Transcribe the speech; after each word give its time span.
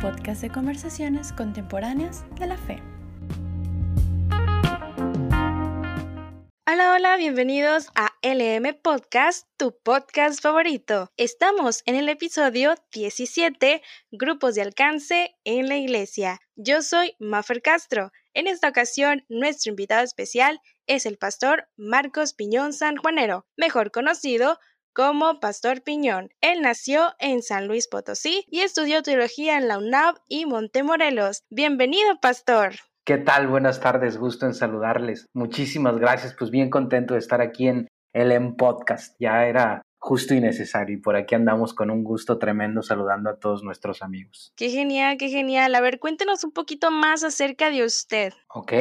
podcast 0.00 0.40
de 0.40 0.50
conversaciones 0.50 1.32
contemporáneas 1.32 2.24
de 2.38 2.46
la 2.46 2.56
fe. 2.56 2.82
Hola, 6.66 6.94
hola, 6.94 7.16
bienvenidos 7.16 7.88
a 7.94 8.12
LM 8.22 8.80
Podcast, 8.82 9.46
tu 9.58 9.76
podcast 9.82 10.40
favorito. 10.40 11.10
Estamos 11.18 11.82
en 11.84 11.96
el 11.96 12.08
episodio 12.08 12.74
17, 12.92 13.82
Grupos 14.10 14.54
de 14.54 14.62
Alcance 14.62 15.36
en 15.44 15.68
la 15.68 15.76
Iglesia. 15.76 16.40
Yo 16.56 16.80
soy 16.80 17.14
Maffer 17.18 17.60
Castro. 17.60 18.10
En 18.32 18.46
esta 18.46 18.68
ocasión, 18.68 19.24
nuestro 19.28 19.70
invitado 19.70 20.02
especial 20.02 20.60
es 20.86 21.04
el 21.04 21.18
pastor 21.18 21.68
Marcos 21.76 22.32
Piñón 22.32 22.72
Sanjuanero, 22.72 23.46
mejor 23.56 23.90
conocido 23.90 24.58
como 24.92 25.40
Pastor 25.40 25.82
Piñón. 25.82 26.30
Él 26.40 26.62
nació 26.62 27.12
en 27.18 27.42
San 27.42 27.66
Luis 27.66 27.88
Potosí 27.88 28.44
y 28.48 28.60
estudió 28.60 29.02
teología 29.02 29.56
en 29.58 29.68
la 29.68 29.78
UNAV 29.78 30.16
y 30.28 30.46
Montemorelos. 30.46 31.44
Bienvenido, 31.50 32.18
Pastor. 32.20 32.74
¿Qué 33.04 33.18
tal? 33.18 33.48
Buenas 33.48 33.80
tardes, 33.80 34.18
gusto 34.18 34.46
en 34.46 34.54
saludarles. 34.54 35.26
Muchísimas 35.34 35.98
gracias, 35.98 36.34
pues 36.38 36.50
bien 36.50 36.70
contento 36.70 37.14
de 37.14 37.20
estar 37.20 37.40
aquí 37.40 37.68
en 37.68 37.88
el 38.12 38.32
M 38.32 38.54
Podcast. 38.56 39.14
Ya 39.18 39.46
era 39.46 39.82
justo 40.00 40.34
y 40.34 40.40
necesario 40.40 40.96
y 40.96 41.00
por 41.00 41.14
aquí 41.14 41.34
andamos 41.34 41.74
con 41.74 41.90
un 41.90 42.02
gusto 42.02 42.38
tremendo 42.38 42.82
saludando 42.82 43.30
a 43.30 43.36
todos 43.36 43.62
nuestros 43.62 44.02
amigos. 44.02 44.52
Qué 44.56 44.70
genial, 44.70 45.18
qué 45.18 45.28
genial. 45.28 45.74
A 45.74 45.80
ver, 45.80 46.00
cuéntenos 46.00 46.42
un 46.42 46.52
poquito 46.52 46.90
más 46.90 47.22
acerca 47.22 47.70
de 47.70 47.84
usted. 47.84 48.32
Ok, 48.48 48.72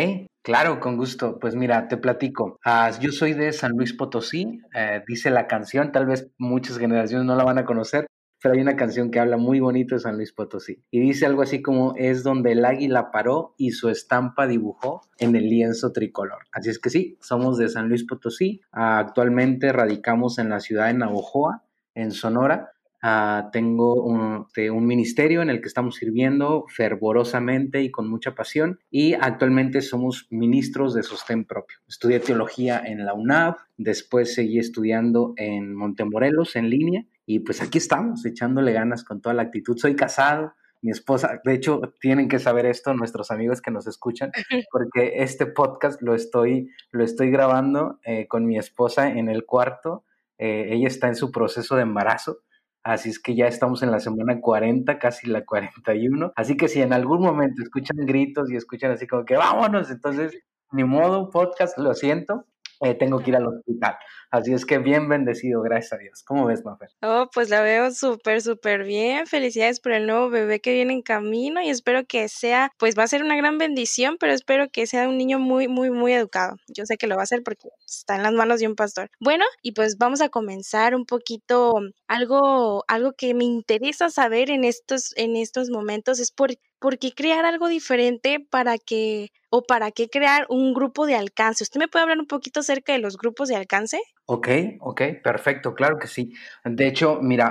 claro, 0.41 0.79
con 0.79 0.95
gusto. 0.95 1.37
Pues 1.37 1.55
mira, 1.55 1.87
te 1.89 1.97
platico. 1.97 2.57
Ah, 2.63 2.89
yo 2.99 3.11
soy 3.11 3.33
de 3.33 3.51
San 3.51 3.73
Luis 3.73 3.93
Potosí, 3.93 4.61
eh, 4.73 5.03
dice 5.07 5.29
la 5.29 5.45
canción, 5.45 5.91
tal 5.91 6.05
vez 6.05 6.29
muchas 6.37 6.77
generaciones 6.77 7.25
no 7.25 7.35
la 7.35 7.43
van 7.43 7.57
a 7.57 7.65
conocer, 7.65 8.07
pero 8.41 8.55
hay 8.55 8.61
una 8.61 8.75
canción 8.75 9.11
que 9.11 9.19
habla 9.19 9.37
muy 9.37 9.59
bonito 9.59 9.95
de 9.95 10.01
San 10.01 10.15
Luis 10.15 10.31
Potosí 10.31 10.83
y 10.91 10.99
dice 10.99 11.25
algo 11.25 11.41
así 11.41 11.61
como 11.61 11.93
es 11.97 12.23
donde 12.23 12.53
el 12.53 12.65
águila 12.65 13.11
paró 13.11 13.53
y 13.57 13.71
su 13.71 13.89
estampa 13.89 14.47
dibujó 14.47 15.01
en 15.17 15.35
el 15.35 15.49
lienzo 15.49 15.91
tricolor. 15.91 16.39
Así 16.51 16.69
es 16.69 16.79
que 16.79 16.89
sí, 16.89 17.17
somos 17.21 17.57
de 17.57 17.69
San 17.69 17.89
Luis 17.89 18.05
Potosí, 18.05 18.61
actualmente 18.71 19.71
radicamos 19.73 20.39
en 20.39 20.49
la 20.49 20.59
ciudad 20.59 20.87
de 20.87 20.93
Navojoa, 20.93 21.63
en 21.95 22.11
Sonora. 22.11 22.71
Ah, 23.01 23.49
tengo 23.53 24.03
un, 24.03 24.45
un, 24.57 24.85
ministerio 24.85 25.41
en 25.41 25.49
el 25.49 25.61
que 25.61 25.69
estamos 25.69 25.95
sirviendo 25.95 26.65
fervorosamente 26.67 27.81
y 27.81 27.91
con 27.91 28.09
mucha 28.09 28.35
pasión 28.35 28.79
y 28.91 29.13
actualmente 29.13 29.81
somos 29.81 30.27
ministros 30.31 30.93
de 30.93 31.03
sostén 31.03 31.45
propio. 31.45 31.77
Estudié 31.87 32.19
teología 32.19 32.83
en 32.85 33.05
la 33.05 33.13
UNAV, 33.13 33.55
después 33.77 34.33
seguí 34.35 34.59
estudiando 34.59 35.33
en 35.37 35.73
Montemorelos 35.75 36.57
en 36.57 36.69
línea 36.69 37.05
y 37.29 37.41
pues 37.41 37.61
aquí 37.61 37.77
estamos, 37.77 38.25
echándole 38.25 38.73
ganas 38.73 39.03
con 39.03 39.21
toda 39.21 39.35
la 39.35 39.43
actitud. 39.43 39.77
Soy 39.77 39.95
casado, 39.95 40.55
mi 40.81 40.89
esposa, 40.89 41.39
de 41.43 41.53
hecho, 41.53 41.79
tienen 42.01 42.27
que 42.27 42.39
saber 42.39 42.65
esto 42.65 42.91
nuestros 42.95 43.29
amigos 43.29 43.61
que 43.61 43.69
nos 43.69 43.85
escuchan, 43.85 44.31
porque 44.71 45.13
este 45.17 45.45
podcast 45.45 46.01
lo 46.01 46.15
estoy, 46.15 46.71
lo 46.89 47.03
estoy 47.03 47.29
grabando 47.29 47.99
eh, 48.03 48.27
con 48.27 48.47
mi 48.47 48.57
esposa 48.57 49.11
en 49.11 49.29
el 49.29 49.45
cuarto. 49.45 50.05
Eh, 50.39 50.69
ella 50.71 50.87
está 50.87 51.07
en 51.07 51.15
su 51.15 51.31
proceso 51.31 51.75
de 51.75 51.83
embarazo. 51.83 52.39
Así 52.81 53.09
es 53.09 53.19
que 53.19 53.35
ya 53.35 53.45
estamos 53.45 53.83
en 53.83 53.91
la 53.91 53.99
semana 53.99 54.41
40, 54.41 54.97
casi 54.97 55.27
la 55.27 55.45
41. 55.45 56.33
Así 56.35 56.57
que 56.57 56.67
si 56.67 56.81
en 56.81 56.93
algún 56.93 57.21
momento 57.21 57.61
escuchan 57.61 58.07
gritos 58.07 58.49
y 58.49 58.55
escuchan 58.55 58.89
así 58.89 59.05
como 59.05 59.23
que 59.25 59.37
vámonos, 59.37 59.91
entonces 59.91 60.35
ni 60.71 60.83
modo, 60.83 61.29
podcast, 61.29 61.77
lo 61.77 61.93
siento, 61.93 62.47
eh, 62.81 62.95
tengo 62.95 63.19
que 63.19 63.31
ir 63.31 63.35
al 63.35 63.47
hospital. 63.47 63.95
Así 64.31 64.53
es 64.53 64.65
que 64.65 64.77
bien 64.77 65.09
bendecido, 65.09 65.61
gracias 65.61 65.93
a 65.93 65.97
Dios. 65.97 66.23
¿Cómo 66.23 66.45
ves, 66.45 66.63
Mafer? 66.63 66.89
Oh, 67.01 67.29
pues 67.33 67.49
la 67.49 67.61
veo 67.61 67.91
súper, 67.91 68.41
súper 68.41 68.83
bien. 68.83 69.25
Felicidades 69.25 69.79
por 69.79 69.91
el 69.91 70.05
nuevo 70.05 70.29
bebé 70.29 70.59
que 70.59 70.71
viene 70.71 70.93
en 70.93 71.01
camino 71.01 71.61
y 71.61 71.69
espero 71.69 72.05
que 72.05 72.29
sea, 72.29 72.71
pues 72.77 72.97
va 72.97 73.03
a 73.03 73.07
ser 73.07 73.23
una 73.23 73.35
gran 73.35 73.57
bendición, 73.57 74.17
pero 74.19 74.33
espero 74.33 74.69
que 74.69 74.85
sea 74.85 75.09
un 75.09 75.17
niño 75.17 75.39
muy, 75.39 75.67
muy, 75.67 75.89
muy 75.89 76.13
educado. 76.13 76.57
Yo 76.67 76.85
sé 76.85 76.97
que 76.97 77.07
lo 77.07 77.15
va 77.15 77.21
a 77.21 77.23
hacer 77.23 77.41
porque 77.43 77.69
está 77.85 78.15
en 78.15 78.23
las 78.23 78.33
manos 78.33 78.59
de 78.59 78.67
un 78.67 78.75
pastor. 78.75 79.09
Bueno, 79.19 79.45
y 79.63 79.71
pues 79.71 79.97
vamos 79.97 80.21
a 80.21 80.29
comenzar 80.29 80.95
un 80.95 81.05
poquito 81.05 81.73
algo, 82.07 82.85
algo 82.87 83.13
que 83.13 83.33
me 83.33 83.45
interesa 83.45 84.09
saber 84.09 84.51
en 84.51 84.63
estos, 84.63 85.13
en 85.17 85.35
estos 85.35 85.69
momentos 85.69 86.19
es 86.19 86.31
por 86.31 86.51
¿por 86.79 86.97
qué 86.97 87.11
crear 87.13 87.45
algo 87.45 87.67
diferente 87.67 88.45
para 88.49 88.77
que, 88.77 89.31
o 89.49 89.63
para 89.63 89.91
qué 89.91 90.09
crear 90.09 90.45
un 90.49 90.73
grupo 90.73 91.05
de 91.05 91.15
alcance? 91.15 91.63
¿Usted 91.63 91.79
me 91.79 91.87
puede 91.87 92.03
hablar 92.03 92.19
un 92.19 92.27
poquito 92.27 92.61
acerca 92.61 92.93
de 92.93 92.99
los 92.99 93.17
grupos 93.17 93.49
de 93.49 93.55
alcance? 93.55 93.99
Ok, 94.25 94.47
ok, 94.79 95.01
perfecto, 95.23 95.73
claro 95.73 95.97
que 95.97 96.07
sí. 96.07 96.33
De 96.63 96.87
hecho, 96.87 97.19
mira, 97.21 97.47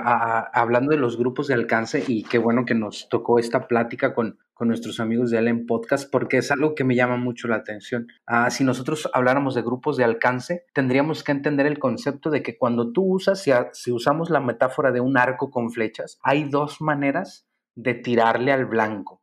hablando 0.53 0.91
de 0.91 0.97
los 0.97 1.17
grupos 1.17 1.47
de 1.47 1.53
alcance, 1.53 2.03
y 2.07 2.23
qué 2.23 2.37
bueno 2.37 2.65
que 2.65 2.73
nos 2.73 3.09
tocó 3.09 3.37
esta 3.37 3.67
plática 3.67 4.13
con, 4.13 4.39
con 4.53 4.69
nuestros 4.69 4.99
amigos 4.99 5.29
de 5.29 5.37
Allen 5.37 5.65
Podcast, 5.65 6.09
porque 6.09 6.37
es 6.37 6.51
algo 6.51 6.75
que 6.75 6.83
me 6.83 6.95
llama 6.95 7.17
mucho 7.17 7.47
la 7.47 7.57
atención. 7.57 8.07
Ah, 8.25 8.49
si 8.49 8.63
nosotros 8.63 9.09
habláramos 9.13 9.55
de 9.55 9.61
grupos 9.61 9.97
de 9.97 10.05
alcance, 10.05 10.65
tendríamos 10.73 11.23
que 11.23 11.33
entender 11.33 11.65
el 11.65 11.79
concepto 11.79 12.29
de 12.29 12.43
que 12.43 12.57
cuando 12.57 12.91
tú 12.93 13.03
usas, 13.03 13.45
si 13.73 13.91
usamos 13.91 14.29
la 14.29 14.39
metáfora 14.39 14.91
de 14.91 15.01
un 15.01 15.17
arco 15.17 15.49
con 15.51 15.71
flechas, 15.71 16.17
hay 16.23 16.45
dos 16.45 16.81
maneras 16.81 17.45
de 17.75 17.93
tirarle 17.93 18.51
al 18.51 18.65
blanco. 18.65 19.18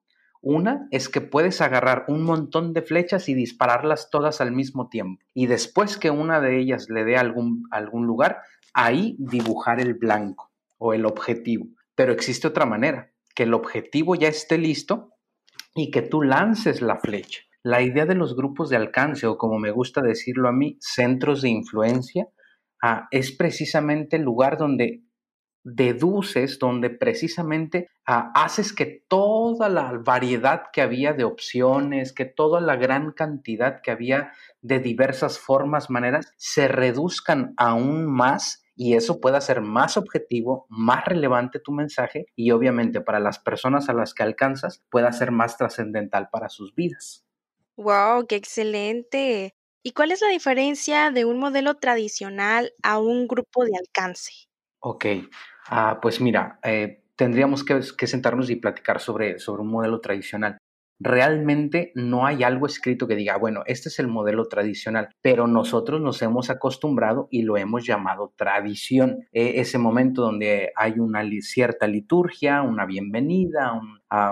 Una 0.49 0.87
es 0.93 1.09
que 1.09 1.21
puedes 1.21 1.61
agarrar 1.61 2.05
un 2.07 2.23
montón 2.23 2.73
de 2.73 2.81
flechas 2.81 3.29
y 3.29 3.35
dispararlas 3.35 4.11
todas 4.11 4.41
al 4.41 4.53
mismo 4.53 4.89
tiempo. 4.89 5.21
Y 5.35 5.47
después 5.49 5.99
que 5.99 6.13
una 6.13 6.41
de 6.41 6.61
ellas 6.61 6.87
le 6.89 7.05
dé 7.05 7.17
algún, 7.17 7.65
algún 7.73 8.07
lugar, 8.07 8.43
ahí 8.73 9.17
dibujar 9.19 9.81
el 9.81 9.95
blanco 9.95 10.53
o 10.79 10.95
el 10.95 11.05
objetivo. 11.05 11.67
Pero 11.97 12.13
existe 12.13 12.47
otra 12.47 12.65
manera, 12.65 13.11
que 13.35 13.43
el 13.43 13.55
objetivo 13.55 14.15
ya 14.15 14.29
esté 14.29 14.57
listo 14.57 15.15
y 15.75 15.91
que 15.91 16.03
tú 16.03 16.23
lances 16.23 16.81
la 16.81 16.95
flecha. 16.95 17.41
La 17.65 17.83
idea 17.83 18.07
de 18.07 18.15
los 18.15 18.37
grupos 18.37 18.71
de 18.71 18.77
alcance, 18.77 19.27
o 19.27 19.39
como 19.39 19.59
me 19.59 19.73
gusta 19.73 20.01
decirlo 20.01 20.49
a 20.49 20.53
mí, 20.53 20.77
centros 20.79 21.43
de 21.43 21.49
influencia, 21.49 22.29
ah, 22.81 23.09
es 23.11 23.33
precisamente 23.33 24.15
el 24.15 24.23
lugar 24.23 24.59
donde 24.59 25.03
deduces, 25.67 26.61
donde 26.61 26.91
precisamente 26.91 27.91
ah, 28.07 28.31
haces 28.37 28.73
que 28.73 29.05
toda 29.09 29.69
la 29.69 29.93
variedad 29.99 30.65
que 30.73 30.81
había 30.81 31.13
de 31.13 31.25
opciones, 31.25 32.13
que 32.13 32.25
toda 32.25 32.61
la 32.61 32.77
gran 32.77 33.11
cantidad 33.11 33.81
que 33.83 33.91
había 33.91 34.33
de 34.63 34.79
diversas 34.79 35.41
formas, 35.41 35.91
maneras, 35.91 36.33
se 36.37 36.69
reduzcan 36.69 37.53
aún 37.57 38.07
más 38.07 38.63
y 38.77 38.95
eso 38.95 39.21
pueda 39.21 39.41
ser 39.41 39.61
más 39.61 39.97
objetivo, 39.97 40.67
más 40.69 41.05
relevante 41.05 41.59
tu 41.59 41.73
mensaje 41.73 42.27
y 42.37 42.53
obviamente 42.53 43.01
para 43.01 43.19
las 43.19 43.41
personas 43.41 43.89
a 43.89 43.93
las 43.93 44.15
que 44.15 44.23
alcanzas 44.23 44.85
pueda 44.89 45.11
ser 45.11 45.33
más 45.33 45.57
trascendental 45.57 46.29
para 46.31 46.49
sus 46.49 46.77
vidas. 46.77 47.27
¡Wow! 47.77 48.27
¡Qué 48.29 48.37
excelente! 48.37 49.57
¿Y 49.83 49.93
cuál 49.93 50.13
es 50.13 50.21
la 50.21 50.29
diferencia 50.29 51.11
de 51.11 51.25
un 51.25 51.41
modelo 51.41 51.75
tradicional 51.75 52.73
a 52.85 53.01
un 53.01 53.27
grupo 53.27 53.65
de 53.65 53.73
alcance? 53.77 54.33
Ok, 54.81 55.07
Ah, 55.69 55.99
pues 56.01 56.21
mira, 56.21 56.59
eh, 56.63 57.03
tendríamos 57.17 57.65
que, 57.65 57.83
sentarnos 58.07 58.51
y 58.51 58.57
platicar 58.57 59.01
sobre, 59.01 59.39
sobre 59.39 59.63
un 59.63 59.69
modelo 59.69 60.01
tradicional. 60.01 60.59
Realmente 60.99 61.93
no 61.95 62.25
hay 62.25 62.43
algo 62.43 62.67
escrito 62.67 63.07
que 63.07 63.17
diga, 63.17 63.37
bueno, 63.37 63.63
este 63.67 63.91
es 63.91 63.99
el 63.99 64.09
modelo 64.09 64.49
tradicional, 64.49 65.11
pero 65.21 65.47
nosotros 65.47 66.01
nos 66.01 66.23
hemos 66.23 66.49
acostumbrado 66.49 67.29
y 67.31 67.43
lo 67.43 67.59
hemos 67.59 67.85
llamado 67.85 68.33
tradición. 68.37 69.27
E, 69.33 69.61
ese 69.61 69.77
momento 69.77 70.23
donde 70.23 70.73
hay 70.75 70.99
una 70.99 71.23
cierta 71.43 71.87
liturgia, 71.87 72.63
una 72.63 72.87
bienvenida, 72.87 73.79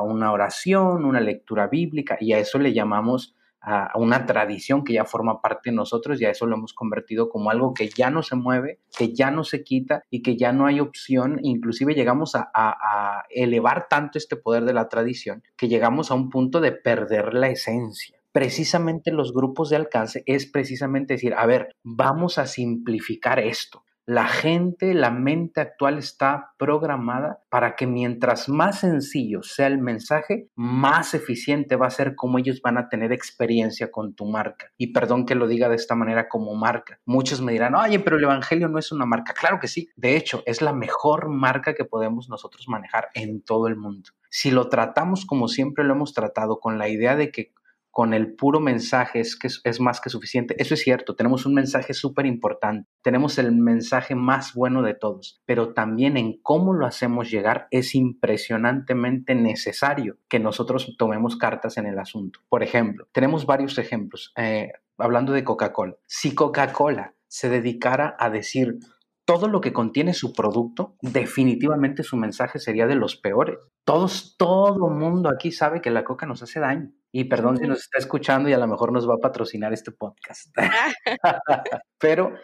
una 0.02 0.32
oración, 0.32 1.04
una 1.04 1.20
lectura 1.20 1.66
bíblica, 1.66 2.16
y 2.18 2.32
a 2.32 2.38
eso 2.38 2.58
le 2.58 2.72
llamamos 2.72 3.36
a 3.64 3.92
una 3.96 4.26
tradición 4.26 4.84
que 4.84 4.92
ya 4.92 5.04
forma 5.04 5.40
parte 5.40 5.70
de 5.70 5.76
nosotros 5.76 6.20
y 6.20 6.24
a 6.24 6.30
eso 6.30 6.46
lo 6.46 6.56
hemos 6.56 6.74
convertido 6.74 7.28
como 7.28 7.50
algo 7.50 7.74
que 7.74 7.88
ya 7.88 8.10
no 8.10 8.22
se 8.22 8.36
mueve, 8.36 8.80
que 8.96 9.14
ya 9.14 9.30
no 9.30 9.44
se 9.44 9.64
quita 9.64 10.02
y 10.10 10.22
que 10.22 10.36
ya 10.36 10.52
no 10.52 10.66
hay 10.66 10.80
opción. 10.80 11.38
Inclusive 11.42 11.94
llegamos 11.94 12.34
a, 12.34 12.50
a 12.54 13.24
elevar 13.30 13.86
tanto 13.88 14.18
este 14.18 14.36
poder 14.36 14.64
de 14.64 14.74
la 14.74 14.88
tradición 14.88 15.42
que 15.56 15.68
llegamos 15.68 16.10
a 16.10 16.14
un 16.14 16.30
punto 16.30 16.60
de 16.60 16.72
perder 16.72 17.34
la 17.34 17.48
esencia 17.48 18.18
precisamente 18.34 19.12
los 19.12 19.32
grupos 19.32 19.70
de 19.70 19.76
alcance 19.76 20.24
es 20.26 20.44
precisamente 20.46 21.14
decir, 21.14 21.34
a 21.34 21.46
ver, 21.46 21.68
vamos 21.84 22.36
a 22.36 22.46
simplificar 22.46 23.38
esto. 23.38 23.83
La 24.06 24.26
gente, 24.28 24.92
la 24.92 25.10
mente 25.10 25.62
actual 25.62 25.96
está 25.96 26.52
programada 26.58 27.42
para 27.48 27.74
que 27.74 27.86
mientras 27.86 28.50
más 28.50 28.80
sencillo 28.80 29.42
sea 29.42 29.66
el 29.66 29.78
mensaje, 29.78 30.50
más 30.54 31.14
eficiente 31.14 31.76
va 31.76 31.86
a 31.86 31.90
ser 31.90 32.14
cómo 32.14 32.38
ellos 32.38 32.60
van 32.60 32.76
a 32.76 32.90
tener 32.90 33.12
experiencia 33.12 33.90
con 33.90 34.14
tu 34.14 34.26
marca. 34.26 34.70
Y 34.76 34.92
perdón 34.92 35.24
que 35.24 35.34
lo 35.34 35.46
diga 35.46 35.70
de 35.70 35.76
esta 35.76 35.94
manera 35.94 36.28
como 36.28 36.54
marca. 36.54 37.00
Muchos 37.06 37.40
me 37.40 37.52
dirán, 37.52 37.74
oye, 37.74 37.98
pero 37.98 38.16
el 38.16 38.24
Evangelio 38.24 38.68
no 38.68 38.78
es 38.78 38.92
una 38.92 39.06
marca. 39.06 39.32
Claro 39.32 39.58
que 39.58 39.68
sí. 39.68 39.88
De 39.96 40.16
hecho, 40.16 40.42
es 40.44 40.60
la 40.60 40.74
mejor 40.74 41.30
marca 41.30 41.74
que 41.74 41.86
podemos 41.86 42.28
nosotros 42.28 42.68
manejar 42.68 43.08
en 43.14 43.40
todo 43.40 43.68
el 43.68 43.76
mundo. 43.76 44.10
Si 44.28 44.50
lo 44.50 44.68
tratamos 44.68 45.24
como 45.24 45.48
siempre 45.48 45.84
lo 45.84 45.94
hemos 45.94 46.12
tratado, 46.12 46.60
con 46.60 46.78
la 46.78 46.88
idea 46.88 47.16
de 47.16 47.30
que 47.30 47.52
con 47.94 48.12
el 48.12 48.34
puro 48.34 48.58
mensaje 48.58 49.20
es, 49.20 49.36
que 49.36 49.46
es 49.46 49.80
más 49.80 50.00
que 50.00 50.10
suficiente. 50.10 50.56
Eso 50.58 50.74
es 50.74 50.80
cierto, 50.80 51.14
tenemos 51.14 51.46
un 51.46 51.54
mensaje 51.54 51.94
súper 51.94 52.26
importante, 52.26 52.90
tenemos 53.02 53.38
el 53.38 53.52
mensaje 53.52 54.16
más 54.16 54.52
bueno 54.52 54.82
de 54.82 54.94
todos, 54.94 55.40
pero 55.46 55.74
también 55.74 56.16
en 56.16 56.40
cómo 56.42 56.74
lo 56.74 56.86
hacemos 56.86 57.30
llegar 57.30 57.68
es 57.70 57.94
impresionantemente 57.94 59.36
necesario 59.36 60.18
que 60.28 60.40
nosotros 60.40 60.96
tomemos 60.98 61.36
cartas 61.36 61.76
en 61.76 61.86
el 61.86 62.00
asunto. 62.00 62.40
Por 62.48 62.64
ejemplo, 62.64 63.06
tenemos 63.12 63.46
varios 63.46 63.78
ejemplos. 63.78 64.32
Eh, 64.36 64.72
hablando 64.98 65.32
de 65.32 65.44
Coca-Cola, 65.44 65.94
si 66.04 66.34
Coca-Cola 66.34 67.14
se 67.28 67.48
dedicara 67.48 68.16
a 68.18 68.28
decir 68.28 68.80
todo 69.24 69.48
lo 69.48 69.60
que 69.60 69.72
contiene 69.72 70.12
su 70.12 70.32
producto, 70.32 70.96
definitivamente 71.00 72.02
su 72.02 72.16
mensaje 72.16 72.58
sería 72.58 72.86
de 72.86 72.94
los 72.94 73.16
peores. 73.16 73.58
Todos, 73.84 74.36
todo 74.36 74.90
mundo 74.90 75.30
aquí 75.30 75.50
sabe 75.50 75.80
que 75.80 75.90
la 75.90 76.04
coca 76.04 76.26
nos 76.26 76.42
hace 76.42 76.60
daño. 76.60 76.90
Y 77.10 77.24
perdón 77.24 77.56
si 77.56 77.66
nos 77.66 77.80
está 77.80 77.98
escuchando 77.98 78.48
y 78.48 78.52
a 78.52 78.58
lo 78.58 78.66
mejor 78.66 78.92
nos 78.92 79.08
va 79.08 79.14
a 79.14 79.22
patrocinar 79.22 79.72
este 79.72 79.92
podcast. 79.92 80.54
Pero 81.98 82.34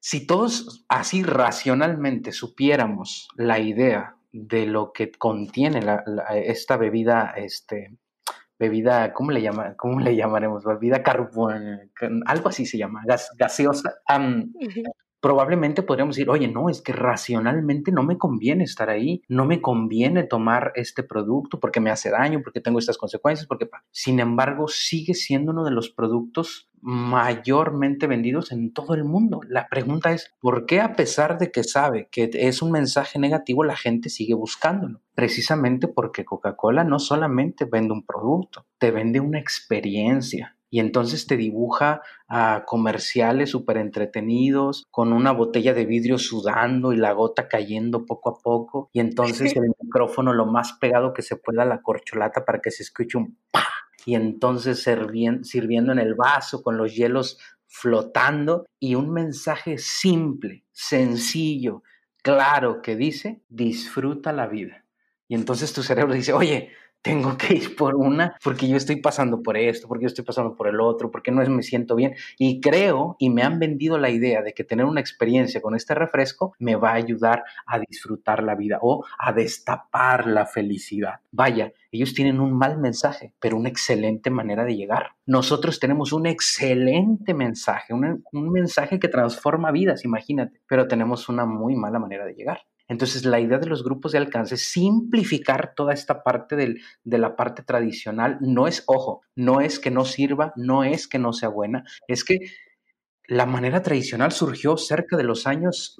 si 0.00 0.26
todos 0.26 0.84
así 0.88 1.22
racionalmente 1.22 2.32
supiéramos 2.32 3.28
la 3.36 3.58
idea 3.58 4.16
de 4.32 4.66
lo 4.66 4.92
que 4.92 5.10
contiene 5.10 5.80
esta 6.30 6.76
bebida, 6.76 7.32
este, 7.36 7.96
bebida, 8.58 9.12
¿cómo 9.12 9.32
le, 9.32 9.42
llama, 9.42 9.74
cómo 9.76 9.98
le 10.00 10.14
llamaremos? 10.14 10.64
Bebida 10.64 11.02
carbón, 11.02 11.90
algo 12.26 12.48
así 12.50 12.66
se 12.66 12.78
llama, 12.78 13.02
gaseosa 13.36 13.94
probablemente 15.26 15.82
podríamos 15.82 16.14
decir, 16.14 16.30
oye, 16.30 16.46
no, 16.46 16.70
es 16.70 16.80
que 16.80 16.92
racionalmente 16.92 17.90
no 17.90 18.04
me 18.04 18.16
conviene 18.16 18.62
estar 18.62 18.88
ahí, 18.88 19.24
no 19.26 19.44
me 19.44 19.60
conviene 19.60 20.22
tomar 20.22 20.70
este 20.76 21.02
producto 21.02 21.58
porque 21.58 21.80
me 21.80 21.90
hace 21.90 22.10
daño, 22.10 22.42
porque 22.44 22.60
tengo 22.60 22.78
estas 22.78 22.96
consecuencias, 22.96 23.48
porque... 23.48 23.68
Sin 23.90 24.20
embargo, 24.20 24.68
sigue 24.68 25.14
siendo 25.14 25.50
uno 25.50 25.64
de 25.64 25.72
los 25.72 25.90
productos 25.90 26.70
mayormente 26.80 28.06
vendidos 28.06 28.52
en 28.52 28.72
todo 28.72 28.94
el 28.94 29.02
mundo. 29.02 29.40
La 29.48 29.66
pregunta 29.68 30.12
es, 30.12 30.32
¿por 30.40 30.64
qué 30.64 30.80
a 30.80 30.94
pesar 30.94 31.38
de 31.38 31.50
que 31.50 31.64
sabe 31.64 32.08
que 32.12 32.30
es 32.32 32.62
un 32.62 32.70
mensaje 32.70 33.18
negativo, 33.18 33.64
la 33.64 33.76
gente 33.76 34.10
sigue 34.10 34.34
buscándolo? 34.34 35.00
Precisamente 35.16 35.88
porque 35.88 36.24
Coca-Cola 36.24 36.84
no 36.84 37.00
solamente 37.00 37.64
vende 37.64 37.94
un 37.94 38.06
producto, 38.06 38.64
te 38.78 38.92
vende 38.92 39.18
una 39.18 39.40
experiencia 39.40 40.55
y 40.70 40.80
entonces 40.80 41.26
te 41.26 41.36
dibuja 41.36 42.02
a 42.28 42.64
comerciales 42.66 43.50
súper 43.50 43.76
entretenidos 43.76 44.84
con 44.90 45.12
una 45.12 45.32
botella 45.32 45.74
de 45.74 45.86
vidrio 45.86 46.18
sudando 46.18 46.92
y 46.92 46.96
la 46.96 47.12
gota 47.12 47.48
cayendo 47.48 48.04
poco 48.04 48.30
a 48.30 48.38
poco 48.42 48.90
y 48.92 49.00
entonces 49.00 49.54
el 49.56 49.72
micrófono 49.80 50.32
lo 50.32 50.46
más 50.46 50.72
pegado 50.74 51.12
que 51.12 51.22
se 51.22 51.36
pueda 51.36 51.62
a 51.62 51.66
la 51.66 51.82
corcholata 51.82 52.44
para 52.44 52.60
que 52.60 52.70
se 52.70 52.82
escuche 52.82 53.18
un 53.18 53.38
pa 53.50 53.64
y 54.06 54.14
entonces 54.14 54.82
sirviendo 54.82 55.92
en 55.92 55.98
el 55.98 56.14
vaso 56.14 56.62
con 56.62 56.76
los 56.78 56.94
hielos 56.94 57.38
flotando 57.66 58.64
y 58.78 58.94
un 58.94 59.12
mensaje 59.12 59.78
simple, 59.78 60.64
sencillo, 60.72 61.82
claro 62.22 62.80
que 62.80 62.96
dice, 62.96 63.42
disfruta 63.48 64.32
la 64.32 64.46
vida. 64.46 64.84
Y 65.28 65.34
entonces 65.34 65.72
tu 65.72 65.82
cerebro 65.82 66.14
dice, 66.14 66.32
oye, 66.32 66.70
tengo 67.06 67.36
que 67.38 67.54
ir 67.54 67.76
por 67.76 67.94
una 67.94 68.36
porque 68.42 68.66
yo 68.66 68.76
estoy 68.76 68.96
pasando 68.96 69.40
por 69.40 69.56
esto, 69.56 69.86
porque 69.86 70.02
yo 70.02 70.08
estoy 70.08 70.24
pasando 70.24 70.56
por 70.56 70.66
el 70.66 70.80
otro, 70.80 71.08
porque 71.12 71.30
no 71.30 71.40
me 71.48 71.62
siento 71.62 71.94
bien. 71.94 72.16
Y 72.36 72.60
creo 72.60 73.14
y 73.20 73.30
me 73.30 73.44
han 73.44 73.60
vendido 73.60 73.96
la 73.96 74.10
idea 74.10 74.42
de 74.42 74.52
que 74.52 74.64
tener 74.64 74.86
una 74.86 75.00
experiencia 75.00 75.62
con 75.62 75.76
este 75.76 75.94
refresco 75.94 76.54
me 76.58 76.74
va 76.74 76.90
a 76.90 76.94
ayudar 76.94 77.44
a 77.64 77.78
disfrutar 77.78 78.42
la 78.42 78.56
vida 78.56 78.80
o 78.82 79.04
a 79.20 79.32
destapar 79.32 80.26
la 80.26 80.46
felicidad. 80.46 81.20
Vaya, 81.30 81.72
ellos 81.92 82.12
tienen 82.12 82.40
un 82.40 82.58
mal 82.58 82.78
mensaje, 82.78 83.32
pero 83.38 83.56
una 83.56 83.68
excelente 83.68 84.30
manera 84.30 84.64
de 84.64 84.74
llegar. 84.74 85.12
Nosotros 85.26 85.78
tenemos 85.78 86.12
un 86.12 86.26
excelente 86.26 87.34
mensaje, 87.34 87.94
un, 87.94 88.24
mensaje 88.32 88.98
que 88.98 89.08
transforma 89.08 89.70
vidas, 89.70 90.04
imagínate, 90.04 90.60
pero 90.66 90.88
tenemos 90.88 91.28
una 91.28 91.46
muy 91.46 91.76
mala 91.76 92.00
manera 92.00 92.26
de 92.26 92.34
llegar. 92.34 92.62
Entonces, 92.88 93.24
la 93.24 93.40
idea 93.40 93.58
de 93.58 93.66
los 93.66 93.82
grupos 93.82 94.12
de 94.12 94.18
alcance 94.18 94.54
es 94.54 94.70
simplificar 94.70 95.74
toda 95.74 95.92
esta 95.92 96.22
parte 96.22 96.56
de 96.56 97.18
la 97.18 97.34
parte 97.36 97.62
tradicional. 97.62 98.38
No 98.40 98.68
es, 98.68 98.84
ojo, 98.86 99.22
no 99.34 99.60
es 99.60 99.78
que 99.80 99.90
no 99.90 100.04
sirva, 100.04 100.52
no 100.56 100.84
es 100.84 101.08
que 101.08 101.18
no 101.18 101.32
sea 101.32 101.48
buena, 101.48 101.84
es 102.06 102.24
que 102.24 102.38
la 103.28 103.46
manera 103.46 103.82
tradicional 103.82 104.30
surgió 104.30 104.76
cerca 104.76 105.16
de 105.16 105.24
los 105.24 105.46
años 105.46 105.96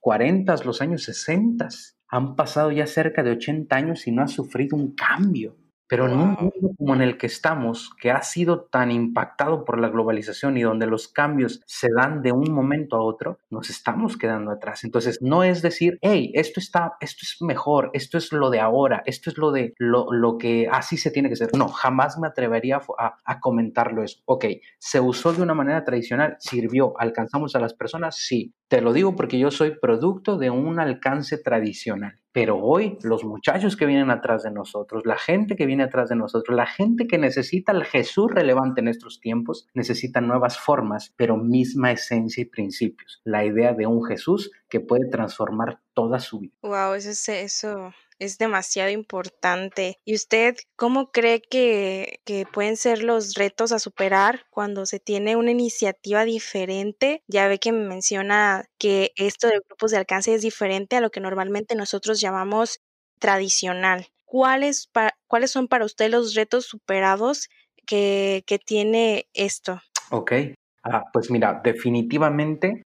40, 0.00 0.56
los 0.64 0.80
años 0.80 1.02
60. 1.04 1.68
Han 2.08 2.36
pasado 2.36 2.70
ya 2.70 2.86
cerca 2.86 3.22
de 3.22 3.32
80 3.32 3.76
años 3.76 4.06
y 4.06 4.12
no 4.12 4.22
ha 4.22 4.28
sufrido 4.28 4.76
un 4.76 4.94
cambio. 4.94 5.56
Pero 5.88 6.06
en 6.06 6.18
un 6.18 6.28
mundo 6.32 6.74
como 6.76 6.94
en 6.94 7.02
el 7.02 7.16
que 7.16 7.26
estamos, 7.26 7.90
que 8.00 8.10
ha 8.10 8.22
sido 8.22 8.64
tan 8.64 8.90
impactado 8.90 9.64
por 9.64 9.80
la 9.80 9.88
globalización 9.88 10.56
y 10.56 10.62
donde 10.62 10.86
los 10.86 11.08
cambios 11.08 11.62
se 11.66 11.88
dan 11.94 12.22
de 12.22 12.32
un 12.32 12.52
momento 12.52 12.96
a 12.96 13.02
otro, 13.02 13.38
nos 13.50 13.70
estamos 13.70 14.16
quedando 14.16 14.50
atrás. 14.50 14.84
Entonces, 14.84 15.18
no 15.22 15.44
es 15.44 15.62
decir, 15.62 15.98
hey, 16.02 16.30
esto 16.34 16.60
está, 16.60 16.94
esto 17.00 17.20
es 17.22 17.36
mejor, 17.40 17.90
esto 17.94 18.18
es 18.18 18.32
lo 18.32 18.50
de 18.50 18.60
ahora, 18.60 19.02
esto 19.06 19.30
es 19.30 19.38
lo 19.38 19.50
de 19.50 19.74
lo, 19.78 20.12
lo 20.12 20.38
que 20.38 20.68
así 20.70 20.96
se 20.96 21.10
tiene 21.10 21.28
que 21.28 21.36
ser. 21.36 21.50
No, 21.56 21.68
jamás 21.68 22.18
me 22.18 22.28
atrevería 22.28 22.80
a, 22.98 23.16
a 23.24 23.40
comentarlo 23.40 24.02
eso. 24.02 24.20
Ok, 24.26 24.44
se 24.78 25.00
usó 25.00 25.32
de 25.32 25.42
una 25.42 25.54
manera 25.54 25.84
tradicional, 25.84 26.36
sirvió, 26.38 26.94
alcanzamos 26.98 27.56
a 27.56 27.60
las 27.60 27.74
personas, 27.74 28.16
sí. 28.16 28.54
Te 28.68 28.82
lo 28.82 28.92
digo 28.92 29.16
porque 29.16 29.38
yo 29.38 29.50
soy 29.50 29.78
producto 29.80 30.36
de 30.36 30.50
un 30.50 30.78
alcance 30.78 31.38
tradicional. 31.38 32.18
Pero 32.32 32.58
hoy 32.58 32.98
los 33.02 33.24
muchachos 33.24 33.76
que 33.76 33.86
vienen 33.86 34.10
atrás 34.10 34.42
de 34.42 34.50
nosotros, 34.50 35.04
la 35.06 35.18
gente 35.18 35.56
que 35.56 35.66
viene 35.66 35.84
atrás 35.84 36.08
de 36.08 36.16
nosotros, 36.16 36.54
la 36.54 36.66
gente 36.66 37.06
que 37.06 37.18
necesita 37.18 37.72
el 37.72 37.84
Jesús 37.84 38.30
relevante 38.30 38.80
en 38.80 38.88
estos 38.88 39.20
tiempos, 39.20 39.66
necesita 39.74 40.20
nuevas 40.20 40.58
formas, 40.58 41.14
pero 41.16 41.36
misma 41.36 41.92
esencia 41.92 42.42
y 42.42 42.46
principios. 42.46 43.20
La 43.24 43.44
idea 43.44 43.72
de 43.72 43.86
un 43.86 44.04
Jesús 44.04 44.50
que 44.68 44.80
puede 44.80 45.08
transformar 45.08 45.80
toda 45.98 46.20
su 46.20 46.38
vida. 46.38 46.54
Wow, 46.62 46.94
eso 46.94 47.10
es 47.10 47.28
eso 47.28 47.92
es 48.20 48.38
demasiado 48.38 48.90
importante. 48.90 49.98
¿Y 50.04 50.14
usted 50.14 50.56
cómo 50.76 51.10
cree 51.10 51.40
que, 51.40 52.20
pueden 52.52 52.76
ser 52.76 53.02
los 53.02 53.34
retos 53.34 53.72
a 53.72 53.80
superar 53.80 54.46
cuando 54.50 54.86
se 54.86 55.00
tiene 55.00 55.34
una 55.34 55.50
iniciativa 55.50 56.24
diferente? 56.24 57.24
Ya 57.26 57.48
ve 57.48 57.58
que 57.58 57.72
me 57.72 57.88
menciona 57.88 58.64
que 58.78 59.12
esto 59.16 59.48
de 59.48 59.60
grupos 59.68 59.90
de 59.90 59.98
alcance 59.98 60.34
es 60.34 60.42
diferente 60.42 60.94
a 60.94 61.00
lo 61.00 61.10
que 61.10 61.20
normalmente 61.20 61.74
nosotros 61.74 62.20
llamamos 62.20 62.78
tradicional. 63.18 64.06
¿Cuáles, 64.24 64.88
¿cuáles 65.26 65.50
son 65.50 65.66
para 65.66 65.84
usted 65.84 66.10
los 66.10 66.34
retos 66.34 66.66
superados 66.66 67.48
que, 67.86 68.44
que 68.46 68.60
tiene 68.60 69.26
esto? 69.32 69.80
Ok, 70.10 70.32
ah, 70.84 71.02
pues 71.12 71.28
mira, 71.28 71.60
definitivamente 71.64 72.82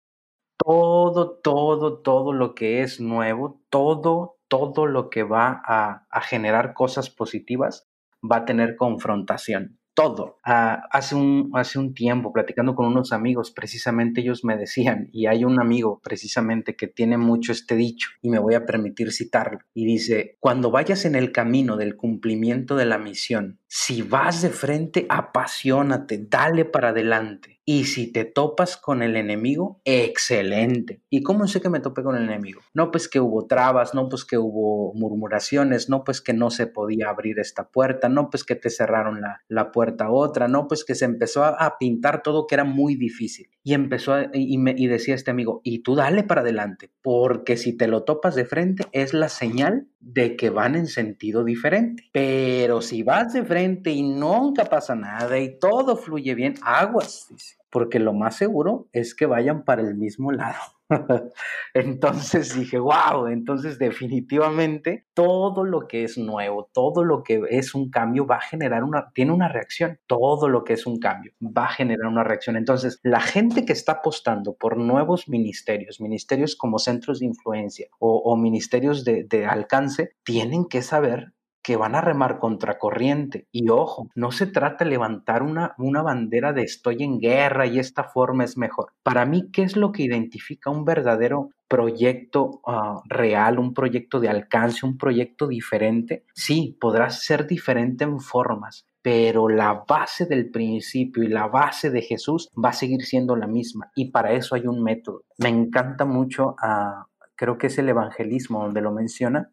todo, 0.64 1.38
todo, 1.42 1.98
todo 1.98 2.32
lo 2.32 2.54
que 2.54 2.82
es 2.82 3.00
nuevo, 3.00 3.60
todo, 3.70 4.36
todo 4.48 4.86
lo 4.86 5.10
que 5.10 5.22
va 5.22 5.62
a, 5.64 6.20
generar 6.22 6.74
cosas 6.74 7.10
positivas 7.10 7.88
va 8.22 8.38
a 8.38 8.44
tener 8.44 8.76
confrontación. 8.76 9.78
Todo. 9.94 10.38
Ah, 10.42 10.84
hace, 10.90 11.14
un, 11.14 11.50
hace 11.54 11.78
un 11.78 11.92
tiempo, 11.92 12.32
platicando 12.32 12.74
con 12.74 12.86
unos 12.86 13.12
amigos, 13.12 13.50
precisamente 13.50 14.22
ellos 14.22 14.42
me 14.42 14.56
decían, 14.56 15.10
y 15.12 15.26
hay 15.26 15.44
un 15.44 15.60
amigo 15.60 16.00
precisamente 16.02 16.76
que 16.76 16.86
tiene 16.86 17.18
mucho 17.18 17.52
este 17.52 17.76
dicho, 17.76 18.08
y 18.22 18.30
me 18.30 18.38
voy 18.38 18.54
a 18.54 18.64
permitir 18.64 19.12
citarlo, 19.12 19.58
y 19.74 19.84
dice, 19.84 20.36
cuando 20.40 20.70
vayas 20.70 21.04
en 21.04 21.14
el 21.14 21.30
camino 21.30 21.76
del 21.76 21.96
cumplimiento 21.96 22.74
de 22.76 22.86
la 22.86 22.96
misión, 22.96 23.60
si 23.74 24.02
vas 24.02 24.42
de 24.42 24.50
frente, 24.50 25.06
apasionate, 25.08 26.26
dale 26.28 26.66
para 26.66 26.90
adelante. 26.90 27.60
Y 27.64 27.84
si 27.84 28.12
te 28.12 28.26
topas 28.26 28.76
con 28.76 29.02
el 29.02 29.16
enemigo, 29.16 29.80
excelente. 29.84 31.00
¿Y 31.08 31.22
cómo 31.22 31.46
sé 31.46 31.62
que 31.62 31.70
me 31.70 31.80
topé 31.80 32.02
con 32.02 32.16
el 32.16 32.24
enemigo? 32.24 32.60
No 32.74 32.90
pues 32.90 33.08
que 33.08 33.18
hubo 33.18 33.46
trabas, 33.46 33.94
no 33.94 34.10
pues 34.10 34.26
que 34.26 34.36
hubo 34.36 34.92
murmuraciones, 34.94 35.88
no 35.88 36.04
pues 36.04 36.20
que 36.20 36.34
no 36.34 36.50
se 36.50 36.66
podía 36.66 37.08
abrir 37.08 37.38
esta 37.38 37.70
puerta, 37.70 38.10
no 38.10 38.28
pues 38.28 38.44
que 38.44 38.56
te 38.56 38.68
cerraron 38.68 39.22
la, 39.22 39.40
la 39.48 39.72
puerta 39.72 40.06
a 40.06 40.10
otra, 40.10 40.48
no 40.48 40.68
pues 40.68 40.84
que 40.84 40.94
se 40.94 41.06
empezó 41.06 41.44
a, 41.44 41.78
pintar 41.78 42.22
todo 42.22 42.46
que 42.46 42.56
era 42.56 42.64
muy 42.64 42.96
difícil. 42.96 43.48
Y 43.62 43.72
empezó 43.72 44.16
y, 44.34 44.58
me, 44.58 44.74
y 44.76 44.88
decía 44.88 45.14
este 45.14 45.30
amigo, 45.30 45.62
y 45.64 45.78
tú 45.78 45.94
dale 45.94 46.24
para 46.24 46.42
adelante, 46.42 46.90
porque 47.00 47.56
si 47.56 47.72
te 47.72 47.86
lo 47.86 48.02
topas 48.02 48.34
de 48.34 48.44
frente 48.44 48.84
es 48.92 49.14
la 49.14 49.30
señal 49.30 49.86
de 50.00 50.36
que 50.36 50.50
van 50.50 50.74
en 50.74 50.88
sentido 50.88 51.44
diferente. 51.44 52.10
Pero 52.12 52.82
si 52.82 53.04
vas 53.04 53.32
de 53.32 53.44
frente 53.44 53.61
y 53.62 54.02
nunca 54.02 54.64
pasa 54.64 54.94
nada 54.94 55.38
y 55.38 55.58
todo 55.58 55.96
fluye 55.96 56.34
bien, 56.34 56.54
aguas, 56.62 57.28
porque 57.70 57.98
lo 57.98 58.12
más 58.12 58.36
seguro 58.36 58.88
es 58.92 59.14
que 59.14 59.26
vayan 59.26 59.64
para 59.64 59.82
el 59.82 59.94
mismo 59.94 60.32
lado. 60.32 60.60
entonces 61.74 62.54
dije, 62.54 62.78
wow, 62.78 63.26
entonces 63.28 63.78
definitivamente 63.78 65.06
todo 65.14 65.64
lo 65.64 65.88
que 65.88 66.04
es 66.04 66.18
nuevo, 66.18 66.68
todo 66.72 67.04
lo 67.04 67.22
que 67.22 67.40
es 67.50 67.74
un 67.74 67.90
cambio 67.90 68.26
va 68.26 68.36
a 68.36 68.40
generar 68.40 68.84
una, 68.84 69.10
tiene 69.14 69.32
una 69.32 69.48
reacción, 69.48 69.98
todo 70.06 70.48
lo 70.48 70.64
que 70.64 70.74
es 70.74 70.86
un 70.86 70.98
cambio 70.98 71.32
va 71.40 71.64
a 71.64 71.72
generar 71.72 72.06
una 72.06 72.24
reacción. 72.24 72.56
Entonces, 72.56 73.00
la 73.02 73.20
gente 73.20 73.64
que 73.64 73.72
está 73.72 73.92
apostando 73.92 74.54
por 74.54 74.76
nuevos 74.76 75.28
ministerios, 75.28 76.00
ministerios 76.00 76.56
como 76.56 76.78
centros 76.78 77.20
de 77.20 77.26
influencia 77.26 77.88
o, 77.98 78.36
ministerios 78.36 79.04
de, 79.04 79.24
de 79.24 79.46
alcance, 79.46 80.16
tienen 80.24 80.66
que 80.66 80.82
saber 80.82 81.32
que 81.62 81.76
van 81.76 81.94
a 81.94 82.00
remar 82.00 82.38
contra 82.38 82.78
corriente. 82.78 83.46
Y 83.52 83.68
ojo, 83.70 84.08
no 84.14 84.32
se 84.32 84.46
trata 84.46 84.84
de 84.84 84.90
levantar 84.90 85.42
una, 85.42 85.74
una 85.78 86.02
bandera 86.02 86.52
de 86.52 86.62
estoy 86.62 87.02
en 87.02 87.20
guerra 87.20 87.66
y 87.66 87.78
esta 87.78 88.04
forma 88.04 88.44
es 88.44 88.56
mejor. 88.56 88.92
Para 89.02 89.24
mí, 89.24 89.50
¿qué 89.52 89.62
es 89.62 89.76
lo 89.76 89.92
que 89.92 90.02
identifica 90.02 90.70
un 90.70 90.84
verdadero 90.84 91.50
proyecto 91.68 92.60
ah, 92.66 93.00
real, 93.06 93.58
un 93.58 93.72
proyecto 93.72 94.20
de 94.20 94.28
alcance, 94.28 94.84
un 94.84 94.98
proyecto 94.98 95.46
diferente? 95.46 96.24
Sí, 96.34 96.76
podrá 96.80 97.10
ser 97.10 97.46
diferente 97.46 98.04
en 98.04 98.20
formas, 98.20 98.86
pero 99.00 99.48
la 99.48 99.84
base 99.88 100.26
del 100.26 100.50
principio 100.50 101.22
y 101.22 101.28
la 101.28 101.46
base 101.46 101.90
de 101.90 102.02
Jesús 102.02 102.50
va 102.62 102.70
a 102.70 102.74
seguir 102.74 103.02
siendo 103.02 103.36
la 103.36 103.46
misma 103.46 103.90
y 103.94 104.10
para 104.10 104.32
eso 104.32 104.54
hay 104.54 104.66
un 104.66 104.82
método. 104.82 105.24
Me 105.38 105.48
encanta 105.48 106.04
mucho, 106.04 106.56
uh, 106.62 107.04
creo 107.36 107.56
que 107.58 107.68
es 107.68 107.78
el 107.78 107.88
evangelismo 107.88 108.62
donde 108.62 108.80
lo 108.80 108.92
menciona. 108.92 109.50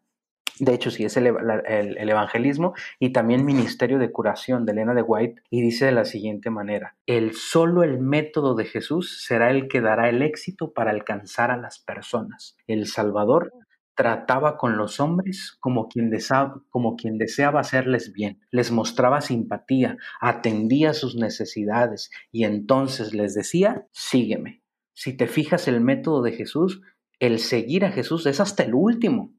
De 0.60 0.74
hecho, 0.74 0.90
sí, 0.90 1.04
es 1.04 1.16
el, 1.16 1.26
el, 1.26 2.08
evangelismo 2.10 2.74
y 2.98 3.14
también 3.14 3.46
ministerio 3.46 3.98
de 3.98 4.12
curación 4.12 4.66
de 4.66 4.72
Elena 4.72 4.92
de 4.92 5.00
White 5.00 5.42
y 5.48 5.62
dice 5.62 5.86
de 5.86 5.92
la 5.92 6.04
siguiente 6.04 6.50
manera, 6.50 6.96
el 7.06 7.32
solo 7.32 7.82
el 7.82 7.98
método 7.98 8.54
de 8.54 8.66
Jesús 8.66 9.24
será 9.24 9.50
el 9.50 9.68
que 9.68 9.80
dará 9.80 10.10
el 10.10 10.20
éxito 10.20 10.74
para 10.74 10.90
alcanzar 10.90 11.50
a 11.50 11.56
las 11.56 11.78
personas. 11.78 12.58
El 12.66 12.86
Salvador 12.86 13.54
trataba 13.94 14.58
con 14.58 14.76
los 14.76 15.00
hombres 15.00 15.56
como 15.60 15.88
quien, 15.88 16.10
deseaba, 16.10 16.62
como 16.68 16.96
quien 16.96 17.16
deseaba 17.16 17.60
hacerles 17.60 18.12
bien, 18.12 18.40
les 18.50 18.70
mostraba 18.70 19.22
simpatía, 19.22 19.96
atendía 20.20 20.92
sus 20.92 21.16
necesidades 21.16 22.10
y 22.30 22.44
entonces 22.44 23.14
les 23.14 23.34
decía, 23.34 23.86
sígueme. 23.92 24.62
Si 24.92 25.16
te 25.16 25.26
fijas 25.26 25.68
el 25.68 25.80
método 25.80 26.20
de 26.20 26.32
Jesús, 26.32 26.82
el 27.18 27.38
seguir 27.38 27.86
a 27.86 27.92
Jesús 27.92 28.26
es 28.26 28.40
hasta 28.40 28.62
el 28.62 28.74
último, 28.74 29.34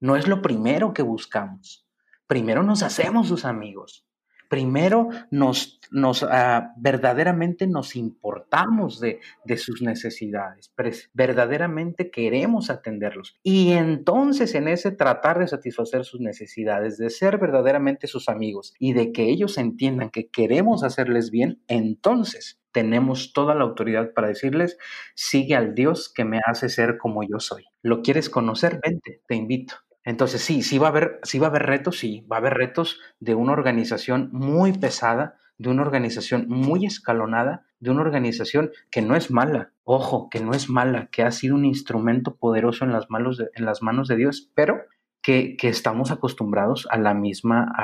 no 0.00 0.16
es 0.16 0.28
lo 0.28 0.42
primero 0.42 0.92
que 0.92 1.02
buscamos. 1.02 1.86
Primero 2.26 2.62
nos 2.62 2.82
hacemos 2.82 3.28
sus 3.28 3.44
amigos. 3.44 4.06
Primero 4.48 5.08
nos, 5.30 5.80
nos 5.90 6.22
ah, 6.22 6.72
verdaderamente 6.76 7.66
nos 7.66 7.96
importamos 7.96 9.00
de, 9.00 9.18
de 9.44 9.56
sus 9.56 9.82
necesidades, 9.82 10.72
verdaderamente 11.14 12.10
queremos 12.10 12.70
atenderlos. 12.70 13.36
Y 13.42 13.72
entonces 13.72 14.54
en 14.54 14.68
ese 14.68 14.92
tratar 14.92 15.40
de 15.40 15.48
satisfacer 15.48 16.04
sus 16.04 16.20
necesidades, 16.20 16.96
de 16.96 17.10
ser 17.10 17.38
verdaderamente 17.38 18.06
sus 18.06 18.28
amigos 18.28 18.72
y 18.78 18.92
de 18.92 19.10
que 19.10 19.24
ellos 19.24 19.58
entiendan 19.58 20.10
que 20.10 20.28
queremos 20.28 20.84
hacerles 20.84 21.32
bien, 21.32 21.60
entonces 21.66 22.60
tenemos 22.70 23.32
toda 23.32 23.54
la 23.54 23.64
autoridad 23.64 24.12
para 24.12 24.28
decirles, 24.28 24.78
sigue 25.14 25.56
al 25.56 25.74
Dios 25.74 26.12
que 26.12 26.24
me 26.24 26.40
hace 26.44 26.68
ser 26.68 26.98
como 26.98 27.22
yo 27.22 27.40
soy. 27.40 27.64
¿Lo 27.82 28.02
quieres 28.02 28.28
conocer? 28.28 28.80
Vente, 28.84 29.22
te 29.26 29.34
invito. 29.34 29.85
Entonces, 30.06 30.40
sí, 30.40 30.62
sí 30.62 30.78
va 30.78 30.86
a 30.86 30.90
haber, 30.90 31.18
sí 31.24 31.40
va 31.40 31.48
a 31.48 31.50
haber 31.50 31.64
retos, 31.64 31.98
sí, 31.98 32.24
va 32.30 32.36
a 32.36 32.38
haber 32.38 32.54
retos 32.54 33.00
de 33.18 33.34
una 33.34 33.52
organización 33.52 34.30
muy 34.32 34.72
pesada, 34.72 35.34
de 35.58 35.68
una 35.68 35.82
organización 35.82 36.46
muy 36.48 36.86
escalonada, 36.86 37.66
de 37.80 37.90
una 37.90 38.02
organización 38.02 38.70
que 38.90 39.02
no 39.02 39.16
es 39.16 39.32
mala, 39.32 39.72
ojo, 39.82 40.30
que 40.30 40.38
no 40.38 40.52
es 40.52 40.70
mala, 40.70 41.08
que 41.10 41.24
ha 41.24 41.32
sido 41.32 41.56
un 41.56 41.64
instrumento 41.64 42.36
poderoso 42.36 42.84
en 42.84 42.92
las 42.92 43.10
manos 43.10 43.36
de, 43.36 43.48
en 43.54 43.64
las 43.64 43.82
manos 43.82 44.06
de 44.06 44.14
Dios, 44.14 44.48
pero 44.54 44.84
que, 45.22 45.56
que 45.56 45.68
estamos 45.68 46.12
acostumbrados 46.12 46.86
a 46.92 46.98
la 46.98 47.12
misma 47.12 47.74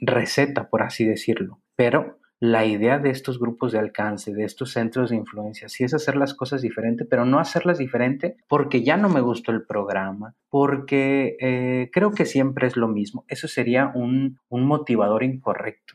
receta, 0.00 0.68
por 0.68 0.82
así 0.82 1.06
decirlo. 1.06 1.62
Pero 1.76 2.18
la 2.40 2.64
idea 2.64 2.98
de 2.98 3.10
estos 3.10 3.38
grupos 3.38 3.72
de 3.72 3.78
alcance, 3.78 4.32
de 4.32 4.44
estos 4.44 4.72
centros 4.72 5.10
de 5.10 5.16
influencia, 5.16 5.68
sí 5.68 5.84
es 5.84 5.94
hacer 5.94 6.16
las 6.16 6.34
cosas 6.34 6.62
diferente, 6.62 7.04
pero 7.04 7.24
no 7.24 7.40
hacerlas 7.40 7.78
diferente 7.78 8.36
porque 8.48 8.84
ya 8.84 8.96
no 8.96 9.08
me 9.08 9.20
gustó 9.20 9.50
el 9.50 9.64
programa, 9.64 10.34
porque 10.48 11.36
eh, 11.40 11.90
creo 11.92 12.12
que 12.12 12.26
siempre 12.26 12.68
es 12.68 12.76
lo 12.76 12.88
mismo. 12.88 13.24
Eso 13.28 13.48
sería 13.48 13.90
un, 13.94 14.38
un 14.48 14.64
motivador 14.66 15.24
incorrecto. 15.24 15.94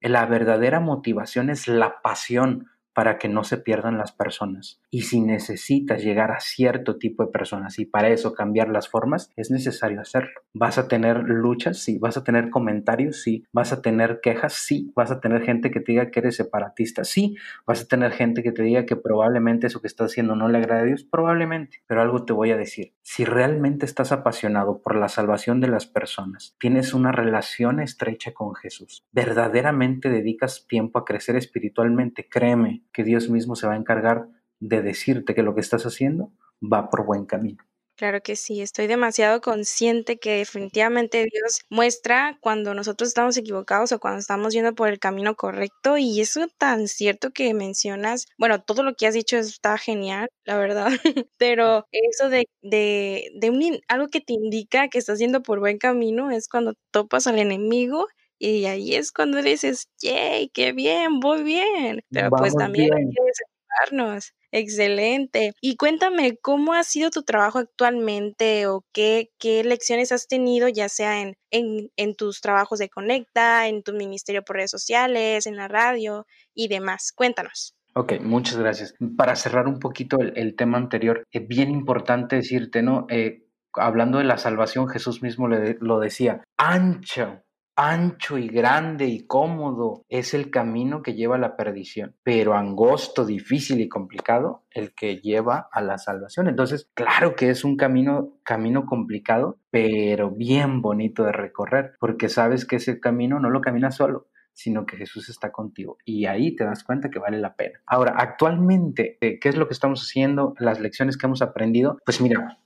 La 0.00 0.26
verdadera 0.26 0.80
motivación 0.80 1.50
es 1.50 1.68
la 1.68 2.00
pasión 2.02 2.68
para 2.98 3.16
que 3.16 3.28
no 3.28 3.44
se 3.44 3.58
pierdan 3.58 3.96
las 3.96 4.10
personas. 4.10 4.80
Y 4.90 5.02
si 5.02 5.20
necesitas 5.20 6.02
llegar 6.02 6.32
a 6.32 6.40
cierto 6.40 6.98
tipo 6.98 7.24
de 7.24 7.30
personas 7.30 7.78
y 7.78 7.84
para 7.84 8.08
eso 8.08 8.34
cambiar 8.34 8.70
las 8.70 8.88
formas, 8.88 9.30
es 9.36 9.52
necesario 9.52 10.00
hacerlo. 10.00 10.40
Vas 10.52 10.78
a 10.78 10.88
tener 10.88 11.18
luchas, 11.18 11.78
sí, 11.78 11.98
vas 11.98 12.16
a 12.16 12.24
tener 12.24 12.50
comentarios, 12.50 13.22
sí, 13.22 13.44
vas 13.52 13.72
a 13.72 13.82
tener 13.82 14.18
quejas, 14.20 14.54
sí, 14.54 14.90
vas 14.96 15.12
a 15.12 15.20
tener 15.20 15.44
gente 15.44 15.70
que 15.70 15.78
te 15.78 15.92
diga 15.92 16.10
que 16.10 16.18
eres 16.18 16.34
separatista, 16.34 17.04
sí, 17.04 17.36
vas 17.64 17.82
a 17.82 17.86
tener 17.86 18.10
gente 18.10 18.42
que 18.42 18.50
te 18.50 18.64
diga 18.64 18.84
que 18.84 18.96
probablemente 18.96 19.68
eso 19.68 19.80
que 19.80 19.86
estás 19.86 20.10
haciendo 20.10 20.34
no 20.34 20.48
le 20.48 20.58
agrade 20.58 20.80
a 20.80 20.86
Dios, 20.86 21.04
probablemente, 21.04 21.84
pero 21.86 22.02
algo 22.02 22.24
te 22.24 22.32
voy 22.32 22.50
a 22.50 22.56
decir. 22.56 22.94
Si 23.02 23.24
realmente 23.24 23.86
estás 23.86 24.10
apasionado 24.10 24.82
por 24.82 24.96
la 24.96 25.08
salvación 25.08 25.60
de 25.60 25.68
las 25.68 25.86
personas, 25.86 26.56
tienes 26.58 26.94
una 26.94 27.12
relación 27.12 27.78
estrecha 27.78 28.34
con 28.34 28.56
Jesús, 28.56 29.04
verdaderamente 29.12 30.08
dedicas 30.08 30.66
tiempo 30.66 30.98
a 30.98 31.04
crecer 31.04 31.36
espiritualmente, 31.36 32.26
créeme, 32.28 32.82
que 32.98 33.04
Dios 33.04 33.30
mismo 33.30 33.54
se 33.54 33.68
va 33.68 33.74
a 33.74 33.76
encargar 33.76 34.26
de 34.58 34.82
decirte 34.82 35.32
que 35.32 35.44
lo 35.44 35.54
que 35.54 35.60
estás 35.60 35.86
haciendo 35.86 36.32
va 36.60 36.90
por 36.90 37.06
buen 37.06 37.26
camino. 37.26 37.62
Claro 37.94 38.20
que 38.22 38.34
sí, 38.34 38.60
estoy 38.60 38.88
demasiado 38.88 39.40
consciente 39.40 40.18
que 40.18 40.38
definitivamente 40.38 41.18
Dios 41.32 41.60
muestra 41.70 42.36
cuando 42.40 42.74
nosotros 42.74 43.06
estamos 43.06 43.36
equivocados 43.36 43.92
o 43.92 44.00
cuando 44.00 44.18
estamos 44.18 44.52
yendo 44.52 44.74
por 44.74 44.88
el 44.88 44.98
camino 44.98 45.36
correcto 45.36 45.96
y 45.96 46.20
eso 46.20 46.48
tan 46.58 46.88
cierto 46.88 47.30
que 47.30 47.54
mencionas, 47.54 48.26
bueno, 48.36 48.60
todo 48.60 48.82
lo 48.82 48.94
que 48.94 49.06
has 49.06 49.14
dicho 49.14 49.36
está 49.36 49.78
genial, 49.78 50.28
la 50.44 50.58
verdad, 50.58 50.88
pero 51.38 51.86
eso 51.92 52.28
de, 52.28 52.48
de, 52.62 53.30
de 53.36 53.50
un, 53.50 53.80
algo 53.86 54.08
que 54.08 54.20
te 54.20 54.32
indica 54.32 54.88
que 54.88 54.98
estás 54.98 55.20
yendo 55.20 55.42
por 55.42 55.60
buen 55.60 55.78
camino 55.78 56.32
es 56.32 56.48
cuando 56.48 56.74
topas 56.90 57.28
al 57.28 57.38
enemigo 57.38 58.08
y 58.38 58.66
ahí 58.66 58.94
es 58.94 59.12
cuando 59.12 59.42
dices, 59.42 59.88
¡yay! 60.00 60.48
¡Qué 60.50 60.72
bien! 60.72 61.20
¡Voy 61.20 61.42
bien! 61.42 62.00
Pero 62.10 62.30
pues 62.30 62.54
también 62.54 62.92
hay 62.94 63.04
que 63.04 63.22
desanimarnos. 63.24 64.34
Excelente. 64.50 65.52
Y 65.60 65.76
cuéntame, 65.76 66.38
¿cómo 66.40 66.72
ha 66.72 66.82
sido 66.82 67.10
tu 67.10 67.22
trabajo 67.22 67.58
actualmente 67.58 68.66
o 68.66 68.84
qué, 68.92 69.30
qué 69.38 69.62
lecciones 69.62 70.10
has 70.10 70.26
tenido, 70.26 70.68
ya 70.68 70.88
sea 70.88 71.20
en, 71.20 71.36
en, 71.50 71.90
en, 71.96 72.14
tus 72.14 72.40
trabajos 72.40 72.78
de 72.78 72.88
Conecta, 72.88 73.68
en 73.68 73.82
tu 73.82 73.92
ministerio 73.92 74.42
por 74.42 74.56
redes 74.56 74.70
sociales, 74.70 75.46
en 75.46 75.56
la 75.56 75.68
radio 75.68 76.26
y 76.54 76.68
demás? 76.68 77.12
Cuéntanos. 77.14 77.74
Ok, 77.94 78.14
muchas 78.22 78.56
gracias. 78.56 78.94
Para 79.16 79.36
cerrar 79.36 79.66
un 79.66 79.80
poquito 79.80 80.18
el, 80.20 80.32
el 80.36 80.56
tema 80.56 80.78
anterior, 80.78 81.24
es 81.30 81.46
bien 81.46 81.70
importante 81.70 82.36
decirte, 82.36 82.82
¿no? 82.82 83.06
Eh, 83.10 83.44
hablando 83.74 84.18
de 84.18 84.24
la 84.24 84.38
salvación, 84.38 84.88
Jesús 84.88 85.22
mismo 85.22 85.48
le, 85.48 85.76
lo 85.80 86.00
decía, 86.00 86.42
ancho 86.56 87.42
ancho 87.78 88.38
y 88.38 88.48
grande 88.48 89.06
y 89.06 89.24
cómodo 89.24 90.04
es 90.08 90.34
el 90.34 90.50
camino 90.50 91.00
que 91.00 91.14
lleva 91.14 91.36
a 91.36 91.38
la 91.38 91.56
perdición, 91.56 92.16
pero 92.24 92.54
angosto, 92.54 93.24
difícil 93.24 93.80
y 93.80 93.88
complicado 93.88 94.64
el 94.72 94.92
que 94.96 95.18
lleva 95.18 95.68
a 95.70 95.80
la 95.80 95.96
salvación. 95.96 96.48
Entonces, 96.48 96.90
claro 96.94 97.36
que 97.36 97.50
es 97.50 97.62
un 97.62 97.76
camino, 97.76 98.40
camino 98.42 98.84
complicado, 98.84 99.60
pero 99.70 100.32
bien 100.32 100.82
bonito 100.82 101.22
de 101.22 101.30
recorrer, 101.30 101.92
porque 102.00 102.28
sabes 102.28 102.64
que 102.64 102.76
ese 102.76 102.98
camino 102.98 103.38
no 103.38 103.48
lo 103.48 103.60
caminas 103.60 103.94
solo, 103.94 104.26
sino 104.52 104.84
que 104.84 104.96
Jesús 104.96 105.28
está 105.28 105.52
contigo. 105.52 105.98
Y 106.04 106.26
ahí 106.26 106.56
te 106.56 106.64
das 106.64 106.82
cuenta 106.82 107.10
que 107.10 107.20
vale 107.20 107.38
la 107.38 107.54
pena. 107.54 107.80
Ahora, 107.86 108.16
actualmente, 108.18 109.18
eh, 109.20 109.38
¿qué 109.38 109.50
es 109.50 109.56
lo 109.56 109.68
que 109.68 109.74
estamos 109.74 110.02
haciendo? 110.02 110.54
Las 110.58 110.80
lecciones 110.80 111.16
que 111.16 111.26
hemos 111.26 111.42
aprendido. 111.42 111.98
Pues 112.04 112.20
mira, 112.20 112.58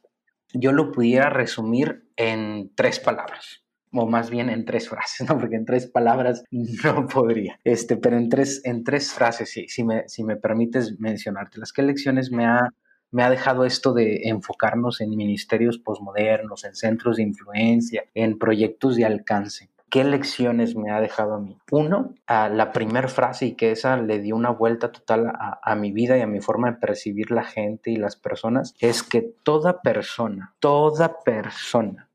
yo 0.55 0.73
lo 0.73 0.91
pudiera 0.91 1.29
resumir 1.29 2.09
en 2.17 2.73
tres 2.75 2.99
palabras 2.99 3.62
o 3.93 4.07
más 4.07 4.31
bien 4.31 4.51
en 4.51 4.65
tres 4.65 4.89
frases, 4.89 5.29
¿no? 5.29 5.39
Porque 5.39 5.57
en 5.57 5.65
tres 5.65 5.87
palabras 5.87 6.45
no 6.51 7.07
podría. 7.07 7.59
Este, 7.65 7.97
pero 7.97 8.17
en 8.17 8.29
tres, 8.29 8.63
en 8.65 8.85
tres 8.85 9.13
frases, 9.13 9.51
sí, 9.51 9.69
si 9.69 9.85
me, 9.85 10.09
si 10.09 10.25
me 10.25 10.37
permites 10.37 10.99
mencionártelas. 10.99 11.73
¿Qué 11.73 11.83
lecciones 11.83 12.31
me 12.31 12.47
ha, 12.47 12.71
me 13.11 13.23
ha 13.23 13.31
dejado 13.31 13.65
esto 13.65 13.93
de 13.93 14.23
enfocarnos 14.25 15.01
en 15.01 15.11
ministerios 15.11 15.79
posmodernos, 15.79 16.65
en 16.65 16.75
centros 16.75 17.17
de 17.17 17.25
influencia, 17.25 18.05
en 18.15 18.39
proyectos 18.39 18.97
de 18.97 19.05
alcance? 19.05 19.69
¿Qué 19.91 20.05
lecciones 20.05 20.75
me 20.75 20.91
ha 20.91 21.03
dejado 21.03 21.35
a 21.35 21.39
mí? 21.39 21.59
Uno, 21.71 22.15
a 22.27 22.49
la 22.49 22.73
primera 22.73 23.09
frase 23.09 23.45
y 23.45 23.57
que 23.57 23.73
esa 23.73 23.99
le 23.99 24.21
dio 24.21 24.35
una 24.35 24.49
vuelta 24.49 24.91
total 24.91 25.27
a, 25.27 25.61
a, 25.63 25.75
mi 25.75 25.93
vida 25.93 26.17
y 26.17 26.23
a 26.23 26.27
mi 26.27 26.41
forma 26.41 26.71
de 26.71 26.79
percibir 26.79 27.31
la 27.31 27.45
gente 27.45 27.91
y 27.91 27.97
las 27.97 28.17
personas, 28.17 28.75
es 28.81 29.03
que 29.03 29.21
toda 29.43 29.83
persona, 29.83 30.55
toda 30.61 31.19
persona 31.23 32.09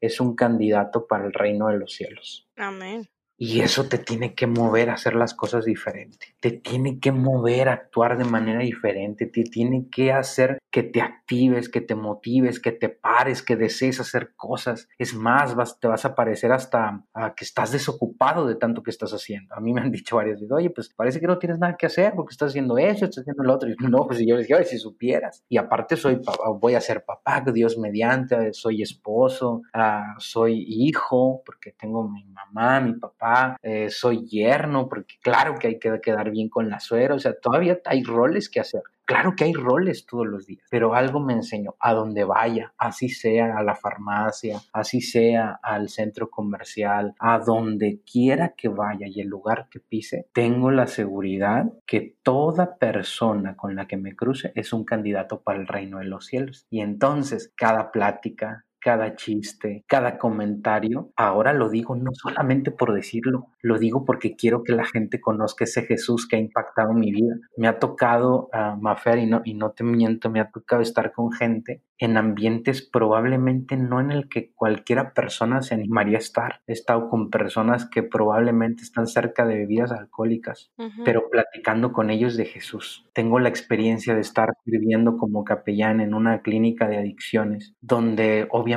es 0.00 0.20
un 0.20 0.34
candidato 0.34 1.06
para 1.06 1.26
el 1.26 1.32
reino 1.32 1.68
de 1.68 1.78
los 1.78 1.92
cielos. 1.92 2.48
Amén. 2.56 3.08
Y 3.36 3.60
eso 3.60 3.88
te 3.88 3.98
tiene 3.98 4.34
que 4.34 4.46
mover 4.46 4.90
a 4.90 4.94
hacer 4.94 5.14
las 5.14 5.34
cosas 5.34 5.64
diferente. 5.64 6.36
Te 6.38 6.52
tiene 6.52 7.00
que 7.00 7.10
mover 7.10 7.68
a 7.68 7.72
actuar 7.72 8.16
de 8.16 8.24
manera 8.24 8.60
diferente. 8.60 9.26
Te 9.26 9.42
tiene 9.42 9.88
que 9.90 10.12
hacer 10.12 10.58
que 10.70 10.84
te 10.84 11.00
actives, 11.24 11.70
que 11.70 11.80
te 11.80 11.94
motives, 11.94 12.60
que 12.60 12.72
te 12.72 12.90
pares, 12.90 13.42
que 13.42 13.56
desees 13.56 13.98
hacer 13.98 14.34
cosas. 14.36 14.88
Es 14.98 15.14
más, 15.14 15.54
vas, 15.54 15.80
te 15.80 15.88
vas 15.88 16.04
a 16.04 16.14
parecer 16.14 16.52
hasta 16.52 17.02
que 17.36 17.44
estás 17.44 17.72
desocupado 17.72 18.46
de 18.46 18.56
tanto 18.56 18.82
que 18.82 18.90
estás 18.90 19.12
haciendo. 19.12 19.54
A 19.54 19.60
mí 19.60 19.72
me 19.72 19.80
han 19.80 19.90
dicho 19.90 20.16
varias 20.16 20.36
veces, 20.36 20.52
oye, 20.52 20.70
pues 20.70 20.90
parece 20.90 21.20
que 21.20 21.26
no 21.26 21.38
tienes 21.38 21.58
nada 21.58 21.76
que 21.76 21.86
hacer 21.86 22.12
porque 22.14 22.32
estás 22.32 22.50
haciendo 22.50 22.76
eso, 22.76 23.06
estás 23.06 23.22
haciendo 23.22 23.42
lo 23.42 23.54
otro. 23.54 23.70
Y 23.70 23.74
no, 23.88 24.06
pues 24.06 24.18
yo 24.20 24.36
les 24.36 24.46
dije, 24.46 24.54
oye, 24.54 24.66
si 24.66 24.78
supieras. 24.78 25.42
Y 25.48 25.56
aparte 25.56 25.96
soy 25.96 26.20
voy 26.60 26.74
a 26.74 26.80
ser 26.80 27.04
papá, 27.04 27.42
Dios 27.52 27.78
mediante, 27.78 28.52
soy 28.52 28.82
esposo, 28.82 29.62
ah, 29.72 30.14
soy 30.18 30.64
hijo, 30.68 31.42
porque 31.44 31.72
tengo 31.72 32.08
mi 32.08 32.24
mamá, 32.24 32.80
mi 32.80 32.94
papá, 32.94 33.56
eh, 33.62 33.88
soy 33.88 34.26
yerno, 34.26 34.88
porque 34.88 35.14
claro 35.22 35.54
que 35.58 35.68
hay 35.68 35.78
que 35.78 36.00
quedar 36.00 36.30
bien 36.30 36.48
con 36.48 36.68
la 36.68 36.80
suegra, 36.80 37.14
o 37.14 37.18
sea, 37.18 37.34
todavía 37.38 37.80
hay 37.84 38.02
roles 38.02 38.50
que 38.50 38.60
hacer. 38.60 38.82
Claro 39.06 39.34
que 39.36 39.44
hay 39.44 39.52
roles 39.52 40.06
todos 40.06 40.26
los 40.26 40.46
días, 40.46 40.66
pero 40.70 40.94
algo 40.94 41.20
me 41.20 41.34
enseñó, 41.34 41.74
a 41.78 41.92
donde 41.92 42.24
vaya, 42.24 42.72
así 42.78 43.10
sea 43.10 43.58
a 43.58 43.62
la 43.62 43.74
farmacia, 43.74 44.60
así 44.72 45.02
sea 45.02 45.58
al 45.62 45.90
centro 45.90 46.30
comercial, 46.30 47.14
a 47.18 47.38
donde 47.38 48.00
quiera 48.10 48.54
que 48.56 48.68
vaya 48.68 49.06
y 49.06 49.20
el 49.20 49.28
lugar 49.28 49.68
que 49.70 49.80
pise, 49.80 50.28
tengo 50.32 50.70
la 50.70 50.86
seguridad 50.86 51.66
que 51.86 52.16
toda 52.22 52.76
persona 52.76 53.56
con 53.56 53.76
la 53.76 53.86
que 53.86 53.98
me 53.98 54.16
cruce 54.16 54.52
es 54.54 54.72
un 54.72 54.84
candidato 54.84 55.42
para 55.42 55.60
el 55.60 55.66
reino 55.66 55.98
de 55.98 56.06
los 56.06 56.26
cielos. 56.26 56.66
Y 56.70 56.80
entonces 56.80 57.52
cada 57.56 57.92
plática, 57.92 58.64
cada 58.84 59.16
chiste, 59.16 59.82
cada 59.86 60.18
comentario. 60.18 61.10
Ahora 61.16 61.54
lo 61.54 61.70
digo 61.70 61.96
no 61.96 62.10
solamente 62.12 62.70
por 62.70 62.92
decirlo, 62.92 63.46
lo 63.62 63.78
digo 63.78 64.04
porque 64.04 64.36
quiero 64.36 64.62
que 64.62 64.74
la 64.74 64.84
gente 64.84 65.22
conozca 65.22 65.64
ese 65.64 65.86
Jesús 65.86 66.28
que 66.28 66.36
ha 66.36 66.38
impactado 66.38 66.92
mi 66.92 67.10
vida. 67.10 67.34
Me 67.56 67.66
ha 67.66 67.78
tocado, 67.78 68.50
uh, 68.52 68.76
Mafer, 68.78 69.18
y 69.20 69.26
no, 69.26 69.40
y 69.42 69.54
no 69.54 69.70
te 69.70 69.84
miento, 69.84 70.28
me 70.28 70.40
ha 70.40 70.50
tocado 70.50 70.82
estar 70.82 71.12
con 71.12 71.32
gente 71.32 71.82
en 71.98 72.16
ambientes 72.16 72.82
probablemente 72.82 73.76
no 73.76 74.00
en 74.00 74.10
el 74.10 74.28
que 74.28 74.52
cualquiera 74.54 75.14
persona 75.14 75.62
se 75.62 75.74
animaría 75.74 76.18
a 76.18 76.20
estar. 76.20 76.60
He 76.66 76.72
estado 76.72 77.08
con 77.08 77.30
personas 77.30 77.86
que 77.88 78.02
probablemente 78.02 78.82
están 78.82 79.06
cerca 79.06 79.46
de 79.46 79.56
bebidas 79.56 79.92
alcohólicas, 79.92 80.72
pero 81.04 81.30
platicando 81.30 81.92
con 81.92 82.10
ellos 82.10 82.36
de 82.36 82.46
Jesús. 82.46 83.08
Tengo 83.12 83.38
la 83.38 83.48
experiencia 83.48 84.14
de 84.14 84.20
estar 84.20 84.52
viviendo 84.64 85.16
como 85.16 85.44
capellán 85.44 86.00
en 86.00 86.14
una 86.14 86.42
clínica 86.42 86.88
de 86.88 86.98
adicciones, 86.98 87.74
donde 87.80 88.48
obviamente 88.50 88.73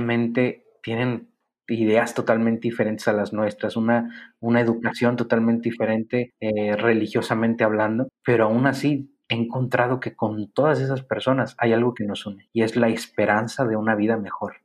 tienen 0.81 1.29
ideas 1.67 2.13
totalmente 2.13 2.61
diferentes 2.61 3.07
a 3.07 3.13
las 3.13 3.33
nuestras, 3.33 3.75
una, 3.75 4.33
una 4.39 4.61
educación 4.61 5.15
totalmente 5.15 5.69
diferente 5.69 6.33
eh, 6.39 6.75
religiosamente 6.75 7.63
hablando, 7.63 8.07
pero 8.23 8.45
aún 8.45 8.67
así 8.67 9.13
he 9.29 9.35
encontrado 9.35 9.99
que 9.99 10.15
con 10.15 10.51
todas 10.51 10.79
esas 10.79 11.03
personas 11.03 11.55
hay 11.57 11.73
algo 11.73 11.93
que 11.93 12.05
nos 12.05 12.25
une 12.25 12.49
y 12.53 12.63
es 12.63 12.75
la 12.75 12.87
esperanza 12.89 13.65
de 13.65 13.75
una 13.75 13.95
vida 13.95 14.17
mejor. 14.17 14.57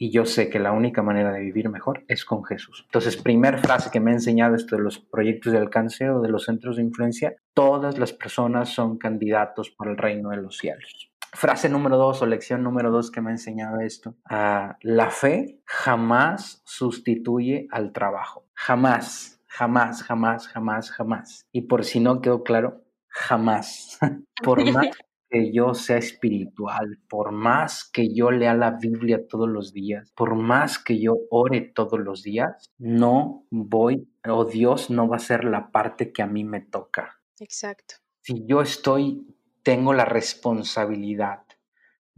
Y 0.00 0.12
yo 0.12 0.26
sé 0.26 0.48
que 0.48 0.60
la 0.60 0.70
única 0.70 1.02
manera 1.02 1.32
de 1.32 1.40
vivir 1.40 1.68
mejor 1.68 2.04
es 2.06 2.24
con 2.24 2.44
Jesús. 2.44 2.84
Entonces, 2.84 3.16
primer 3.16 3.58
frase 3.58 3.90
que 3.90 3.98
me 3.98 4.12
ha 4.12 4.14
enseñado 4.14 4.54
esto 4.54 4.76
de 4.76 4.82
los 4.82 5.00
proyectos 5.00 5.52
de 5.52 5.58
alcance 5.58 6.08
o 6.08 6.20
de 6.20 6.28
los 6.28 6.44
centros 6.44 6.76
de 6.76 6.84
influencia, 6.84 7.34
todas 7.52 7.98
las 7.98 8.12
personas 8.12 8.68
son 8.68 8.96
candidatos 8.96 9.70
para 9.70 9.90
el 9.90 9.96
reino 9.96 10.30
de 10.30 10.36
los 10.36 10.56
cielos. 10.56 11.07
Frase 11.32 11.68
número 11.68 11.96
dos 11.96 12.22
o 12.22 12.26
lección 12.26 12.62
número 12.62 12.90
dos 12.90 13.10
que 13.10 13.20
me 13.20 13.30
ha 13.30 13.32
enseñado 13.32 13.80
esto. 13.80 14.14
Ah, 14.24 14.76
la 14.82 15.10
fe 15.10 15.60
jamás 15.64 16.62
sustituye 16.64 17.68
al 17.70 17.92
trabajo. 17.92 18.46
Jamás, 18.54 19.40
jamás, 19.46 20.02
jamás, 20.02 20.48
jamás, 20.48 20.90
jamás. 20.90 21.46
Y 21.52 21.62
por 21.62 21.84
si 21.84 22.00
no 22.00 22.20
quedó 22.20 22.42
claro, 22.42 22.82
jamás. 23.08 23.98
por 24.42 24.64
más 24.72 24.88
que 25.30 25.52
yo 25.52 25.74
sea 25.74 25.98
espiritual, 25.98 26.98
por 27.08 27.32
más 27.32 27.84
que 27.84 28.14
yo 28.14 28.30
lea 28.30 28.54
la 28.54 28.72
Biblia 28.72 29.26
todos 29.28 29.48
los 29.48 29.72
días, 29.72 30.10
por 30.14 30.34
más 30.34 30.78
que 30.78 31.00
yo 31.00 31.16
ore 31.30 31.60
todos 31.60 32.00
los 32.00 32.22
días, 32.22 32.70
no 32.78 33.44
voy, 33.50 34.08
o 34.26 34.44
Dios 34.44 34.90
no 34.90 35.08
va 35.08 35.16
a 35.16 35.20
ser 35.20 35.44
la 35.44 35.70
parte 35.70 36.12
que 36.12 36.22
a 36.22 36.26
mí 36.26 36.44
me 36.44 36.60
toca. 36.60 37.20
Exacto. 37.40 37.96
Si 38.22 38.44
yo 38.46 38.62
estoy, 38.62 39.26
tengo 39.68 39.92
la 39.92 40.06
responsabilidad 40.06 41.40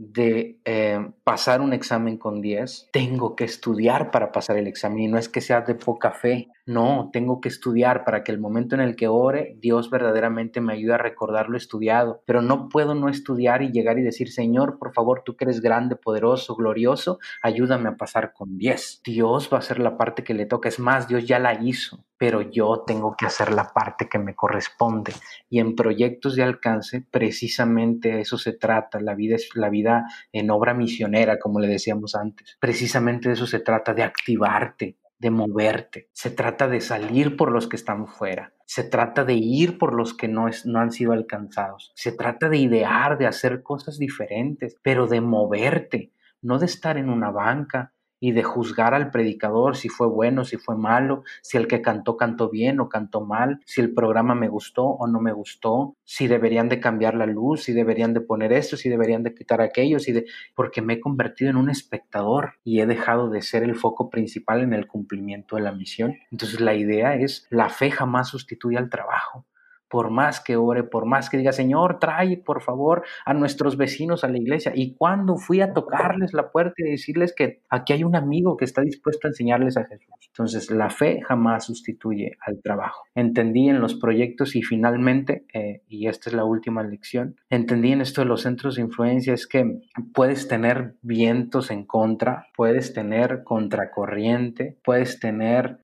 de 0.00 0.58
eh, 0.64 1.10
pasar 1.24 1.60
un 1.60 1.74
examen 1.74 2.16
con 2.16 2.40
10, 2.40 2.88
tengo 2.90 3.36
que 3.36 3.44
estudiar 3.44 4.10
para 4.10 4.32
pasar 4.32 4.56
el 4.56 4.66
examen 4.66 5.00
y 5.00 5.08
no 5.08 5.18
es 5.18 5.28
que 5.28 5.42
sea 5.42 5.60
de 5.60 5.74
poca 5.74 6.12
fe, 6.12 6.48
no, 6.70 7.10
tengo 7.12 7.40
que 7.40 7.48
estudiar 7.48 8.04
para 8.04 8.22
que 8.22 8.30
el 8.30 8.38
momento 8.38 8.76
en 8.76 8.80
el 8.80 8.94
que 8.94 9.08
ore, 9.08 9.56
Dios 9.60 9.90
verdaderamente 9.90 10.60
me 10.60 10.72
ayude 10.72 10.94
a 10.94 10.98
recordar 10.98 11.48
lo 11.48 11.56
estudiado. 11.56 12.22
Pero 12.26 12.42
no 12.42 12.68
puedo 12.68 12.94
no 12.94 13.08
estudiar 13.08 13.62
y 13.62 13.72
llegar 13.72 13.98
y 13.98 14.02
decir, 14.02 14.30
Señor, 14.30 14.78
por 14.78 14.94
favor, 14.94 15.22
tú 15.24 15.36
que 15.36 15.46
eres 15.46 15.60
grande, 15.60 15.96
poderoso, 15.96 16.54
glorioso, 16.54 17.18
ayúdame 17.42 17.88
a 17.88 17.96
pasar 17.96 18.32
con 18.32 18.56
10. 18.56 19.00
Dios 19.04 19.50
va 19.52 19.56
a 19.56 19.60
hacer 19.60 19.80
la 19.80 19.96
parte 19.96 20.22
que 20.22 20.32
le 20.32 20.46
toca. 20.46 20.68
Es 20.68 20.78
más, 20.78 21.08
Dios 21.08 21.26
ya 21.26 21.40
la 21.40 21.60
hizo, 21.60 22.04
pero 22.16 22.40
yo 22.40 22.84
tengo 22.86 23.16
que 23.16 23.26
hacer 23.26 23.52
la 23.52 23.72
parte 23.72 24.08
que 24.08 24.20
me 24.20 24.36
corresponde. 24.36 25.12
Y 25.48 25.58
en 25.58 25.74
proyectos 25.74 26.36
de 26.36 26.44
alcance, 26.44 27.04
precisamente 27.10 28.20
eso 28.20 28.38
se 28.38 28.52
trata. 28.52 29.00
La 29.00 29.16
vida 29.16 29.34
es 29.34 29.48
la 29.54 29.70
vida 29.70 29.89
en 30.32 30.50
obra 30.50 30.74
misionera, 30.74 31.38
como 31.38 31.60
le 31.60 31.68
decíamos 31.68 32.14
antes. 32.14 32.56
Precisamente 32.60 33.28
de 33.28 33.34
eso 33.34 33.46
se 33.46 33.60
trata, 33.60 33.94
de 33.94 34.02
activarte, 34.02 34.98
de 35.20 35.30
moverte, 35.30 36.08
se 36.12 36.30
trata 36.30 36.66
de 36.66 36.80
salir 36.80 37.36
por 37.36 37.52
los 37.52 37.68
que 37.68 37.76
están 37.76 38.06
fuera, 38.06 38.54
se 38.64 38.84
trata 38.84 39.24
de 39.24 39.34
ir 39.34 39.76
por 39.76 39.94
los 39.94 40.14
que 40.14 40.28
no, 40.28 40.48
es, 40.48 40.64
no 40.64 40.80
han 40.80 40.92
sido 40.92 41.12
alcanzados, 41.12 41.92
se 41.94 42.12
trata 42.12 42.48
de 42.48 42.56
idear, 42.56 43.18
de 43.18 43.26
hacer 43.26 43.62
cosas 43.62 43.98
diferentes, 43.98 44.76
pero 44.82 45.06
de 45.06 45.20
moverte, 45.20 46.14
no 46.40 46.58
de 46.58 46.64
estar 46.64 46.96
en 46.96 47.10
una 47.10 47.30
banca, 47.30 47.92
y 48.20 48.32
de 48.32 48.42
juzgar 48.42 48.94
al 48.94 49.10
predicador 49.10 49.76
si 49.76 49.88
fue 49.88 50.06
bueno, 50.06 50.44
si 50.44 50.58
fue 50.58 50.76
malo, 50.76 51.24
si 51.42 51.56
el 51.56 51.66
que 51.66 51.82
cantó 51.82 52.16
cantó 52.16 52.50
bien 52.50 52.78
o 52.78 52.88
cantó 52.88 53.22
mal, 53.22 53.60
si 53.64 53.80
el 53.80 53.92
programa 53.92 54.34
me 54.34 54.48
gustó 54.48 54.84
o 54.84 55.06
no 55.06 55.20
me 55.20 55.32
gustó, 55.32 55.96
si 56.04 56.28
deberían 56.28 56.68
de 56.68 56.80
cambiar 56.80 57.14
la 57.14 57.26
luz, 57.26 57.64
si 57.64 57.72
deberían 57.72 58.14
de 58.14 58.20
poner 58.20 58.52
esto, 58.52 58.76
si 58.76 58.88
deberían 58.88 59.22
de 59.22 59.34
quitar 59.34 59.60
aquello, 59.60 59.98
si 59.98 60.12
de... 60.12 60.26
porque 60.54 60.82
me 60.82 60.94
he 60.94 61.00
convertido 61.00 61.50
en 61.50 61.56
un 61.56 61.70
espectador 61.70 62.54
y 62.62 62.80
he 62.80 62.86
dejado 62.86 63.30
de 63.30 63.42
ser 63.42 63.62
el 63.62 63.74
foco 63.74 64.10
principal 64.10 64.60
en 64.62 64.74
el 64.74 64.86
cumplimiento 64.86 65.56
de 65.56 65.62
la 65.62 65.72
misión. 65.72 66.16
Entonces 66.30 66.60
la 66.60 66.74
idea 66.74 67.16
es, 67.16 67.46
la 67.50 67.70
fe 67.70 67.90
jamás 67.90 68.28
sustituye 68.28 68.76
al 68.76 68.90
trabajo 68.90 69.46
por 69.90 70.10
más 70.10 70.40
que 70.40 70.56
ore, 70.56 70.84
por 70.84 71.04
más 71.04 71.28
que 71.28 71.36
diga, 71.36 71.52
Señor, 71.52 71.98
trae 71.98 72.36
por 72.36 72.62
favor 72.62 73.02
a 73.26 73.34
nuestros 73.34 73.76
vecinos 73.76 74.22
a 74.22 74.28
la 74.28 74.38
iglesia. 74.38 74.72
Y 74.74 74.94
cuando 74.94 75.36
fui 75.36 75.60
a 75.60 75.72
tocarles 75.72 76.32
la 76.32 76.50
puerta 76.50 76.74
y 76.78 76.90
decirles 76.90 77.34
que 77.34 77.60
aquí 77.68 77.92
hay 77.92 78.04
un 78.04 78.14
amigo 78.14 78.56
que 78.56 78.64
está 78.64 78.82
dispuesto 78.82 79.26
a 79.26 79.30
enseñarles 79.30 79.76
a 79.76 79.84
Jesús. 79.84 80.14
Entonces, 80.28 80.70
la 80.70 80.90
fe 80.90 81.20
jamás 81.26 81.64
sustituye 81.64 82.38
al 82.46 82.62
trabajo. 82.62 83.04
Entendí 83.14 83.68
en 83.68 83.80
los 83.80 83.94
proyectos 83.96 84.54
y 84.54 84.62
finalmente, 84.62 85.44
eh, 85.52 85.82
y 85.88 86.06
esta 86.06 86.30
es 86.30 86.36
la 86.36 86.44
última 86.44 86.82
lección, 86.84 87.36
entendí 87.50 87.92
en 87.92 88.00
esto 88.00 88.20
de 88.20 88.26
los 88.26 88.42
centros 88.42 88.76
de 88.76 88.82
influencia 88.82 89.34
es 89.34 89.46
que 89.46 89.80
puedes 90.14 90.48
tener 90.48 90.94
vientos 91.02 91.70
en 91.70 91.84
contra, 91.84 92.46
puedes 92.56 92.92
tener 92.92 93.42
contracorriente, 93.42 94.78
puedes 94.84 95.18
tener 95.18 95.78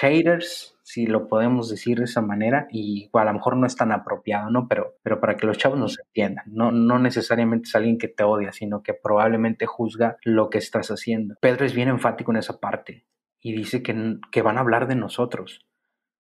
haters, 0.00 0.76
si 0.82 1.06
lo 1.06 1.28
podemos 1.28 1.70
decir 1.70 1.98
de 1.98 2.04
esa 2.04 2.20
manera, 2.20 2.66
y 2.70 3.08
a 3.12 3.24
lo 3.24 3.32
mejor 3.32 3.56
no 3.56 3.66
es 3.66 3.76
tan 3.76 3.92
apropiado, 3.92 4.50
¿no? 4.50 4.68
Pero, 4.68 4.96
pero 5.02 5.20
para 5.20 5.36
que 5.36 5.46
los 5.46 5.58
chavos 5.58 5.78
nos 5.78 5.98
entiendan, 5.98 6.44
no, 6.48 6.72
no 6.72 6.98
necesariamente 6.98 7.68
es 7.68 7.74
alguien 7.74 7.98
que 7.98 8.08
te 8.08 8.24
odia, 8.24 8.52
sino 8.52 8.82
que 8.82 8.94
probablemente 8.94 9.66
juzga 9.66 10.16
lo 10.24 10.50
que 10.50 10.58
estás 10.58 10.90
haciendo. 10.90 11.36
Pedro 11.40 11.64
es 11.64 11.74
bien 11.74 11.88
enfático 11.88 12.32
en 12.32 12.38
esa 12.38 12.58
parte 12.58 13.06
y 13.40 13.52
dice 13.54 13.82
que, 13.82 14.18
que 14.30 14.42
van 14.42 14.58
a 14.58 14.60
hablar 14.60 14.88
de 14.88 14.96
nosotros 14.96 15.66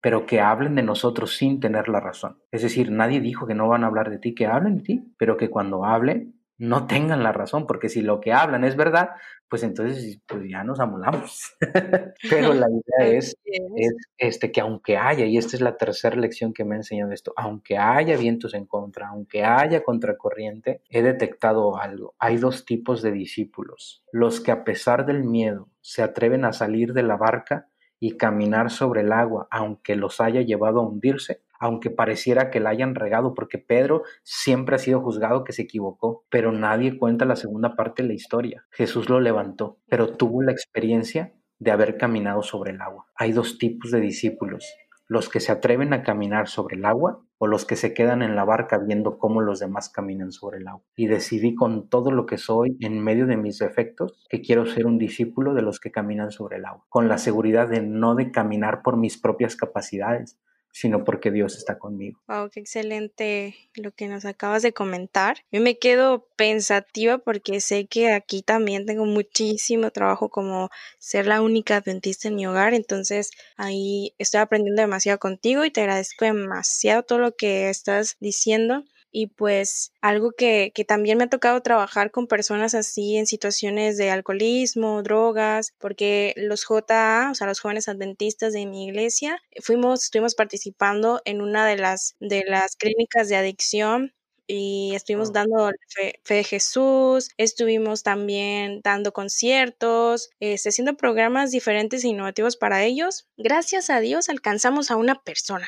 pero 0.01 0.25
que 0.25 0.39
hablen 0.39 0.75
de 0.75 0.83
nosotros 0.83 1.35
sin 1.35 1.59
tener 1.59 1.89
la 1.89 1.99
razón. 1.99 2.41
Es 2.51 2.61
decir, 2.61 2.91
nadie 2.91 3.19
dijo 3.19 3.47
que 3.47 3.55
no 3.55 3.67
van 3.67 3.83
a 3.83 3.87
hablar 3.87 4.09
de 4.09 4.17
ti, 4.17 4.33
que 4.33 4.47
hablen 4.47 4.77
de 4.77 4.83
ti, 4.83 5.13
pero 5.17 5.35
que 5.35 5.49
cuando 5.49 5.85
hablen 5.85 6.39
no 6.57 6.87
tengan 6.87 7.23
la 7.23 7.31
razón, 7.31 7.67
porque 7.67 7.89
si 7.89 8.01
lo 8.01 8.19
que 8.19 8.33
hablan 8.33 8.63
es 8.63 8.75
verdad, 8.75 9.11
pues 9.49 9.63
entonces 9.63 10.19
pues 10.27 10.43
ya 10.47 10.63
nos 10.63 10.79
amolamos. 10.79 11.55
Pero 12.29 12.53
la 12.53 12.67
idea 12.99 13.17
es, 13.17 13.35
es, 13.43 13.93
este, 14.17 14.51
que 14.51 14.61
aunque 14.61 14.97
haya, 14.97 15.25
y 15.25 15.37
esta 15.37 15.55
es 15.55 15.61
la 15.61 15.75
tercera 15.75 16.15
lección 16.15 16.53
que 16.53 16.63
me 16.63 16.75
ha 16.75 16.77
enseñado 16.77 17.11
esto, 17.11 17.33
aunque 17.35 17.77
haya 17.77 18.15
vientos 18.15 18.53
en 18.53 18.65
contra, 18.65 19.09
aunque 19.09 19.43
haya 19.43 19.83
contracorriente, 19.83 20.81
he 20.89 21.01
detectado 21.01 21.77
algo. 21.77 22.13
Hay 22.19 22.37
dos 22.37 22.65
tipos 22.65 23.01
de 23.01 23.11
discípulos, 23.11 24.03
los 24.11 24.39
que 24.39 24.51
a 24.51 24.63
pesar 24.63 25.05
del 25.05 25.23
miedo 25.23 25.69
se 25.81 26.03
atreven 26.03 26.45
a 26.45 26.53
salir 26.53 26.93
de 26.93 27.03
la 27.03 27.17
barca 27.17 27.67
y 27.99 28.17
caminar 28.17 28.69
sobre 28.69 29.01
el 29.01 29.11
agua, 29.11 29.47
aunque 29.51 29.95
los 29.95 30.21
haya 30.21 30.41
llevado 30.41 30.79
a 30.79 30.87
hundirse, 30.87 31.41
aunque 31.59 31.89
pareciera 31.89 32.49
que 32.49 32.59
la 32.59 32.71
hayan 32.71 32.95
regado, 32.95 33.33
porque 33.33 33.57
Pedro 33.57 34.03
siempre 34.23 34.75
ha 34.75 34.79
sido 34.79 35.01
juzgado 35.01 35.43
que 35.43 35.53
se 35.53 35.63
equivocó, 35.63 36.25
pero 36.29 36.51
nadie 36.51 36.97
cuenta 36.97 37.25
la 37.25 37.35
segunda 37.35 37.75
parte 37.75 38.01
de 38.01 38.07
la 38.07 38.15
historia. 38.15 38.65
Jesús 38.71 39.09
lo 39.09 39.19
levantó, 39.19 39.77
pero 39.87 40.15
tuvo 40.15 40.41
la 40.41 40.51
experiencia 40.51 41.33
de 41.59 41.71
haber 41.71 41.97
caminado 41.97 42.41
sobre 42.41 42.71
el 42.71 42.81
agua. 42.81 43.07
Hay 43.15 43.33
dos 43.33 43.57
tipos 43.57 43.91
de 43.91 43.99
discípulos, 43.99 44.65
los 45.07 45.27
que 45.27 45.39
se 45.39 45.51
atreven 45.51 45.91
a 45.91 46.03
caminar 46.03 46.47
sobre 46.47 46.77
el 46.77 46.85
agua 46.85 47.21
o 47.39 47.47
los 47.47 47.65
que 47.65 47.75
se 47.75 47.93
quedan 47.93 48.21
en 48.21 48.35
la 48.35 48.43
barca 48.45 48.77
viendo 48.77 49.17
cómo 49.17 49.41
los 49.41 49.59
demás 49.59 49.89
caminan 49.89 50.31
sobre 50.31 50.59
el 50.59 50.67
agua. 50.67 50.83
Y 50.95 51.07
decidí 51.07 51.55
con 51.55 51.89
todo 51.89 52.11
lo 52.11 52.25
que 52.25 52.37
soy, 52.37 52.77
en 52.79 53.01
medio 53.01 53.25
de 53.25 53.37
mis 53.37 53.57
defectos, 53.57 54.25
que 54.29 54.41
quiero 54.41 54.65
ser 54.65 54.85
un 54.85 54.97
discípulo 54.97 55.53
de 55.53 55.61
los 55.61 55.79
que 55.79 55.91
caminan 55.91 56.31
sobre 56.31 56.57
el 56.57 56.65
agua, 56.65 56.85
con 56.89 57.07
la 57.07 57.17
seguridad 57.17 57.67
de 57.67 57.81
no 57.81 58.15
de 58.15 58.31
caminar 58.31 58.81
por 58.83 58.97
mis 58.97 59.17
propias 59.17 59.55
capacidades, 59.55 60.37
sino 60.71 61.03
porque 61.03 61.31
Dios 61.31 61.57
está 61.57 61.77
conmigo. 61.77 62.19
Wow, 62.27 62.49
qué 62.49 62.59
excelente 62.59 63.55
lo 63.75 63.91
que 63.91 64.07
nos 64.07 64.25
acabas 64.25 64.61
de 64.61 64.73
comentar. 64.73 65.37
Yo 65.51 65.61
me 65.61 65.77
quedo 65.77 66.27
pensativa 66.35 67.17
porque 67.17 67.59
sé 67.59 67.87
que 67.87 68.11
aquí 68.11 68.41
también 68.41 68.85
tengo 68.85 69.05
muchísimo 69.05 69.91
trabajo 69.91 70.29
como 70.29 70.69
ser 70.97 71.27
la 71.27 71.41
única 71.41 71.77
adventista 71.77 72.27
en 72.27 72.35
mi 72.35 72.47
hogar, 72.47 72.73
entonces 72.73 73.31
ahí 73.57 74.13
estoy 74.17 74.41
aprendiendo 74.41 74.81
demasiado 74.81 75.19
contigo 75.19 75.65
y 75.65 75.71
te 75.71 75.81
agradezco 75.81 76.25
demasiado 76.25 77.03
todo 77.03 77.19
lo 77.19 77.35
que 77.35 77.69
estás 77.69 78.17
diciendo 78.19 78.83
y 79.11 79.27
pues 79.27 79.91
algo 80.01 80.31
que, 80.31 80.71
que, 80.73 80.85
también 80.85 81.17
me 81.17 81.25
ha 81.25 81.29
tocado 81.29 81.61
trabajar 81.61 82.11
con 82.11 82.27
personas 82.27 82.75
así 82.75 83.17
en 83.17 83.25
situaciones 83.25 83.97
de 83.97 84.11
alcoholismo, 84.11 85.03
drogas, 85.03 85.73
porque 85.79 86.33
los 86.37 86.65
JA, 86.65 87.29
o 87.31 87.35
sea, 87.35 87.47
los 87.47 87.59
jóvenes 87.59 87.87
adventistas 87.89 88.53
de 88.53 88.65
mi 88.65 88.85
iglesia, 88.85 89.41
fuimos, 89.61 90.03
estuvimos 90.03 90.35
participando 90.35 91.21
en 91.25 91.41
una 91.41 91.65
de 91.67 91.77
las, 91.77 92.15
de 92.19 92.43
las 92.45 92.75
clínicas 92.75 93.29
de 93.29 93.35
adicción 93.37 94.13
y 94.51 94.95
estuvimos 94.95 95.31
dando 95.31 95.69
fe, 95.87 96.19
fe, 96.23 96.33
de 96.35 96.43
Jesús, 96.43 97.29
estuvimos 97.37 98.01
también 98.01 98.81
dando 98.83 99.13
conciertos, 99.13 100.31
este, 100.39 100.69
haciendo 100.69 100.97
programas 100.97 101.51
diferentes 101.51 102.03
e 102.03 102.07
innovativos 102.07 102.57
para 102.57 102.83
ellos. 102.83 103.27
Gracias 103.37 103.91
a 103.91 103.99
Dios 103.99 104.27
alcanzamos 104.27 104.89
a 104.89 104.95
una 104.95 105.21
persona. 105.21 105.67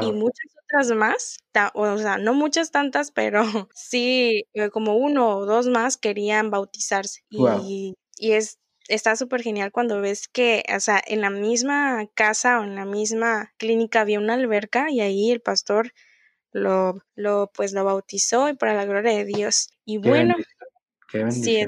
Y 0.00 0.12
muchas 0.12 0.46
otras 0.64 0.90
más, 0.96 1.36
o 1.74 1.98
sea, 1.98 2.16
no 2.16 2.32
muchas 2.32 2.70
tantas, 2.70 3.10
pero 3.10 3.42
sí, 3.74 4.46
eh, 4.54 4.70
como 4.70 4.96
uno 4.96 5.36
o 5.36 5.44
dos 5.44 5.66
más 5.66 5.98
querían 5.98 6.50
bautizarse. 6.50 7.24
Y, 7.30 7.94
y 8.16 8.32
es 8.32 8.58
está 8.88 9.16
súper 9.16 9.42
genial 9.42 9.72
cuando 9.72 10.00
ves 10.00 10.28
que, 10.28 10.62
o 10.74 10.80
sea, 10.80 11.02
en 11.06 11.20
la 11.20 11.30
misma 11.30 12.06
casa 12.14 12.60
o 12.60 12.64
en 12.64 12.74
la 12.74 12.84
misma 12.84 13.52
clínica 13.56 14.00
había 14.00 14.18
una 14.18 14.34
alberca 14.34 14.90
y 14.90 15.00
ahí 15.00 15.30
el 15.30 15.40
pastor 15.40 15.92
lo, 16.54 17.02
lo, 17.16 17.50
pues 17.52 17.72
lo 17.72 17.84
bautizó 17.84 18.48
y 18.48 18.54
para 18.54 18.74
la 18.74 18.86
gloria 18.86 19.12
de 19.12 19.24
Dios. 19.24 19.68
Y 19.84 19.98
bueno, 19.98 20.34
sí, 21.28 21.66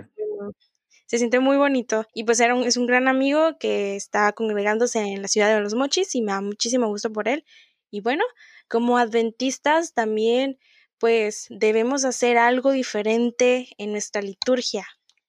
se 1.06 1.18
siente 1.18 1.40
muy 1.40 1.56
bonito. 1.56 2.06
Y 2.14 2.24
pues 2.24 2.40
era 2.40 2.54
un, 2.54 2.64
es 2.64 2.76
un 2.76 2.86
gran 2.86 3.08
amigo 3.08 3.58
que 3.58 3.96
está 3.96 4.32
congregándose 4.32 5.00
en 5.00 5.22
la 5.22 5.28
ciudad 5.28 5.54
de 5.54 5.60
Los 5.60 5.74
Mochis 5.74 6.14
y 6.14 6.22
me 6.22 6.32
da 6.32 6.40
muchísimo 6.40 6.86
gusto 6.86 7.12
por 7.12 7.28
él. 7.28 7.44
Y 7.90 8.00
bueno, 8.00 8.24
como 8.68 8.96
adventistas 8.96 9.92
también 9.92 10.58
pues 10.98 11.46
debemos 11.50 12.04
hacer 12.04 12.38
algo 12.38 12.70
diferente 12.70 13.68
en 13.76 13.92
nuestra 13.92 14.22
liturgia. 14.22 14.86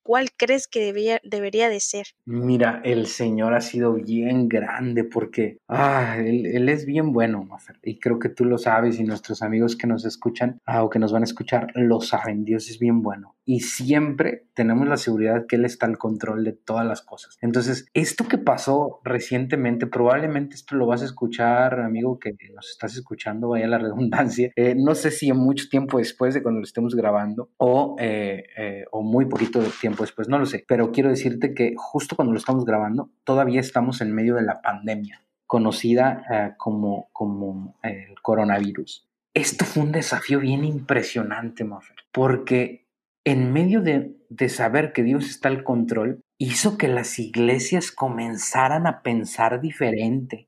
¿Cuál 0.07 0.29
crees 0.37 0.69
que 0.69 0.79
debería, 1.21 1.67
de 1.67 1.79
ser? 1.81 2.05
Mira, 2.23 2.79
el 2.85 3.07
Señor 3.07 3.53
ha 3.53 3.59
sido 3.59 3.91
bien 3.91 4.47
grande 4.47 5.03
porque 5.03 5.57
ah, 5.67 6.15
él, 6.17 6.69
es 6.69 6.85
bien 6.85 7.11
bueno, 7.11 7.45
y 7.83 7.99
creo 7.99 8.17
que 8.17 8.29
tú 8.29 8.45
lo 8.45 8.57
sabes 8.57 9.01
y 9.01 9.03
nuestros 9.03 9.41
amigos 9.41 9.75
que 9.75 9.85
nos 9.85 10.05
escuchan 10.05 10.61
ah, 10.65 10.85
o 10.85 10.89
que 10.89 10.99
nos 10.99 11.11
van 11.11 11.23
a 11.23 11.25
escuchar 11.25 11.73
lo 11.75 11.99
saben, 11.99 12.45
Dios 12.45 12.69
es 12.69 12.79
bien 12.79 13.01
bueno 13.01 13.36
y 13.49 13.61
siempre 13.61 14.45
tenemos 14.53 14.89
la 14.89 14.97
seguridad 14.97 15.45
que 15.47 15.55
Él 15.55 15.63
está 15.63 15.85
al 15.85 15.97
control 15.97 16.43
de 16.43 16.51
todas 16.51 16.85
las 16.85 17.01
cosas. 17.01 17.37
Entonces, 17.41 17.87
esto 17.93 18.27
que 18.27 18.37
pasó 18.37 18.99
recientemente, 19.05 19.87
probablemente 19.87 20.55
esto 20.55 20.75
lo 20.75 20.85
vas 20.85 21.01
a 21.01 21.05
escuchar, 21.05 21.79
amigo, 21.79 22.19
que 22.19 22.35
nos 22.53 22.69
estás 22.69 22.97
escuchando, 22.97 23.47
vaya 23.47 23.67
la 23.67 23.77
redundancia, 23.77 24.51
eh, 24.57 24.75
no 24.77 24.95
sé 24.95 25.11
si 25.11 25.31
mucho 25.31 25.69
tiempo 25.69 25.97
después 25.97 26.33
de 26.33 26.43
cuando 26.43 26.59
lo 26.59 26.65
estemos 26.65 26.93
grabando 26.93 27.49
o, 27.55 27.95
eh, 27.99 28.43
eh, 28.57 28.85
o 28.91 29.01
muy 29.01 29.27
poquito 29.27 29.61
tiempo 29.79 30.03
después, 30.03 30.27
no 30.27 30.39
lo 30.39 30.45
sé, 30.45 30.65
pero 30.67 30.91
quiero 30.91 31.09
decirte 31.09 31.53
que 31.53 31.73
justo 31.77 32.17
cuando 32.17 32.33
lo 32.33 32.39
estamos 32.39 32.65
grabando, 32.65 33.11
todavía 33.23 33.61
estamos 33.61 34.01
en 34.01 34.13
medio 34.13 34.35
de 34.35 34.41
la 34.41 34.61
pandemia 34.61 35.23
conocida 35.45 36.55
como, 36.57 37.07
como 37.13 37.77
el 37.81 38.21
coronavirus. 38.21 39.07
Esto 39.33 39.63
fue 39.63 39.83
un 39.83 39.93
desafío 39.93 40.41
bien 40.41 40.65
impresionante, 40.65 41.63
Maffer, 41.63 41.95
porque 42.11 42.86
en 43.27 43.51
medio 43.51 43.81
de, 43.81 44.15
saber 44.47 44.93
que 44.93 45.03
Dios 45.03 45.29
está 45.29 45.49
al 45.49 45.65
control, 45.65 46.23
hizo 46.37 46.77
que 46.77 46.87
las 46.87 47.19
iglesias 47.19 47.91
comenzaran 47.91 48.87
a 48.87 49.01
pensar 49.01 49.59
diferente. 49.59 50.47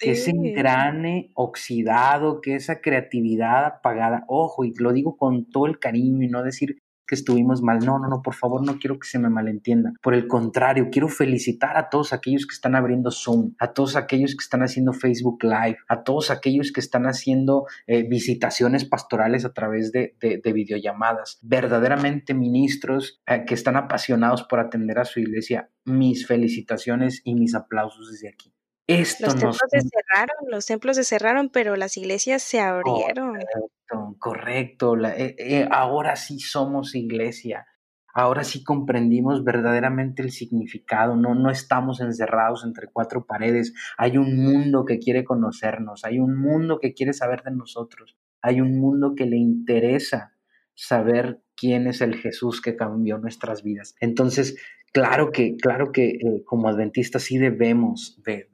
Que 0.00 0.12
ese 0.12 0.30
engrane 0.30 1.32
oxidado, 1.34 2.40
que 2.40 2.54
esa 2.54 2.80
creatividad 2.80 3.66
apagada, 3.66 4.24
ojo, 4.26 4.64
y 4.64 4.72
lo 4.72 4.94
digo 4.94 5.18
con 5.18 5.50
todo 5.50 5.66
el 5.66 5.78
cariño 5.78 6.24
y 6.24 6.28
no 6.28 6.42
decir 6.42 6.78
que 7.06 7.14
estuvimos 7.14 7.62
mal. 7.62 7.78
No, 7.80 7.98
no, 7.98 8.08
no, 8.08 8.22
por 8.22 8.34
favor, 8.34 8.64
no 8.64 8.78
quiero 8.78 8.98
que 8.98 9.06
se 9.06 9.18
me 9.18 9.28
malentienda. 9.28 9.92
Por 10.02 10.14
el 10.14 10.26
contrario, 10.26 10.88
quiero 10.90 11.08
felicitar 11.08 11.76
a 11.76 11.88
todos 11.88 12.12
aquellos 12.12 12.46
que 12.46 12.54
están 12.54 12.74
abriendo 12.74 13.10
Zoom, 13.10 13.52
a 13.58 13.72
todos 13.72 13.96
aquellos 13.96 14.32
que 14.36 14.42
están 14.42 14.62
haciendo 14.62 14.92
Facebook 14.92 15.42
Live, 15.42 15.78
a 15.88 16.02
todos 16.02 16.30
aquellos 16.30 16.72
que 16.72 16.80
están 16.80 17.06
haciendo 17.06 17.66
eh, 17.86 18.02
visitaciones 18.08 18.84
pastorales 18.84 19.44
a 19.44 19.52
través 19.52 19.92
de, 19.92 20.14
videollamadas. 20.54 21.38
Verdaderamente 21.42 22.32
ministros 22.32 23.20
eh, 23.26 23.44
que 23.46 23.54
están 23.54 23.76
apasionados 23.76 24.44
por 24.44 24.60
atender 24.60 24.98
a 24.98 25.04
su 25.04 25.20
iglesia. 25.20 25.70
Mis 25.84 26.26
felicitaciones 26.26 27.20
y 27.24 27.34
mis 27.34 27.54
aplausos 27.54 28.10
desde 28.10 28.28
aquí. 28.28 28.53
Esto 28.86 29.26
los 29.26 29.34
templos 29.34 29.58
se 29.70 29.80
cerraron, 29.80 30.36
los 30.50 30.66
templos 30.66 30.96
se 30.96 31.04
cerraron, 31.04 31.48
pero 31.48 31.76
las 31.76 31.96
iglesias 31.96 32.42
se 32.42 32.60
abrieron. 32.60 33.38
Correcto, 33.38 34.16
correcto. 34.18 34.96
Eh, 35.06 35.36
eh, 35.38 35.68
ahora 35.70 36.16
sí 36.16 36.38
somos 36.38 36.94
iglesia. 36.94 37.66
Ahora 38.12 38.44
sí 38.44 38.62
comprendimos 38.62 39.42
verdaderamente 39.42 40.22
el 40.22 40.30
significado. 40.30 41.16
No, 41.16 41.34
no 41.34 41.50
estamos 41.50 42.00
encerrados 42.00 42.64
entre 42.64 42.86
cuatro 42.92 43.26
paredes. 43.26 43.74
Hay 43.96 44.18
un 44.18 44.36
mundo 44.36 44.84
que 44.84 44.98
quiere 44.98 45.24
conocernos. 45.24 46.04
Hay 46.04 46.20
un 46.20 46.40
mundo 46.40 46.78
que 46.78 46.92
quiere 46.94 47.12
saber 47.12 47.42
de 47.42 47.50
nosotros. 47.50 48.16
Hay 48.40 48.60
un 48.60 48.78
mundo 48.78 49.14
que 49.16 49.26
le 49.26 49.36
interesa 49.36 50.33
saber 50.74 51.40
quién 51.56 51.86
es 51.86 52.00
el 52.00 52.16
Jesús 52.16 52.60
que 52.60 52.76
cambió 52.76 53.18
nuestras 53.18 53.62
vidas. 53.62 53.94
Entonces, 54.00 54.56
claro 54.92 55.30
que, 55.32 55.56
claro 55.56 55.92
que 55.92 56.10
eh, 56.10 56.42
como 56.44 56.68
adventistas 56.68 57.22
sí 57.22 57.38
debemos 57.38 58.20
de, 58.24 58.48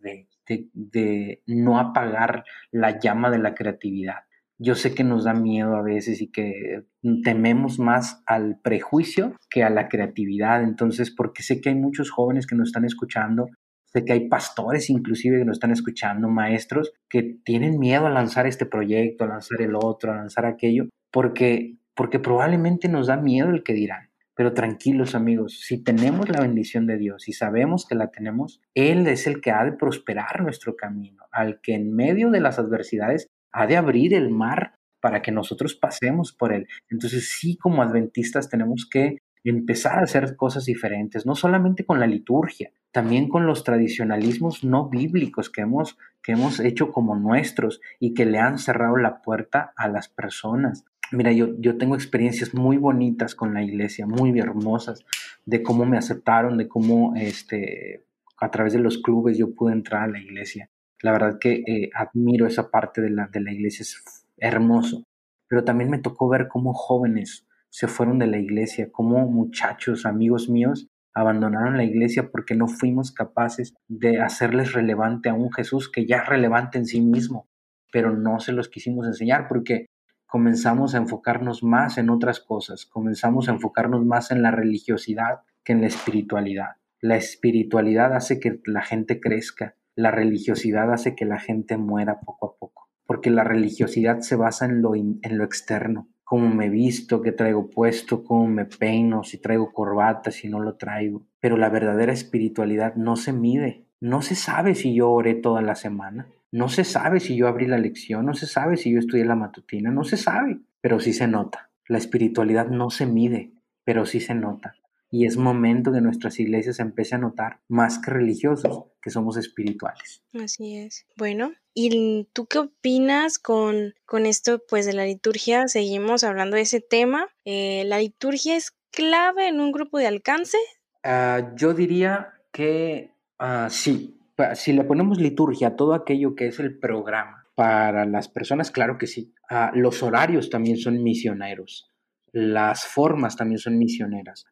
de, 0.73 1.43
no 1.47 1.79
apagar 1.79 2.45
la 2.71 2.99
llama 2.99 3.31
de 3.31 3.39
la 3.39 3.55
creatividad. 3.55 4.25
Yo 4.59 4.75
sé 4.75 4.95
que 4.95 5.05
nos 5.05 5.25
da 5.25 5.33
miedo 5.33 5.75
a 5.75 5.83
veces 5.83 6.21
y 6.21 6.31
que 6.31 6.85
tememos 7.25 7.79
más 7.79 8.23
al 8.27 8.61
prejuicio 8.61 9.35
que 9.49 9.63
a 9.63 9.71
la 9.71 9.89
creatividad. 9.89 10.63
Entonces, 10.63 11.11
porque 11.11 11.43
sé 11.43 11.61
que 11.61 11.71
hay 11.71 11.75
muchos 11.75 12.11
jóvenes 12.11 12.47
que 12.47 12.57
nos 12.57 12.69
están 12.69 12.85
escuchando, 12.85 13.49
sé 13.87 14.05
que 14.05 14.13
hay 14.13 14.29
pastores 14.29 14.91
inclusive 14.91 15.39
que 15.39 15.47
nos 15.47 15.57
están 15.57 15.71
escuchando, 15.71 16.29
maestros, 16.29 16.93
que 17.09 17.39
tienen 17.43 17.79
miedo 17.79 18.07
a 18.07 18.11
lanzar 18.11 18.47
este 18.47 18.67
proyecto, 18.67 19.25
a 19.25 19.29
lanzar 19.29 19.63
el 19.63 19.75
otro, 19.75 20.13
a 20.13 20.17
lanzar 20.17 20.45
aquello, 20.45 20.89
porque 21.11 21.80
porque 21.95 22.19
probablemente 22.19 22.89
nos 22.89 23.07
da 23.07 23.17
miedo 23.17 23.51
el 23.51 23.63
que 23.63 23.73
dirán. 23.73 24.11
Pero 24.35 24.55
tranquilos 24.55 25.15
amigos, 25.15 25.61
si 25.61 25.83
tenemos 25.83 26.29
la 26.29 26.41
bendición 26.41 26.87
de 26.87 26.97
Dios 26.97 27.29
y 27.29 27.33
sabemos 27.33 27.87
que 27.87 27.95
la 27.95 28.11
tenemos, 28.11 28.63
Él 28.75 29.07
es 29.07 29.27
el 29.27 29.41
que 29.41 29.51
ha 29.51 29.65
de 29.65 29.73
prosperar 29.73 30.43
nuestro 30.43 30.77
camino, 30.77 31.25
al 31.31 31.61
que 31.61 31.75
en 31.75 31.95
medio 31.95 32.31
de 32.31 32.41
las 32.41 32.59
adversidades 32.59 33.27
ha 33.53 33.67
de 33.67 33.77
abrir 33.77 34.15
el 34.15 34.31
mar 34.31 34.75
para 35.01 35.23
que 35.23 35.33
nosotros 35.33 35.75
pasemos 35.75 36.33
por 36.33 36.53
él. 36.53 36.69
Entonces 36.89 37.37
sí, 37.39 37.57
como 37.57 37.83
adventistas 37.83 38.49
tenemos 38.49 38.89
que 38.91 39.19
empezar 39.43 39.99
a 39.99 40.03
hacer 40.03 40.37
cosas 40.37 40.67
diferentes, 40.67 41.25
no 41.25 41.35
solamente 41.35 41.87
con 41.87 41.99
la 41.99 42.07
liturgia, 42.07 42.73
también 42.93 43.29
con 43.29 43.47
los 43.47 43.65
tradicionalismos 43.65 44.65
no 44.65 44.91
bíblicos 44.91 45.49
que 45.49 45.63
hemos, 45.63 45.97
que 46.23 46.33
hemos 46.33 46.61
hecho 46.61 46.93
como 46.93 47.17
nuestros 47.17 47.81
y 47.99 48.13
que 48.13 48.27
le 48.27 48.39
han 48.39 48.59
cerrado 48.59 48.97
la 48.97 49.23
puerta 49.23 49.73
a 49.77 49.89
las 49.89 50.09
personas. 50.09 50.85
Mira, 51.13 51.33
yo, 51.33 51.49
yo 51.59 51.77
tengo 51.77 51.97
experiencias 51.97 52.55
muy 52.55 52.77
bonitas 52.77 53.35
con 53.35 53.53
la 53.53 53.63
iglesia, 53.63 54.07
muy 54.07 54.39
hermosas, 54.39 55.05
de 55.45 55.63
cómo 55.63 55.85
me 55.85 55.99
aceptaron, 55.99 56.57
de 56.57 56.69
cómo 56.69 57.15
este, 57.17 58.05
a 58.39 58.51
través 58.51 58.73
de 58.73 58.79
los 58.79 58.99
clubes 58.99 59.37
yo 59.37 59.55
pude 59.55 59.73
entrar 59.73 60.03
a 60.05 60.13
la 60.13 60.21
iglesia. 60.21 60.71
La 61.03 61.13
verdad 61.13 61.39
que 61.41 61.63
eh, 61.67 61.91
admiro 61.95 62.47
esa 62.47 62.71
parte 62.71 63.01
de 63.01 63.11
la, 63.11 63.27
de 63.27 63.41
la 63.41 63.53
iglesia, 63.53 63.83
es 63.83 64.27
hermoso. 64.37 65.05
Pero 65.49 65.65
también 65.65 65.91
me 65.91 65.99
tocó 65.99 66.29
ver 66.29 66.47
cómo 66.47 66.73
jóvenes 66.75 67.47
se 67.71 67.89
fueron 67.89 68.19
de 68.19 68.27
la 68.27 68.39
iglesia, 68.39 68.91
cómo 68.93 69.27
muchachos, 69.29 70.07
amigos 70.07 70.49
míos, 70.49 70.89
abandonaron 71.15 71.77
la 71.77 71.85
iglesia 71.85 72.31
porque 72.31 72.55
no 72.55 72.69
fuimos 72.69 73.13
capaces 73.13 73.75
de 73.89 74.21
hacerles 74.21 74.73
relevante 74.73 75.29
a 75.29 75.35
un 75.35 75.53
Jesús 75.53 75.91
que 75.91 76.07
ya 76.07 76.19
es 76.19 76.29
relevante 76.29 76.79
en 76.79 76.87
sí 76.87 77.01
mismo, 77.01 77.49
pero 77.93 78.17
no 78.17 78.39
se 78.39 78.53
los 78.53 78.69
quisimos 78.69 79.07
enseñar 79.07 79.49
porque 79.49 79.87
comenzamos 80.31 80.95
a 80.95 80.99
enfocarnos 80.99 81.65
más 81.65 81.99
en 81.99 82.09
otras 82.09 82.39
cosas, 82.39 82.87
comenzamos 82.87 83.49
a 83.49 83.53
enfocarnos 83.53 84.05
más 84.05 84.31
en 84.31 84.43
la 84.43 84.53
religiosidad 84.53 85.41
que 85.65 85.73
en 85.73 85.81
la 85.81 85.89
espiritualidad. 85.89 86.77
La 87.01 87.17
espiritualidad 87.17 88.15
hace 88.15 88.39
que 88.39 88.61
la 88.65 88.83
gente 88.83 89.19
crezca, 89.19 89.75
la 89.97 90.13
religiosidad 90.13 90.93
hace 90.93 91.17
que 91.17 91.25
la 91.25 91.41
gente 91.41 91.77
muera 91.79 92.21
poco 92.21 92.47
a 92.47 92.57
poco, 92.57 92.89
porque 93.07 93.31
la 93.31 93.43
religiosidad 93.43 94.21
se 94.21 94.37
basa 94.37 94.67
en 94.67 94.83
lo, 94.83 94.95
en 94.95 95.19
lo 95.37 95.43
externo, 95.43 96.09
cómo 96.23 96.49
me 96.49 96.69
visto, 96.69 97.23
qué 97.23 97.33
traigo 97.33 97.69
puesto, 97.69 98.23
cómo 98.23 98.47
me 98.47 98.67
peino, 98.67 99.25
si 99.25 99.39
traigo 99.39 99.73
corbata, 99.73 100.31
si 100.31 100.49
no 100.49 100.61
lo 100.61 100.77
traigo. 100.77 101.27
Pero 101.41 101.57
la 101.57 101.71
verdadera 101.71 102.13
espiritualidad 102.13 102.95
no 102.95 103.17
se 103.17 103.33
mide. 103.33 103.85
No 104.01 104.23
se 104.23 104.35
sabe 104.35 104.75
si 104.75 104.95
yo 104.95 105.11
oré 105.11 105.35
toda 105.35 105.63
la 105.63 105.75
semana. 105.75 106.27
No 106.53 106.69
se 106.69 106.85
sabe 106.85 107.21
si 107.21 107.37
yo 107.37 107.47
abrí 107.47 107.67
la 107.67 107.79
lección. 107.79 108.27
No 108.27 108.35
se 108.35 108.47
sabe 108.47 108.77
si 108.77 108.91
yo 108.91 108.99
estudié 108.99 109.25
la 109.25 109.37
matutina. 109.37 109.91
No 109.91 110.05
se 110.05 110.17
sabe. 110.17 110.59
Pero 110.81 110.99
sí 111.01 111.13
se 111.13 111.27
nota. 111.27 111.71
La 111.87 111.99
espiritualidad 111.99 112.69
no 112.69 112.91
se 112.91 113.07
mide, 113.07 113.53
pero 113.85 114.07
sí 114.07 114.21
se 114.21 114.35
nota. 114.35 114.75
Y 115.11 115.27
es 115.27 115.37
momento 115.37 115.93
que 115.93 116.01
nuestras 116.01 116.39
iglesias 116.39 116.79
empiecen 116.79 117.19
a 117.19 117.23
notar, 117.23 117.59
más 117.67 117.99
que 117.99 118.13
religiosos, 118.13 118.85
que 119.03 119.11
somos 119.11 119.37
espirituales. 119.37 120.23
Así 120.41 120.77
es. 120.77 121.05
Bueno, 121.17 121.53
¿y 121.75 122.29
tú 122.33 122.47
qué 122.47 122.59
opinas 122.59 123.41
con, 123.41 123.95
con 124.07 124.25
esto 124.25 124.63
pues 124.69 124.87
de 124.87 124.93
la 124.93 125.05
liturgia? 125.05 125.67
Seguimos 125.67 126.23
hablando 126.23 126.55
de 126.55 126.63
ese 126.63 126.81
tema. 126.81 127.27
Eh, 127.45 127.83
¿La 127.87 127.99
liturgia 127.99 128.55
es 128.55 128.73
clave 128.93 129.49
en 129.49 129.61
un 129.61 129.73
grupo 129.73 129.99
de 129.99 130.07
alcance? 130.07 130.59
Uh, 131.05 131.57
yo 131.57 131.75
diría 131.75 132.35
que 132.53 133.11
uh, 133.41 133.69
sí. 133.69 134.17
Si 134.55 134.73
le 134.73 134.85
ponemos 134.85 135.19
liturgia 135.19 135.69
a 135.69 135.77
todo 135.77 135.93
aquello 135.93 136.35
que 136.35 136.47
es 136.47 136.61
el 136.61 136.79
programa 136.79 137.47
para 137.55 138.07
las 138.07 138.29
personas, 138.29 138.71
claro 138.71 138.97
que 138.99 139.07
sí. 139.07 139.35
Uh, 139.51 139.77
los 139.77 140.03
horarios 140.03 140.49
también 140.51 140.77
son 140.77 141.03
misioneros 141.03 141.91
las 142.33 142.85
formas 142.85 143.37
también 143.37 143.59
son 143.59 143.79
misioneras. 143.79 144.47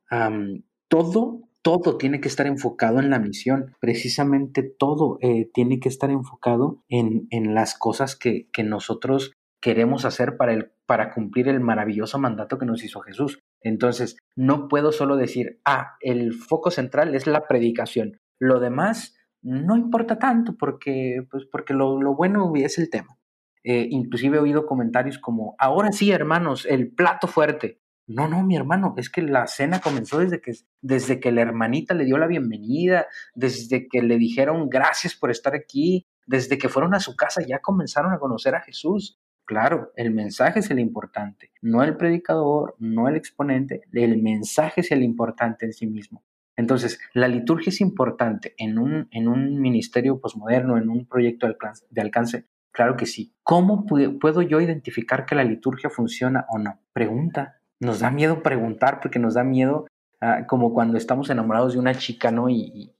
todo, 0.88 1.42
todo 1.62 1.98
tiene 1.98 2.20
que 2.20 2.28
estar 2.28 2.46
enfocado 2.46 2.98
en 2.98 3.10
la 3.10 3.18
misión. 3.18 3.76
Precisamente 3.80 4.62
todo 4.62 5.18
eh, 5.20 5.50
tiene 5.52 5.80
que 5.80 5.88
estar 5.88 6.10
enfocado 6.10 6.82
en, 6.88 7.26
en 7.30 7.54
las 7.54 7.76
cosas 7.76 8.16
que, 8.16 8.48
que, 8.52 8.62
nosotros 8.62 9.32
queremos 9.60 10.04
hacer 10.04 10.36
para, 10.36 10.52
el, 10.52 10.70
para 10.86 11.12
cumplir 11.12 11.48
el 11.48 11.60
maravilloso 11.60 12.18
mandato 12.18 12.58
que 12.58 12.66
nos 12.66 12.84
hizo 12.84 13.00
Jesús. 13.00 13.40
Entonces, 13.60 14.16
no 14.36 14.68
puedo 14.68 14.92
solo 14.92 15.16
decir, 15.16 15.60
ah, 15.64 15.96
el 16.00 16.32
foco 16.32 16.70
central 16.70 17.14
es 17.14 17.26
la 17.26 17.46
predicación. 17.46 18.20
Lo 18.38 18.60
demás 18.60 19.16
no 19.42 19.76
importa 19.76 20.18
tanto 20.18 20.56
porque, 20.56 21.26
pues 21.30 21.44
porque 21.50 21.74
lo, 21.74 22.00
lo 22.00 22.14
bueno 22.14 22.52
es 22.56 22.78
el 22.78 22.90
tema. 22.90 23.18
Eh, 23.64 23.86
inclusive 23.90 24.38
he 24.38 24.40
oído 24.40 24.66
comentarios 24.66 25.18
como, 25.18 25.54
ahora 25.58 25.92
sí, 25.92 26.10
hermanos, 26.10 26.66
el 26.66 26.90
plato 26.92 27.26
fuerte. 27.26 27.80
No, 28.06 28.26
no, 28.26 28.42
mi 28.42 28.56
hermano, 28.56 28.94
es 28.96 29.10
que 29.10 29.20
la 29.20 29.46
cena 29.46 29.80
comenzó 29.80 30.18
desde 30.18 30.40
que, 30.40 30.52
desde 30.80 31.20
que 31.20 31.30
la 31.30 31.42
hermanita 31.42 31.92
le 31.92 32.06
dio 32.06 32.16
la 32.16 32.26
bienvenida, 32.26 33.06
desde 33.34 33.86
que 33.86 34.00
le 34.00 34.16
dijeron 34.16 34.70
gracias 34.70 35.14
por 35.14 35.30
estar 35.30 35.54
aquí, 35.54 36.06
desde 36.26 36.56
que 36.56 36.70
fueron 36.70 36.94
a 36.94 37.00
su 37.00 37.16
casa 37.16 37.42
ya 37.46 37.58
comenzaron 37.58 38.12
a 38.12 38.18
conocer 38.18 38.54
a 38.54 38.62
Jesús. 38.62 39.18
Claro, 39.44 39.92
el 39.96 40.12
mensaje 40.12 40.60
es 40.60 40.70
el 40.70 40.78
importante, 40.78 41.52
no 41.60 41.82
el 41.82 41.96
predicador, 41.96 42.74
no 42.78 43.08
el 43.08 43.16
exponente, 43.16 43.82
el 43.92 44.22
mensaje 44.22 44.80
es 44.82 44.90
el 44.90 45.02
importante 45.02 45.66
en 45.66 45.72
sí 45.72 45.86
mismo. 45.86 46.22
Entonces, 46.58 46.98
la 47.14 47.28
liturgia 47.28 47.70
es 47.70 47.80
importante 47.80 48.54
en 48.58 48.78
un, 48.78 49.06
en 49.12 49.28
un 49.28 49.60
ministerio 49.60 50.20
posmoderno, 50.20 50.76
en 50.76 50.90
un 50.90 51.06
proyecto 51.06 51.46
de 51.46 52.00
alcance, 52.00 52.46
Claro 52.72 52.96
que 52.96 53.06
sí. 53.06 53.34
¿Cómo 53.42 53.86
puedo 53.86 54.42
yo 54.42 54.60
identificar 54.60 55.24
que 55.24 55.34
la 55.34 55.44
liturgia 55.44 55.88
funciona 55.88 56.46
o 56.48 56.58
no? 56.58 56.80
Pregunta. 56.92 57.60
Nos 57.80 58.00
da 58.00 58.10
miedo 58.10 58.42
preguntar 58.42 58.98
porque 59.00 59.20
nos 59.20 59.34
da 59.34 59.44
miedo, 59.44 59.86
ah, 60.20 60.46
como 60.46 60.74
cuando 60.74 60.98
estamos 60.98 61.30
enamorados 61.30 61.72
de 61.74 61.78
una 61.78 61.94
chica, 61.94 62.30
¿no? 62.30 62.48
Y, 62.50 62.94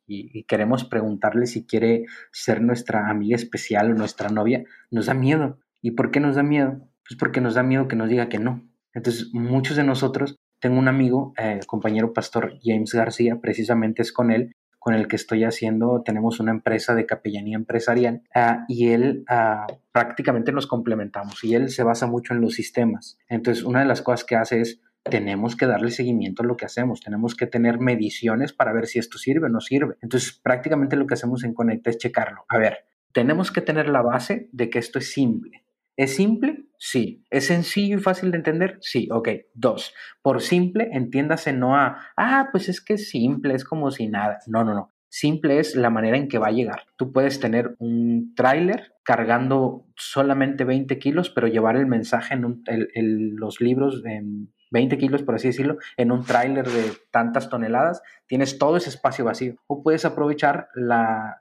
queremos 0.48 0.84
preguntarle 0.84 1.46
si 1.46 1.66
quiere 1.66 2.06
ser 2.32 2.62
nuestra 2.62 3.10
amiga 3.10 3.36
especial 3.36 3.90
o 3.90 3.94
nuestra 3.94 4.30
novia. 4.30 4.64
Nos 4.90 5.06
da 5.06 5.14
miedo. 5.14 5.58
¿Y 5.82 5.92
por 5.92 6.10
qué 6.10 6.20
nos 6.20 6.36
da 6.36 6.42
miedo? 6.42 6.80
Pues 7.06 7.18
porque 7.18 7.40
nos 7.40 7.54
da 7.54 7.62
miedo 7.62 7.88
que 7.88 7.96
nos 7.96 8.08
diga 8.08 8.28
que 8.28 8.38
no. 8.38 8.68
Entonces, 8.94 9.30
muchos 9.32 9.76
de 9.76 9.84
nosotros, 9.84 10.36
tengo 10.60 10.78
un 10.78 10.88
amigo, 10.88 11.32
eh, 11.38 11.60
compañero 11.66 12.12
pastor 12.12 12.58
James 12.62 12.92
García, 12.92 13.38
precisamente 13.40 14.02
es 14.02 14.12
con 14.12 14.30
él, 14.30 14.52
con 14.78 14.94
el 14.94 15.08
que 15.08 15.16
estoy 15.16 15.44
haciendo, 15.44 16.02
tenemos 16.04 16.40
una 16.40 16.52
empresa 16.52 16.94
de 16.94 17.04
capellanía 17.04 17.56
empresarial 17.56 18.22
ah, 18.34 18.64
y 18.68 18.88
él 18.88 19.24
ah, 19.28 19.66
prácticamente 19.92 20.52
nos 20.52 20.66
complementamos 20.66 21.42
y 21.44 21.54
él 21.54 21.68
se 21.70 21.82
basa 21.82 22.06
mucho 22.06 22.32
en 22.32 22.40
los 22.40 22.54
sistemas. 22.54 23.18
Entonces, 23.28 23.64
una 23.64 23.80
de 23.80 23.86
las 23.86 24.02
cosas 24.02 24.24
que 24.24 24.36
hace 24.36 24.60
es, 24.60 24.80
tenemos 25.02 25.56
que 25.56 25.66
darle 25.66 25.90
seguimiento 25.90 26.42
a 26.42 26.46
lo 26.46 26.56
que 26.56 26.64
hacemos, 26.64 27.00
tenemos 27.00 27.34
que 27.34 27.46
tener 27.46 27.80
mediciones 27.80 28.52
para 28.52 28.72
ver 28.72 28.86
si 28.86 28.98
esto 28.98 29.18
sirve 29.18 29.46
o 29.46 29.50
no 29.50 29.60
sirve. 29.60 29.96
Entonces, 30.00 30.32
prácticamente 30.32 30.96
lo 30.96 31.06
que 31.06 31.14
hacemos 31.14 31.44
en 31.44 31.54
Conecta 31.54 31.90
es 31.90 31.98
checarlo. 31.98 32.44
A 32.48 32.58
ver, 32.58 32.86
tenemos 33.12 33.50
que 33.50 33.62
tener 33.62 33.88
la 33.88 34.02
base 34.02 34.48
de 34.52 34.70
que 34.70 34.78
esto 34.78 34.98
es 34.98 35.12
simple. 35.12 35.64
¿Es 35.98 36.14
simple? 36.14 36.64
Sí. 36.78 37.24
¿Es 37.28 37.48
sencillo 37.48 37.98
y 37.98 38.00
fácil 38.00 38.30
de 38.30 38.38
entender? 38.38 38.78
Sí. 38.80 39.08
Ok. 39.10 39.30
Dos. 39.52 39.92
Por 40.22 40.40
simple, 40.40 40.88
entiéndase 40.92 41.52
no 41.52 41.74
a, 41.76 41.98
ah, 42.16 42.48
pues 42.52 42.68
es 42.68 42.80
que 42.80 42.94
es 42.94 43.10
simple, 43.10 43.54
es 43.54 43.64
como 43.64 43.90
si 43.90 44.06
nada. 44.06 44.38
No, 44.46 44.62
no, 44.62 44.74
no. 44.74 44.94
Simple 45.08 45.58
es 45.58 45.74
la 45.74 45.90
manera 45.90 46.16
en 46.16 46.28
que 46.28 46.38
va 46.38 46.48
a 46.48 46.52
llegar. 46.52 46.82
Tú 46.96 47.12
puedes 47.12 47.40
tener 47.40 47.74
un 47.80 48.32
tráiler 48.36 48.94
cargando 49.02 49.86
solamente 49.96 50.62
20 50.62 50.98
kilos, 51.00 51.30
pero 51.30 51.48
llevar 51.48 51.76
el 51.76 51.86
mensaje 51.86 52.34
en 52.34 53.36
los 53.36 53.60
libros 53.60 54.02
en 54.04 54.52
20 54.70 54.98
kilos, 54.98 55.22
por 55.24 55.34
así 55.34 55.48
decirlo, 55.48 55.78
en 55.96 56.12
un 56.12 56.24
tráiler 56.24 56.68
de 56.68 56.92
tantas 57.10 57.48
toneladas. 57.48 58.02
Tienes 58.28 58.58
todo 58.58 58.76
ese 58.76 58.90
espacio 58.90 59.24
vacío. 59.24 59.56
O 59.66 59.82
puedes 59.82 60.04
aprovechar 60.04 60.68
la 60.74 61.38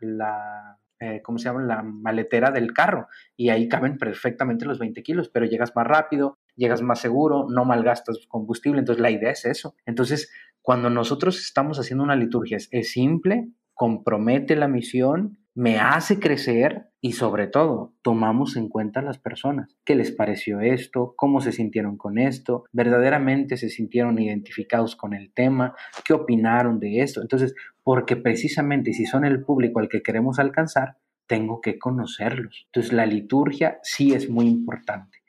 eh, 1.00 1.22
¿cómo 1.24 1.38
se 1.38 1.46
llama? 1.46 1.64
La 1.64 1.84
maletera 1.84 2.52
del 2.52 2.74
carro 2.74 3.08
y 3.36 3.50
ahí 3.50 3.68
caben 3.68 3.98
perfectamente 3.98 4.66
los 4.66 4.80
20 4.80 5.04
kilos, 5.04 5.30
pero 5.30 5.46
llegas 5.46 5.76
más 5.76 5.86
rápido, 5.86 6.40
llegas 6.56 6.82
más 6.82 7.00
seguro, 7.00 7.48
no 7.50 7.66
malgastas 7.66 8.26
combustible, 8.28 8.80
entonces 8.80 9.02
la 9.02 9.12
idea 9.12 9.32
es 9.32 9.46
eso. 9.46 9.76
Entonces, 9.86 10.32
cuando 10.62 10.90
nosotros 10.90 11.40
estamos 11.40 11.80
haciendo 11.80 12.04
una 12.04 12.16
liturgia, 12.16 12.58
es 12.58 12.92
simple, 12.92 13.48
compromete 13.74 14.56
la 14.56 14.68
misión, 14.68 15.38
me 15.58 15.80
hace 15.80 16.20
crecer 16.20 16.92
y 17.02 17.14
sobre 17.14 17.48
todo 17.48 17.96
tomamos 18.04 18.58
en 18.58 18.70
cuenta 18.70 19.00
a 19.00 19.04
las 19.04 19.18
personas. 19.18 19.76
¿Qué 19.84 19.96
les 19.96 20.12
pareció 20.12 20.60
esto? 20.62 21.16
¿Cómo 21.18 21.42
se 21.42 21.52
sintieron 21.52 21.98
con 21.98 22.20
esto? 22.20 22.66
¿Verdaderamente 22.72 23.58
se 23.58 23.70
sintieron 23.70 24.20
identificados 24.20 24.96
con 24.96 25.16
el 25.16 25.34
tema? 25.34 25.74
¿Qué 26.06 26.14
opinaron 26.14 26.80
de 26.80 27.02
esto? 27.02 27.24
Entonces, 27.24 27.56
porque 27.84 28.16
precisamente 28.16 28.94
si 28.94 29.08
son 29.08 29.26
el 29.26 29.44
público 29.44 29.80
al 29.80 29.90
que 29.90 30.04
queremos 30.04 30.38
alcanzar, 30.38 30.98
tengo 31.26 31.60
que 31.60 31.80
conocerlos. 31.80 32.68
Entonces, 32.68 32.94
la 32.94 33.08
liturgia 33.08 33.80
sí 33.82 34.14
es 34.14 34.30
muy 34.30 34.46
importante 34.46 35.24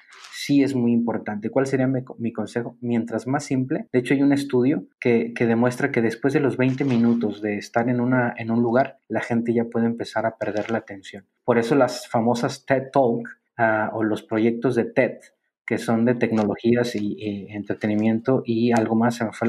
sí 0.48 0.62
es 0.62 0.74
muy 0.74 0.92
importante. 0.92 1.50
¿Cuál 1.50 1.66
sería 1.66 1.86
mi, 1.86 2.32
consejo? 2.32 2.78
Mientras 2.80 3.26
más 3.26 3.44
simple, 3.44 3.86
de 3.92 3.98
hecho 3.98 4.14
hay 4.14 4.22
un 4.22 4.32
estudio 4.32 4.86
que, 4.98 5.34
demuestra 5.38 5.92
que 5.92 6.00
después 6.00 6.32
de 6.32 6.40
los 6.40 6.56
20 6.56 6.86
minutos 6.86 7.42
de 7.42 7.58
estar 7.58 7.86
en, 7.90 8.00
una, 8.00 8.32
en 8.34 8.50
un 8.50 8.62
lugar, 8.62 8.98
la 9.08 9.20
gente 9.20 9.52
ya 9.52 9.64
puede 9.64 9.84
empezar 9.84 10.24
a 10.24 10.38
perder 10.38 10.70
la 10.70 10.78
atención. 10.78 11.26
Por 11.44 11.58
eso 11.58 11.74
las 11.74 12.08
famosas 12.08 12.64
TED 12.64 12.84
Talk 12.90 13.28
ah, 13.58 13.90
o 13.92 14.02
los 14.02 14.22
proyectos 14.22 14.74
de 14.74 14.86
TED, 14.86 15.18
que 15.66 15.76
son 15.76 16.06
de 16.06 16.14
tecnologías 16.14 16.96
y, 16.96 17.46
entretenimiento 17.50 18.42
y 18.42 18.72
algo 18.72 18.94
más, 18.94 19.16
se 19.16 19.26
me 19.26 19.32
fue 19.32 19.48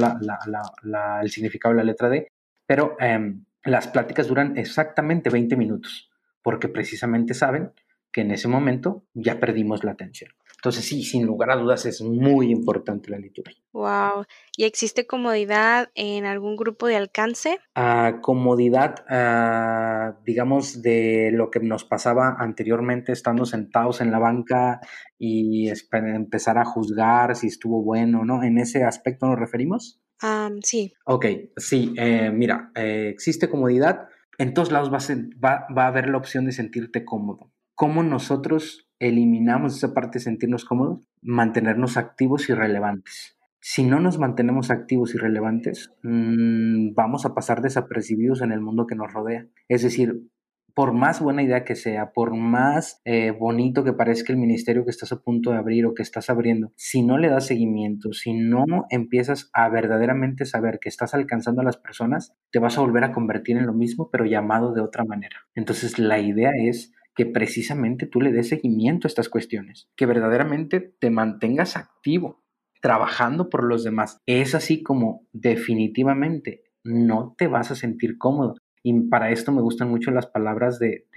el 1.22 1.30
significado 1.30 1.76
de 1.76 1.78
la 1.78 1.86
letra 1.86 2.10
D, 2.10 2.28
pero 2.66 2.98
em, 3.00 3.46
las 3.64 3.88
pláticas 3.88 4.28
duran 4.28 4.58
exactamente 4.58 5.30
20 5.30 5.56
minutos, 5.56 6.12
porque 6.44 6.68
precisamente 6.68 7.34
saben 7.34 7.72
que 8.12 8.20
en 8.20 8.32
ese 8.32 8.50
momento 8.50 9.06
ya 9.14 9.40
perdimos 9.40 9.86
la 9.86 9.92
atención. 9.92 10.32
Entonces 10.60 10.84
sí, 10.84 11.04
sin 11.04 11.26
lugar 11.26 11.52
a 11.52 11.56
dudas 11.56 11.86
es 11.86 12.02
muy 12.02 12.52
importante 12.52 13.10
la 13.10 13.18
liturgia. 13.18 13.64
Wow. 13.72 14.26
¿Y 14.58 14.66
existe 14.66 15.08
comodidad 15.08 15.90
en 15.96 16.26
algún 16.26 16.58
grupo 16.58 16.86
de 16.88 16.98
alcance? 16.98 17.60
Ah, 17.76 18.20
comodidad, 18.22 19.06
ah, 19.08 20.20
digamos, 20.26 20.82
de 20.82 21.32
lo 21.32 21.50
que 21.50 21.62
nos 21.62 21.86
pasaba 21.86 22.36
anteriormente, 22.40 23.14
estando 23.14 23.46
sentados 23.46 24.02
en 24.02 24.12
la 24.12 24.20
banca 24.20 24.82
y 25.18 25.72
empezar 25.94 26.58
a 26.58 26.66
juzgar 26.66 27.38
si 27.38 27.48
estuvo 27.48 27.82
bueno 27.82 28.22
o 28.22 28.26
no. 28.26 28.44
¿En 28.44 28.58
ese 28.58 28.84
aspecto 28.84 29.28
nos 29.28 29.40
referimos? 29.40 30.02
sí. 30.62 30.94
Ok, 31.06 31.26
sí, 31.56 31.94
eh, 31.96 32.32
mira, 32.34 32.74
eh, 32.76 33.08
existe 33.14 33.50
comodidad. 33.50 34.10
En 34.38 34.54
todos 34.54 34.74
lados 34.74 34.92
va 34.92 35.68
a 35.74 35.88
haber 35.88 36.10
la 36.10 36.18
opción 36.18 36.46
de 36.46 36.52
sentirte 36.52 37.06
cómodo. 37.06 37.54
¿Cómo 37.76 38.04
nosotros 38.04 38.89
eliminamos 39.00 39.76
esa 39.76 39.94
parte 39.94 40.20
de 40.20 40.26
sentirnos 40.26 40.66
cómodos, 40.66 41.02
mantenernos 41.22 41.98
activos 41.98 42.50
y 42.50 42.54
relevantes. 42.54 43.38
Si 43.62 43.84
no 43.84 44.00
nos 44.00 44.20
mantenemos 44.20 44.72
activos 44.72 45.16
y 45.16 45.18
relevantes, 45.18 45.92
mm, 46.04 46.94
vamos 46.94 47.26
a 47.26 47.34
pasar 47.34 47.62
desapercibidos 47.62 48.42
en 48.42 48.52
el 48.52 48.62
mundo 48.62 48.88
que 48.88 48.96
nos 48.96 49.12
rodea. 49.12 49.48
Es 49.68 49.84
decir, 49.84 50.30
por 50.74 50.94
más 50.94 51.20
buena 51.20 51.44
idea 51.44 51.66
que 51.66 51.76
sea, 51.76 52.12
por 52.14 52.34
más 52.34 53.02
eh, 53.04 53.32
bonito 53.32 53.84
que 53.84 53.92
parezca 53.92 54.32
el 54.32 54.40
ministerio 54.40 54.86
que 54.86 54.92
estás 54.92 55.12
a 55.12 55.22
punto 55.22 55.52
de 55.52 55.58
abrir 55.58 55.86
o 55.86 55.94
que 55.94 56.04
estás 56.04 56.30
abriendo, 56.30 56.72
si 56.78 57.02
no 57.02 57.18
le 57.18 57.28
das 57.28 57.48
seguimiento, 57.48 58.14
si 58.14 58.34
no 58.34 58.64
empiezas 58.90 59.50
a 59.52 59.68
verdaderamente 59.68 60.46
saber 60.46 60.80
que 60.80 60.88
estás 60.88 61.14
alcanzando 61.14 61.62
a 61.62 61.66
las 61.66 61.76
personas, 61.76 62.34
te 62.52 62.60
vas 62.60 62.78
a 62.78 62.82
volver 62.82 63.04
a 63.04 63.12
convertir 63.12 63.58
en 63.58 63.66
lo 63.66 63.74
mismo, 63.74 64.10
pero 64.10 64.24
llamado 64.24 64.74
de 64.74 64.80
otra 64.80 65.04
manera. 65.04 65.36
Entonces 65.54 66.00
la 66.00 66.20
idea 66.20 66.52
es 66.58 66.94
que 67.20 67.26
precisamente 67.26 68.08
tú 68.08 68.22
le 68.22 68.32
des 68.32 68.48
seguimiento 68.48 69.06
a 69.06 69.10
estas 69.10 69.28
cuestiones, 69.28 69.90
que 69.98 70.06
verdaderamente 70.06 70.80
te 70.80 71.10
mantengas 71.10 71.76
activo, 71.76 72.46
trabajando 72.82 73.50
por 73.50 73.66
los 73.66 73.84
demás. 73.84 74.20
Es 74.26 74.56
así 74.56 74.84
como 74.84 75.28
definitivamente 75.34 76.64
no 76.86 77.36
te 77.38 77.48
vas 77.48 77.72
a 77.72 77.76
sentir 77.76 78.18
cómodo. 78.18 78.56
Y 78.84 79.10
para 79.10 79.32
esto 79.32 79.52
me 79.52 79.62
gustan 79.62 79.90
mucho 79.90 80.12
las 80.12 80.28
palabras 80.28 80.80
de, 80.80 81.10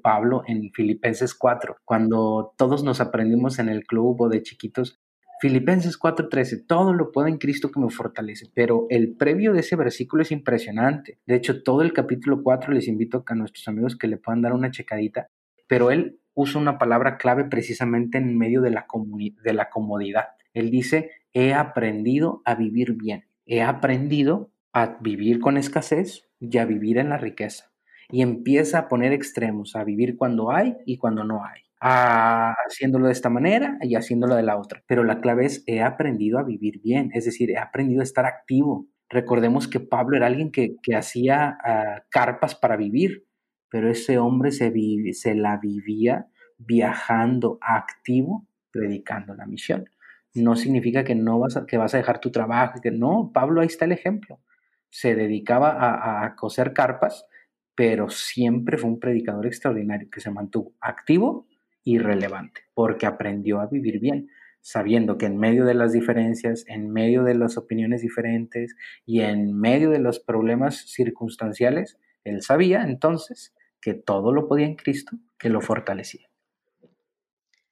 Pablo 0.00 0.44
en 0.46 0.70
Filipenses 0.70 1.34
4, 1.34 1.78
cuando 1.84 2.54
todos 2.56 2.84
nos 2.84 3.00
aprendimos 3.00 3.58
en 3.58 3.68
el 3.68 3.84
club 3.84 4.20
o 4.20 4.28
de 4.28 4.44
chiquitos. 4.44 5.00
Filipenses 5.40 5.98
4:13, 5.98 6.66
todo 6.68 6.94
lo 6.94 7.10
puedo 7.10 7.26
en 7.26 7.38
Cristo 7.38 7.72
que 7.72 7.80
me 7.80 7.90
fortalece, 7.90 8.46
pero 8.54 8.86
el 8.90 9.16
previo 9.16 9.52
de 9.52 9.60
ese 9.60 9.74
versículo 9.74 10.22
es 10.22 10.30
impresionante. 10.30 11.18
De 11.26 11.34
hecho, 11.34 11.64
todo 11.64 11.82
el 11.82 11.92
capítulo 11.92 12.44
4 12.44 12.72
les 12.72 12.86
invito 12.86 13.24
a 13.26 13.34
nuestros 13.34 13.66
amigos 13.66 13.96
que 13.96 14.06
le 14.06 14.18
puedan 14.18 14.42
dar 14.42 14.52
una 14.52 14.70
checadita, 14.70 15.28
pero 15.68 15.90
él 15.90 16.18
usa 16.34 16.60
una 16.60 16.78
palabra 16.78 17.18
clave 17.18 17.44
precisamente 17.44 18.18
en 18.18 18.38
medio 18.38 18.62
de 18.62 18.70
la, 18.70 18.86
comodidad. 18.86 20.28
Él 20.54 20.70
dice, 20.70 21.10
he 21.32 21.52
aprendido 21.52 22.42
a 22.44 22.54
vivir 22.54 22.94
bien, 22.94 23.26
he 23.44 23.62
aprendido 23.62 24.52
a 24.72 24.98
vivir 25.00 25.40
con 25.40 25.56
escasez 25.56 26.28
y 26.40 26.58
a 26.58 26.64
vivir 26.64 26.98
en 26.98 27.08
la 27.08 27.18
riqueza. 27.18 27.72
Y 28.10 28.22
empieza 28.22 28.78
a 28.78 28.88
poner 28.88 29.12
extremos, 29.12 29.76
a 29.76 29.84
vivir 29.84 30.16
cuando 30.16 30.50
hay 30.50 30.76
y 30.86 30.96
cuando 30.96 31.24
no 31.24 31.44
hay. 31.44 31.62
haciéndolo 31.80 33.06
de 33.06 33.12
esta 33.12 33.30
manera 33.30 33.76
y 33.82 33.96
haciéndolo 33.96 34.34
de 34.34 34.42
la 34.42 34.56
otra. 34.56 34.82
Pero 34.86 35.04
la 35.04 35.20
clave 35.20 35.46
es, 35.46 35.64
he 35.66 35.82
aprendido 35.82 36.38
a 36.38 36.44
vivir 36.44 36.80
bien, 36.80 37.10
es 37.14 37.24
decir, 37.24 37.50
he 37.50 37.58
aprendido 37.58 38.00
a 38.00 38.04
estar 38.04 38.26
activo. 38.26 38.86
Recordemos 39.08 39.68
que 39.68 39.80
Pablo 39.80 40.16
era 40.16 40.26
alguien 40.26 40.52
que, 40.52 40.76
hacía 40.94 41.58
ah, 41.64 42.04
carpas 42.10 42.54
para 42.54 42.76
vivir, 42.76 43.27
pero 43.70 43.90
ese 43.90 44.18
hombre 44.18 44.52
se, 44.52 44.72
se 45.12 45.34
la 45.34 45.58
vivía 45.58 46.26
viajando 46.58 47.58
activo, 47.60 48.46
predicando 48.70 49.34
la 49.34 49.46
misión. 49.46 49.88
No 50.34 50.56
significa 50.56 51.04
que 51.04 51.14
no 51.14 51.38
vas 51.38 51.56
a, 51.56 51.66
que 51.66 51.78
vas 51.78 51.94
a 51.94 51.98
dejar 51.98 52.20
tu 52.20 52.30
trabajo, 52.30 52.80
que 52.80 52.90
no, 52.90 53.30
Pablo 53.32 53.60
ahí 53.60 53.66
está 53.66 53.84
el 53.84 53.92
ejemplo 53.92 54.40
se 54.90 55.14
dedicaba 55.14 56.24
a, 56.24 56.34
coser 56.36 56.72
carpas, 56.72 57.26
pero 57.74 58.08
siempre 58.08 58.78
fue 58.78 58.90
un 58.90 59.00
predicador 59.00 59.46
extraordinario 59.46 60.08
que 60.10 60.20
se 60.20 60.30
mantuvo 60.30 60.74
activo 60.80 61.46
y 61.84 61.98
relevante, 61.98 62.62
porque 62.74 63.06
aprendió 63.06 63.60
a 63.60 63.66
vivir 63.66 64.00
bien, 64.00 64.28
sabiendo 64.60 65.16
que 65.16 65.26
en 65.26 65.38
medio 65.38 65.64
de 65.64 65.74
las 65.74 65.92
diferencias, 65.92 66.64
en 66.66 66.90
medio 66.90 67.22
de 67.22 67.34
las 67.34 67.56
opiniones 67.56 68.02
diferentes 68.02 68.74
y 69.06 69.20
en 69.20 69.58
medio 69.58 69.90
de 69.90 70.00
los 70.00 70.18
problemas 70.20 70.90
circunstanciales, 70.90 71.98
él 72.24 72.42
sabía 72.42 72.82
entonces 72.82 73.54
que 73.80 73.94
todo 73.94 74.32
lo 74.32 74.48
podía 74.48 74.66
en 74.66 74.76
Cristo, 74.76 75.16
que 75.38 75.48
lo 75.48 75.60
fortalecía. 75.60 76.28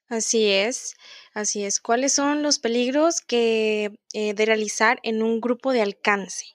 Así 0.09 0.49
es, 0.51 0.97
así 1.35 1.64
es. 1.64 1.81
¿Cuáles 1.81 2.12
son 2.12 2.42
los 2.42 2.61
peligros 2.61 3.21
que 3.21 3.99
eh, 4.12 4.35
de 4.35 4.47
realizar 4.47 5.01
en 5.03 5.23
un 5.23 5.40
grupo 5.40 5.73
de 5.73 5.83
alcance? 5.83 6.47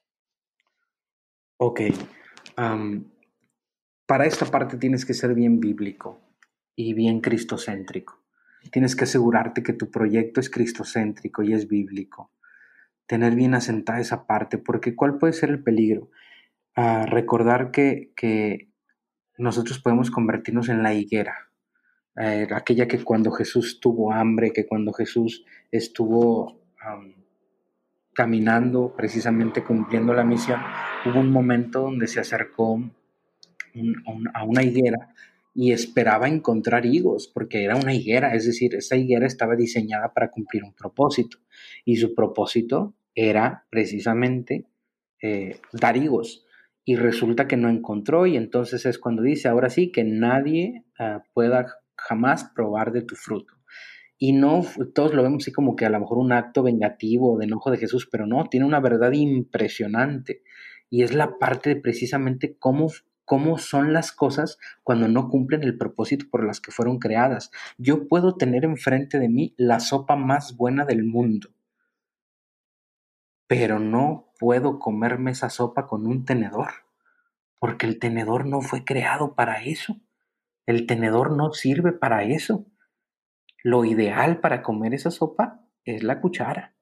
Ok. 1.58 1.82
para 4.08 4.26
esta 4.26 4.46
parte 4.46 4.78
tienes 4.78 5.06
que 5.06 5.14
ser 5.14 5.34
bien 5.36 5.60
bíblico 5.60 6.20
y 6.76 6.94
bien 6.94 7.22
cristocéntrico. 7.22 8.20
Tienes 8.72 8.96
que 8.96 9.04
asegurarte 9.04 9.64
que 9.64 9.74
tu 9.74 9.92
proyecto 9.92 10.40
es 10.40 10.50
cristocéntrico 10.50 11.44
y 11.44 11.54
es 11.54 11.68
bíblico. 11.68 12.32
Tener 13.06 13.36
bien 13.36 13.54
asentada 13.54 14.00
esa 14.00 14.26
parte, 14.26 14.58
porque 14.58 14.96
¿cuál 14.96 15.18
puede 15.18 15.34
ser 15.34 15.50
el 15.50 15.64
peligro? 15.64 16.10
Ah, 16.76 17.06
recordar 17.06 17.72
que, 17.72 18.12
que, 18.16 18.70
nosotros 19.41 19.80
podemos 19.80 20.12
convertirnos 20.12 20.69
en 20.69 20.84
la 20.84 20.93
higuera, 20.93 21.49
eh, 22.15 22.47
aquella 22.54 22.88
que 22.88 23.04
cuando 23.04 23.32
Jesús 23.32 23.80
tuvo 23.80 24.13
hambre, 24.13 24.51
que 24.51 24.65
cuando 24.65 24.93
Jesús 24.93 25.43
estuvo 25.71 26.60
caminando, 28.13 28.93
precisamente 28.95 29.63
cumpliendo 29.63 30.13
la 30.13 30.23
misión, 30.23 30.60
hubo 31.06 31.19
un 31.19 31.32
momento 31.32 31.82
donde 31.82 32.08
se 32.08 32.19
acercó 32.19 32.82
a 34.34 34.43
una 34.43 34.63
higuera 34.63 35.13
y 35.54 35.71
esperaba 35.71 36.27
encontrar 36.27 36.86
higos, 36.86 37.27
porque 37.27 37.63
era 37.63 37.75
una 37.75 37.93
higuera, 37.93 38.36
es 38.36 38.45
decir, 38.45 38.75
esa 38.75 38.95
higuera 38.95 39.25
estaba 39.25 39.56
diseñada 39.56 40.13
para 40.13 40.32
cumplir 40.32 40.63
un 40.63 40.73
propósito, 40.73 41.38
y 41.86 41.97
su 41.97 42.13
propósito 42.15 42.93
era 43.15 43.65
precisamente 43.69 44.65
eh, 45.21 45.60
dar 45.73 45.97
higos. 45.97 46.45
Y 46.84 46.96
resulta 46.96 47.48
que 47.48 47.58
no 47.58 47.70
encontró, 47.70 48.26
y 48.26 48.38
entonces 48.38 48.86
es 48.86 48.98
cuando 48.98 49.22
dice, 49.22 49.48
ahora 49.48 49.70
sí, 49.70 49.91
que 49.91 50.04
nadie 50.04 50.86
ah, 50.98 51.24
pueda 51.34 51.67
jamás 51.96 52.52
probar 52.56 52.91
de 52.91 53.04
tu 53.04 53.15
fruto. 53.15 53.54
Y 54.24 54.34
no, 54.34 54.62
todos 54.94 55.15
lo 55.15 55.24
vemos 55.24 55.44
así 55.44 55.52
como 55.52 55.76
que 55.76 55.86
a 55.86 55.89
lo 55.89 56.00
mejor 56.00 56.20
un 56.20 56.32
acto 56.32 56.62
vengativo 56.62 57.39
de 57.39 57.46
enojo 57.46 57.72
de 57.72 57.78
Jesús, 57.78 58.08
pero 58.12 58.28
no, 58.28 58.46
tiene 58.46 58.67
una 58.67 58.80
verdad 58.80 59.12
impresionante. 59.13 60.44
Y 60.91 61.02
es 61.02 61.15
la 61.15 61.39
parte 61.39 61.70
de 61.70 61.82
precisamente 61.82 62.56
cómo, 62.60 62.91
cómo 63.26 63.58
son 63.58 63.94
las 63.94 64.12
cosas 64.12 64.60
cuando 64.84 65.08
no 65.08 65.28
cumplen 65.28 65.63
el 65.63 65.76
propósito 65.76 66.26
por 66.30 66.46
las 66.46 66.62
que 66.62 66.72
fueron 66.72 67.00
creadas. 67.00 67.50
Yo 67.80 68.08
puedo 68.08 68.36
tener 68.36 68.63
enfrente 68.63 69.17
de 69.17 69.28
mí 69.28 69.56
la 69.58 69.80
sopa 69.80 70.15
más 70.15 70.56
buena 70.56 70.86
del 70.86 71.04
mundo, 71.04 71.50
pero 73.52 73.80
no 73.80 74.32
puedo 74.40 74.80
comerme 74.80 75.32
esa 75.32 75.50
sopa 75.50 75.86
con 75.86 76.08
un 76.08 76.24
tenedor, 76.24 76.70
porque 77.60 77.86
el 77.86 78.00
tenedor 78.00 78.48
no 78.48 78.62
fue 78.62 78.86
creado 78.86 79.36
para 79.36 79.62
eso. 79.62 80.00
El 80.66 80.88
tenedor 80.88 81.36
no 81.36 81.52
sirve 81.52 81.92
para 81.92 82.24
eso. 82.24 82.66
Lo 83.62 83.84
ideal 83.84 84.40
para 84.40 84.62
comer 84.62 84.94
esa 84.94 85.12
sopa 85.12 85.66
es 85.84 86.02
la 86.02 86.22
cuchara. 86.22 86.76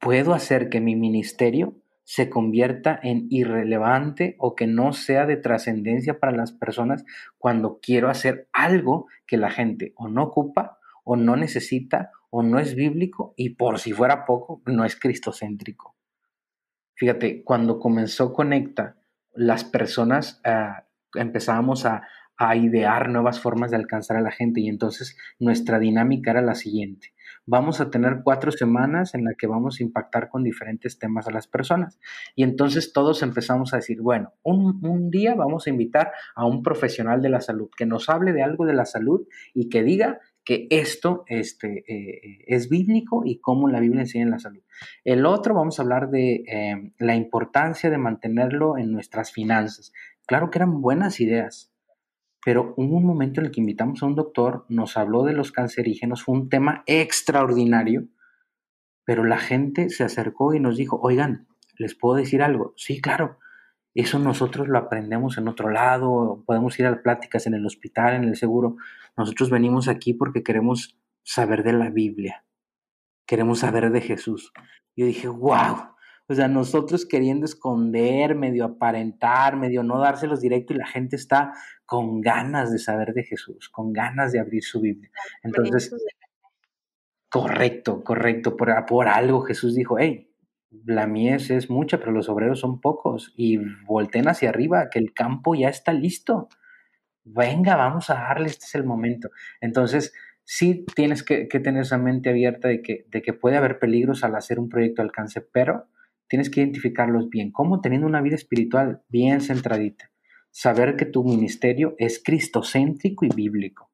Puedo 0.00 0.34
hacer 0.34 0.70
que 0.70 0.80
mi 0.80 0.96
ministerio 0.96 1.76
se 2.02 2.28
convierta 2.28 2.98
en 3.00 3.28
irrelevante 3.30 4.34
o 4.40 4.56
que 4.56 4.66
no 4.66 4.94
sea 4.94 5.24
de 5.24 5.36
trascendencia 5.36 6.18
para 6.18 6.32
las 6.32 6.50
personas 6.50 7.04
cuando 7.38 7.78
quiero 7.80 8.10
hacer 8.10 8.48
algo 8.52 9.06
que 9.24 9.36
la 9.36 9.52
gente 9.52 9.92
o 9.94 10.08
no 10.08 10.24
ocupa 10.24 10.80
o 11.04 11.14
no 11.14 11.36
necesita 11.36 12.10
o 12.34 12.42
no 12.42 12.58
es 12.58 12.74
bíblico 12.74 13.34
y 13.36 13.50
por 13.50 13.78
si 13.78 13.92
fuera 13.92 14.24
poco, 14.24 14.62
no 14.64 14.86
es 14.86 14.96
cristocéntrico. 14.96 15.94
Fíjate, 16.94 17.44
cuando 17.44 17.78
comenzó 17.78 18.32
Conecta, 18.32 18.96
las 19.34 19.64
personas 19.64 20.40
ah, 20.44 20.86
empezábamos 21.14 21.84
a, 21.84 22.08
a 22.38 22.56
idear 22.56 23.10
nuevas 23.10 23.38
formas 23.38 23.70
de 23.70 23.76
alcanzar 23.76 24.16
a 24.16 24.22
la 24.22 24.30
gente 24.30 24.60
y 24.60 24.68
entonces 24.68 25.16
nuestra 25.38 25.78
dinámica 25.78 26.30
era 26.30 26.40
la 26.40 26.54
siguiente. 26.54 27.12
Vamos 27.44 27.80
a 27.80 27.90
tener 27.90 28.20
cuatro 28.24 28.50
semanas 28.50 29.14
en 29.14 29.24
la 29.24 29.34
que 29.34 29.46
vamos 29.46 29.78
a 29.78 29.82
impactar 29.82 30.28
con 30.28 30.42
diferentes 30.42 30.98
temas 30.98 31.26
a 31.26 31.32
las 31.32 31.46
personas. 31.46 31.98
Y 32.34 32.44
entonces 32.44 32.92
todos 32.92 33.22
empezamos 33.22 33.72
a 33.72 33.76
decir, 33.76 34.00
bueno, 34.00 34.32
un, 34.42 35.10
día 35.10 35.34
vamos 35.34 35.66
a 35.66 35.70
invitar 35.70 36.12
a 36.34 36.46
un 36.46 36.62
profesional 36.62 37.20
de 37.20 37.28
la 37.28 37.40
salud 37.40 37.68
que 37.76 37.84
nos 37.84 38.08
hable 38.08 38.32
de 38.32 38.42
algo 38.42 38.64
de 38.64 38.74
la 38.74 38.86
salud 38.86 39.26
y 39.52 39.68
que 39.68 39.82
diga 39.82 40.20
que 40.44 40.66
esto 40.70 41.24
este, 41.26 41.84
eh, 41.86 42.44
es 42.46 42.68
bíblico 42.68 43.22
y 43.24 43.38
cómo 43.38 43.68
la 43.68 43.80
Biblia 43.80 44.02
enseña 44.02 44.24
en 44.24 44.30
la 44.30 44.38
salud. 44.38 44.62
El 45.04 45.26
otro 45.26 45.54
vamos 45.54 45.78
a 45.78 45.82
hablar 45.82 46.10
de 46.10 46.44
eh, 46.46 46.92
la 46.98 47.14
importancia 47.14 47.90
de 47.90 47.98
mantenerlo 47.98 48.76
en 48.78 48.92
nuestras 48.92 49.32
finanzas. 49.32 49.92
Claro 50.26 50.50
que 50.50 50.58
eran 50.58 50.80
buenas 50.80 51.20
ideas, 51.20 51.72
pero 52.44 52.74
hubo 52.76 52.96
un 52.96 53.06
momento 53.06 53.40
en 53.40 53.46
el 53.46 53.52
que 53.52 53.60
invitamos 53.60 54.02
a 54.02 54.06
un 54.06 54.16
doctor, 54.16 54.66
nos 54.68 54.96
habló 54.96 55.24
de 55.24 55.32
los 55.32 55.52
cancerígenos, 55.52 56.24
fue 56.24 56.34
un 56.34 56.48
tema 56.48 56.82
extraordinario, 56.86 58.08
pero 59.04 59.24
la 59.24 59.38
gente 59.38 59.90
se 59.90 60.04
acercó 60.04 60.54
y 60.54 60.60
nos 60.60 60.76
dijo, 60.76 60.98
oigan, 61.00 61.46
¿les 61.78 61.94
puedo 61.94 62.16
decir 62.16 62.42
algo? 62.42 62.74
Sí, 62.76 63.00
claro, 63.00 63.38
eso 63.94 64.18
nosotros 64.18 64.68
lo 64.68 64.78
aprendemos 64.78 65.36
en 65.36 65.48
otro 65.48 65.70
lado, 65.70 66.42
podemos 66.46 66.78
ir 66.78 66.86
a 66.86 67.02
pláticas 67.02 67.46
en 67.46 67.54
el 67.54 67.66
hospital, 67.66 68.14
en 68.14 68.24
el 68.24 68.36
seguro. 68.36 68.76
Nosotros 69.16 69.50
venimos 69.50 69.88
aquí 69.88 70.14
porque 70.14 70.42
queremos 70.42 70.98
saber 71.22 71.62
de 71.62 71.74
la 71.74 71.90
Biblia, 71.90 72.44
queremos 73.26 73.60
saber 73.60 73.90
de 73.90 74.00
Jesús. 74.00 74.52
Yo 74.96 75.06
dije, 75.06 75.28
wow, 75.28 75.92
o 76.28 76.34
sea, 76.34 76.48
nosotros 76.48 77.04
queriendo 77.04 77.44
esconder, 77.44 78.34
medio 78.34 78.64
aparentar, 78.64 79.56
medio 79.56 79.82
no 79.82 79.98
dárselos 79.98 80.40
directo 80.40 80.72
y 80.72 80.78
la 80.78 80.86
gente 80.86 81.16
está 81.16 81.52
con 81.84 82.22
ganas 82.22 82.72
de 82.72 82.78
saber 82.78 83.12
de 83.12 83.24
Jesús, 83.24 83.68
con 83.68 83.92
ganas 83.92 84.32
de 84.32 84.40
abrir 84.40 84.62
su 84.62 84.80
Biblia. 84.80 85.10
Entonces, 85.42 85.94
correcto, 87.28 88.02
correcto, 88.02 88.56
por, 88.56 88.86
por 88.86 89.08
algo 89.08 89.42
Jesús 89.42 89.74
dijo, 89.74 89.98
hey, 89.98 90.31
la 90.84 91.06
mies 91.06 91.50
es 91.50 91.70
mucha, 91.70 91.98
pero 91.98 92.12
los 92.12 92.28
obreros 92.28 92.60
son 92.60 92.80
pocos 92.80 93.32
y 93.36 93.58
volten 93.86 94.28
hacia 94.28 94.48
arriba, 94.48 94.88
que 94.90 94.98
el 94.98 95.12
campo 95.12 95.54
ya 95.54 95.68
está 95.68 95.92
listo. 95.92 96.48
venga, 97.24 97.76
vamos 97.76 98.10
a 98.10 98.14
darle, 98.14 98.48
este 98.48 98.66
es 98.66 98.74
el 98.74 98.84
momento. 98.84 99.30
Entonces, 99.60 100.12
sí 100.44 100.84
tienes 100.96 101.22
que, 101.22 101.46
tener 101.46 101.82
esa 101.82 101.98
mente 101.98 102.30
abierta 102.30 102.68
de 102.68 102.82
que, 102.82 103.06
de 103.08 103.22
que 103.22 103.32
puede 103.32 103.56
haber 103.56 103.78
peligros 103.78 104.24
al 104.24 104.34
hacer 104.34 104.58
un 104.58 104.68
proyecto 104.68 105.02
de 105.02 105.06
alcance, 105.06 105.40
pero 105.40 105.88
tienes 106.28 106.50
que 106.50 106.60
identificarlos 106.60 107.28
bien. 107.28 107.52
¿Cómo? 107.52 107.80
Teniendo 107.80 108.06
una 108.06 108.22
vida 108.22 108.36
espiritual 108.36 109.02
bien 109.08 109.40
centradita. 109.40 110.10
Saber 110.50 110.96
que 110.96 111.06
tu 111.06 111.24
ministerio 111.24 111.94
es 111.98 112.22
cristocéntrico 112.22 113.24
y 113.24 113.28
bíblico. 113.28 113.90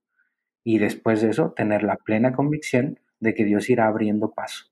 Y 0.65 0.79
después 0.79 1.23
de 1.23 1.31
eso, 1.31 1.53
tener 1.53 1.83
la 1.83 1.97
plena 1.97 2.33
convicción 2.33 2.99
de 3.21 3.35
que 3.35 3.45
Dios 3.45 3.69
irá 3.71 3.87
abriendo 3.89 4.33
paso. 4.33 4.67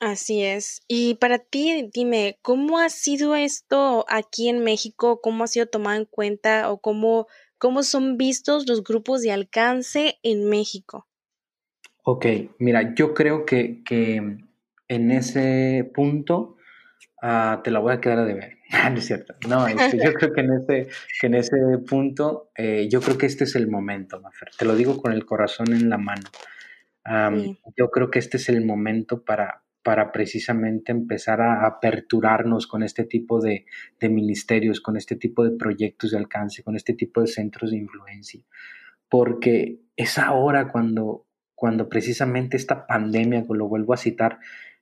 Así 0.00 0.42
es. 0.42 0.82
Y 0.88 1.14
para 1.14 1.38
ti, 1.38 1.88
dime, 1.92 2.38
¿cómo 2.42 2.78
ha 2.78 2.88
sido 2.88 3.36
esto 3.36 4.04
aquí 4.08 4.48
en 4.48 4.64
México? 4.64 5.20
¿Cómo 5.22 5.44
ha 5.44 5.46
sido 5.46 5.66
tomado 5.66 5.98
en 5.98 6.04
cuenta 6.04 6.70
o 6.70 6.80
cómo, 6.80 7.26
cómo 7.58 7.82
son 7.82 8.16
vistos 8.16 8.68
los 8.68 8.82
grupos 8.82 9.22
de 9.22 9.32
alcance 9.32 10.18
en 10.22 10.48
México? 10.48 11.06
Ok, 12.02 12.26
mira, 12.58 12.94
yo 12.94 13.14
creo 13.14 13.46
que, 13.46 13.82
en 14.86 15.10
ese 15.10 15.90
punto 15.94 16.56
ah, 17.22 17.62
te 17.64 17.70
la 17.70 17.78
voy 17.78 17.94
a 17.94 18.00
quedar 18.00 18.18
a 18.18 18.24
deber. 18.24 18.58
Ah, 18.76 18.90
no 18.90 18.98
es 18.98 19.06
cierto. 19.06 19.34
No, 19.48 19.68
este, 19.68 19.98
yo 20.04 20.12
creo 20.14 20.32
que 20.32 20.40
en 20.40 20.52
ese, 20.52 20.88
que 21.20 21.26
en 21.28 21.34
ese 21.34 21.56
punto, 21.88 22.50
eh, 22.56 22.88
yo 22.90 23.00
creo 23.00 23.16
que 23.16 23.26
este 23.26 23.44
es 23.44 23.54
el 23.54 23.68
momento, 23.68 24.20
Mafer. 24.20 24.50
Te 24.58 24.64
lo 24.64 24.74
digo 24.74 25.00
con 25.00 25.12
el 25.12 25.24
corazón 25.24 25.72
en 25.72 25.88
la 25.88 25.96
mano. 25.96 26.24
Yo 27.76 27.90
creo 27.90 28.10
que 28.10 28.18
este 28.18 28.38
es 28.38 28.48
el 28.48 28.64
momento 28.64 29.22
para, 29.22 29.63
para 29.84 30.10
precisamente 30.12 30.92
empezar 30.92 31.42
a 31.42 31.66
aperturarnos 31.66 32.66
con 32.66 32.82
este 32.82 33.04
tipo 33.04 33.40
de, 33.40 33.66
ministerios, 34.00 34.80
con 34.80 34.96
este 34.96 35.14
tipo 35.14 35.44
de 35.44 35.56
proyectos 35.56 36.10
de 36.10 36.16
alcance, 36.16 36.62
con 36.62 36.74
este 36.74 36.94
tipo 36.94 37.20
de 37.20 37.26
centros 37.26 37.70
de 37.70 37.76
influencia. 37.76 38.40
Porque 39.10 39.80
es 39.94 40.18
ahora 40.18 40.72
cuando, 40.72 41.26
cuando 41.54 41.90
precisamente 41.90 42.56
esta 42.56 42.86
pandemia, 42.86 43.44
lo 43.46 43.68
vuelvo 43.68 43.92
a 43.92 43.98
citar, 43.98 44.38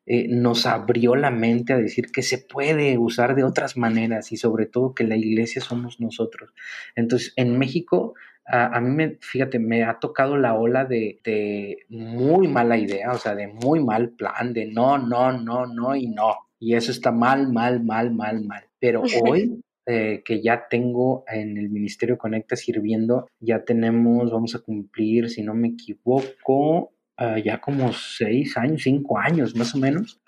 eh, 0.06 0.28
nos 0.28 0.66
abrió 0.66 1.16
la 1.16 1.32
mente 1.32 1.72
a 1.72 1.78
decir 1.78 2.06
que 2.12 2.22
se 2.22 2.38
puede 2.38 2.96
usar 2.96 3.34
de 3.34 3.42
otras 3.42 3.76
maneras 3.76 4.30
y 4.30 4.36
sobre 4.36 4.66
todo 4.66 4.94
que 4.94 5.04
la 5.04 5.16
iglesia 5.16 5.60
somos 5.60 6.00
nosotros. 6.00 6.54
Entonces, 6.94 7.32
en 7.34 7.58
México 7.58 8.14
a, 8.44 8.80
mí, 8.80 8.90
me, 8.90 9.18
fíjate, 9.20 9.58
me 9.58 9.84
ha 9.84 9.98
tocado 9.98 10.36
la 10.36 10.54
ola 10.54 10.84
de, 10.84 11.20
de, 11.24 11.78
muy 11.88 12.48
mala 12.48 12.76
idea, 12.76 13.12
o 13.12 13.18
sea, 13.18 13.34
de 13.34 13.46
muy 13.46 13.82
mal 13.82 14.10
plan, 14.10 14.52
de 14.52 14.66
no, 14.66 14.98
no, 14.98 15.32
no, 15.32 15.66
no 15.66 15.94
y 15.94 16.08
no. 16.08 16.36
Y 16.58 16.74
eso 16.74 16.90
está 16.90 17.12
mal, 17.12 17.52
mal, 17.52 17.82
mal, 17.82 18.12
mal, 18.12 18.44
mal. 18.44 18.64
Pero 18.78 19.02
hoy 19.24 19.62
eh, 19.86 20.22
que 20.24 20.40
ya 20.40 20.68
tengo 20.68 21.24
en 21.26 21.56
el 21.56 21.70
Ministerio 21.70 22.18
Conecta 22.18 22.56
sirviendo, 22.56 23.26
ya 23.40 23.64
tenemos, 23.64 24.30
vamos 24.30 24.54
a 24.54 24.60
cumplir, 24.60 25.28
si 25.28 25.42
no 25.42 25.54
me 25.54 25.68
equivoco, 25.68 26.92
ah, 27.16 27.38
ya 27.38 27.60
como 27.60 27.92
seis 27.92 28.56
años, 28.56 28.82
cinco 28.82 29.18
años 29.18 29.56
más 29.56 29.74
o 29.74 29.78
menos. 29.78 30.20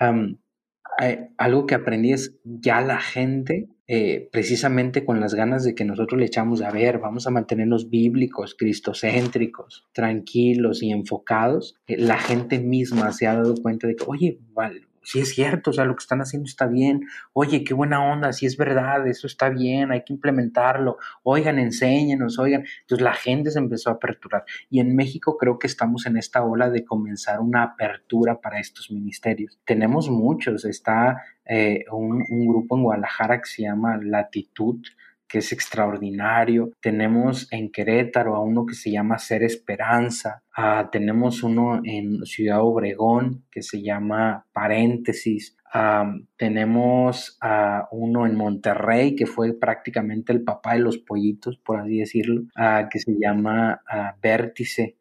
Algo 1.39 1.67
que 1.67 1.75
aprendí 1.75 2.13
es 2.13 2.37
ya 2.45 2.81
la 2.81 3.01
gente 3.01 3.69
eh, 3.87 4.31
precisamente 4.33 5.05
con 5.05 5.21
las 5.21 5.35
ganas 5.35 5.63
de 5.63 5.75
que 5.75 5.85
nosotros 5.85 6.19
le 6.19 6.25
echamos 6.25 6.63
a 6.63 6.71
ver, 6.71 6.99
vamos 7.01 7.27
a 7.27 7.31
mantenernos 7.31 7.91
bíblicos, 7.91 8.55
cristocéntricos, 8.55 9.87
tranquilos 9.93 10.83
y 10.83 10.91
enfocados, 10.91 11.77
eh, 11.87 11.99
la 11.99 12.17
gente 12.17 12.59
misma 12.59 13.13
se 13.13 13.27
ha 13.27 13.35
dado 13.35 13.55
cuenta 13.57 13.87
de 13.87 13.97
que, 13.97 14.05
oye, 14.07 14.39
vale, 14.55 14.87
si 15.05 15.21
es 15.21 15.35
cierto, 15.35 15.71
o 15.71 15.73
sea, 15.73 15.85
lo 15.85 15.95
que 15.95 16.03
están 16.03 16.21
haciendo 16.21 16.47
está 16.47 16.67
bien, 16.67 17.07
oye, 17.33 17.63
qué 17.65 17.75
buena 17.75 18.05
onda, 18.05 18.33
si 18.33 18.47
es 18.47 18.57
verdad, 18.57 19.07
eso 19.07 19.27
está 19.27 19.51
bien, 19.51 19.93
hay 19.93 20.03
que 20.05 20.13
implementarlo, 20.13 20.99
oigan, 21.23 21.59
enséñenos, 21.59 22.39
oigan. 22.39 22.65
Entonces 22.81 23.05
la 23.05 23.15
gente 23.15 23.51
se 23.51 23.59
empezó 23.59 23.91
a 23.91 23.95
aperturar. 23.95 24.45
Y 24.71 24.81
en 24.81 24.97
México 24.97 25.37
creo 25.37 25.59
que 25.59 25.67
estamos 25.67 26.07
en 26.07 26.17
esta 26.17 26.43
ola 26.43 26.71
de 26.71 26.85
comenzar 26.85 27.41
una 27.41 27.63
apertura 27.63 28.41
para 28.41 28.59
estos 28.59 28.91
ministerios. 28.91 29.59
Tenemos 29.65 30.09
muchos, 30.09 30.65
está 30.65 31.23
eh, 31.45 31.85
un, 31.93 32.25
un 32.29 32.47
grupo 32.47 32.77
en 32.77 32.83
Guadalajara 32.85 33.39
que 33.39 33.47
se 33.47 33.63
llama 33.63 33.99
Latitud, 34.03 34.81
que 35.29 35.39
es 35.39 35.53
extraordinario. 35.53 36.71
Tenemos 36.81 37.49
en 37.53 37.71
Querétaro 37.71 38.37
a 38.37 38.41
uno 38.41 38.67
que 38.67 38.75
se 38.75 38.91
llama 38.91 39.19
Ser 39.19 39.43
Esperanza. 39.43 40.43
Ah, 40.57 40.89
tenemos 40.93 41.43
uno 41.43 41.81
en 41.85 42.25
Ciudad 42.25 42.63
Obregón 42.63 43.45
que 43.51 43.63
se 43.63 43.83
llama 43.83 44.47
Paréntesis. 44.53 45.57
Ah, 45.73 46.15
tenemos 46.37 47.37
a 47.41 47.89
uno 47.91 48.27
en 48.27 48.37
Monterrey 48.37 49.17
que 49.17 49.27
fue 49.27 49.53
prácticamente 49.55 50.33
el 50.33 50.45
papá 50.45 50.75
de 50.75 50.81
los 50.81 50.99
pollitos, 50.99 51.57
por 51.59 51.81
así 51.81 51.99
decirlo, 51.99 52.43
ah, 52.55 52.89
que 52.91 53.01
se 53.01 53.17
llama 53.19 53.81
Vértice. 54.23 54.97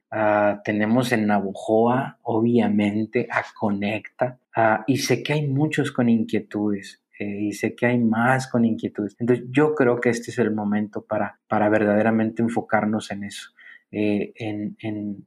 tenemos 0.63 1.11
en 1.11 1.27
Navojoa, 1.27 2.19
obviamente, 2.23 3.27
a 3.31 3.43
Conecta. 3.59 4.39
y 4.87 4.97
sé 4.97 5.23
que 5.23 5.33
hay 5.33 5.47
muchos 5.47 5.91
con 5.91 6.09
inquietudes. 6.09 7.02
Y 7.23 7.53
sé 7.53 7.75
que 7.75 7.85
hay 7.85 7.99
más 7.99 8.47
con 8.47 8.65
inquietudes. 8.65 9.15
Entonces 9.19 9.45
yo 9.49 9.75
creo 9.75 9.99
que 9.99 10.09
este 10.09 10.31
es 10.31 10.39
el 10.39 10.51
momento 10.51 11.05
para, 11.05 11.39
para 11.47 11.69
verdaderamente 11.69 12.41
enfocarnos 12.41 13.11
en 13.11 13.23
eso, 13.23 13.49
eh, 13.91 14.33
en, 14.35 14.75
en, 14.79 15.25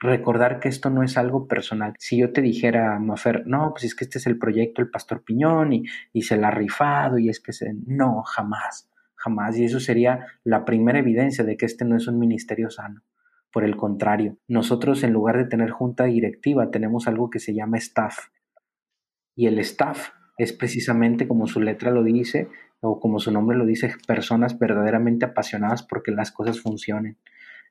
recordar 0.00 0.60
que 0.60 0.68
esto 0.68 0.90
no 0.90 1.02
es 1.02 1.16
algo 1.16 1.48
personal. 1.48 1.94
Si 1.98 2.18
yo 2.18 2.32
te 2.32 2.40
dijera, 2.40 2.98
Mafer, 2.98 3.46
no, 3.46 3.70
pues 3.72 3.84
es 3.84 3.94
que 3.94 4.04
este 4.04 4.18
es 4.18 4.26
el 4.26 4.38
proyecto 4.38 4.80
del 4.80 4.90
Pastor 4.90 5.24
Piñón 5.24 5.72
y, 5.72 5.84
y 6.12 6.22
se 6.22 6.36
la 6.36 6.48
ha 6.48 6.52
rifado 6.52 7.18
y 7.18 7.28
es 7.28 7.40
que 7.40 7.52
se... 7.52 7.74
No, 7.86 8.22
jamás, 8.22 8.90
jamás. 9.16 9.56
Y 9.58 9.64
eso 9.64 9.80
sería 9.80 10.26
la 10.44 10.64
primera 10.64 11.00
evidencia 11.00 11.44
de 11.44 11.56
que 11.56 11.66
este 11.66 11.84
no 11.84 11.96
es 11.96 12.06
un 12.06 12.18
ministerio 12.18 12.70
sano. 12.70 13.02
Por 13.50 13.64
el 13.64 13.76
contrario, 13.76 14.36
nosotros 14.46 15.02
en 15.02 15.12
lugar 15.12 15.38
de 15.38 15.46
tener 15.46 15.70
junta 15.70 16.04
directiva 16.04 16.70
tenemos 16.70 17.08
algo 17.08 17.30
que 17.30 17.38
se 17.38 17.54
llama 17.54 17.78
staff. 17.78 18.28
Y 19.34 19.46
el 19.46 19.58
staff 19.60 20.10
es 20.38 20.52
precisamente 20.52 21.26
como 21.26 21.46
su 21.46 21.60
letra 21.60 21.90
lo 21.90 22.02
dice 22.02 22.48
o 22.80 23.00
como 23.00 23.18
su 23.18 23.32
nombre 23.32 23.58
lo 23.58 23.66
dice, 23.66 23.92
personas 24.06 24.58
verdaderamente 24.58 25.26
apasionadas 25.26 25.82
porque 25.82 26.12
las 26.12 26.30
cosas 26.30 26.60
funcionen. 26.60 27.18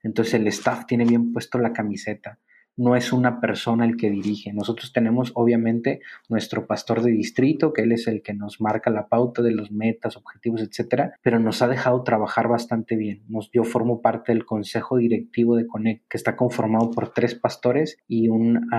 Entonces 0.03 0.35
el 0.35 0.47
staff 0.47 0.85
tiene 0.85 1.05
bien 1.05 1.31
puesto 1.31 1.57
la 1.57 1.73
camiseta, 1.73 2.39
no 2.77 2.95
es 2.95 3.11
una 3.11 3.41
persona 3.41 3.85
el 3.85 3.97
que 3.97 4.09
dirige. 4.09 4.53
Nosotros 4.53 4.93
tenemos 4.93 5.31
obviamente 5.35 5.99
nuestro 6.29 6.67
pastor 6.67 7.01
de 7.01 7.11
distrito, 7.11 7.73
que 7.73 7.81
él 7.81 7.91
es 7.91 8.07
el 8.07 8.21
que 8.21 8.33
nos 8.33 8.61
marca 8.61 8.89
la 8.91 9.07
pauta 9.07 9.41
de 9.41 9.51
los 9.51 9.71
metas, 9.71 10.15
objetivos, 10.15 10.61
etcétera, 10.61 11.13
pero 11.21 11.39
nos 11.39 11.61
ha 11.61 11.67
dejado 11.67 12.03
trabajar 12.03 12.47
bastante 12.47 12.95
bien. 12.95 13.23
yo 13.53 13.63
formo 13.63 14.01
parte 14.01 14.31
del 14.31 14.45
consejo 14.45 14.97
directivo 14.97 15.55
de 15.55 15.67
Connect, 15.67 16.07
que 16.07 16.17
está 16.17 16.35
conformado 16.35 16.91
por 16.91 17.13
tres 17.13 17.35
pastores 17.35 17.97
y 18.07 18.29
un, 18.29 18.69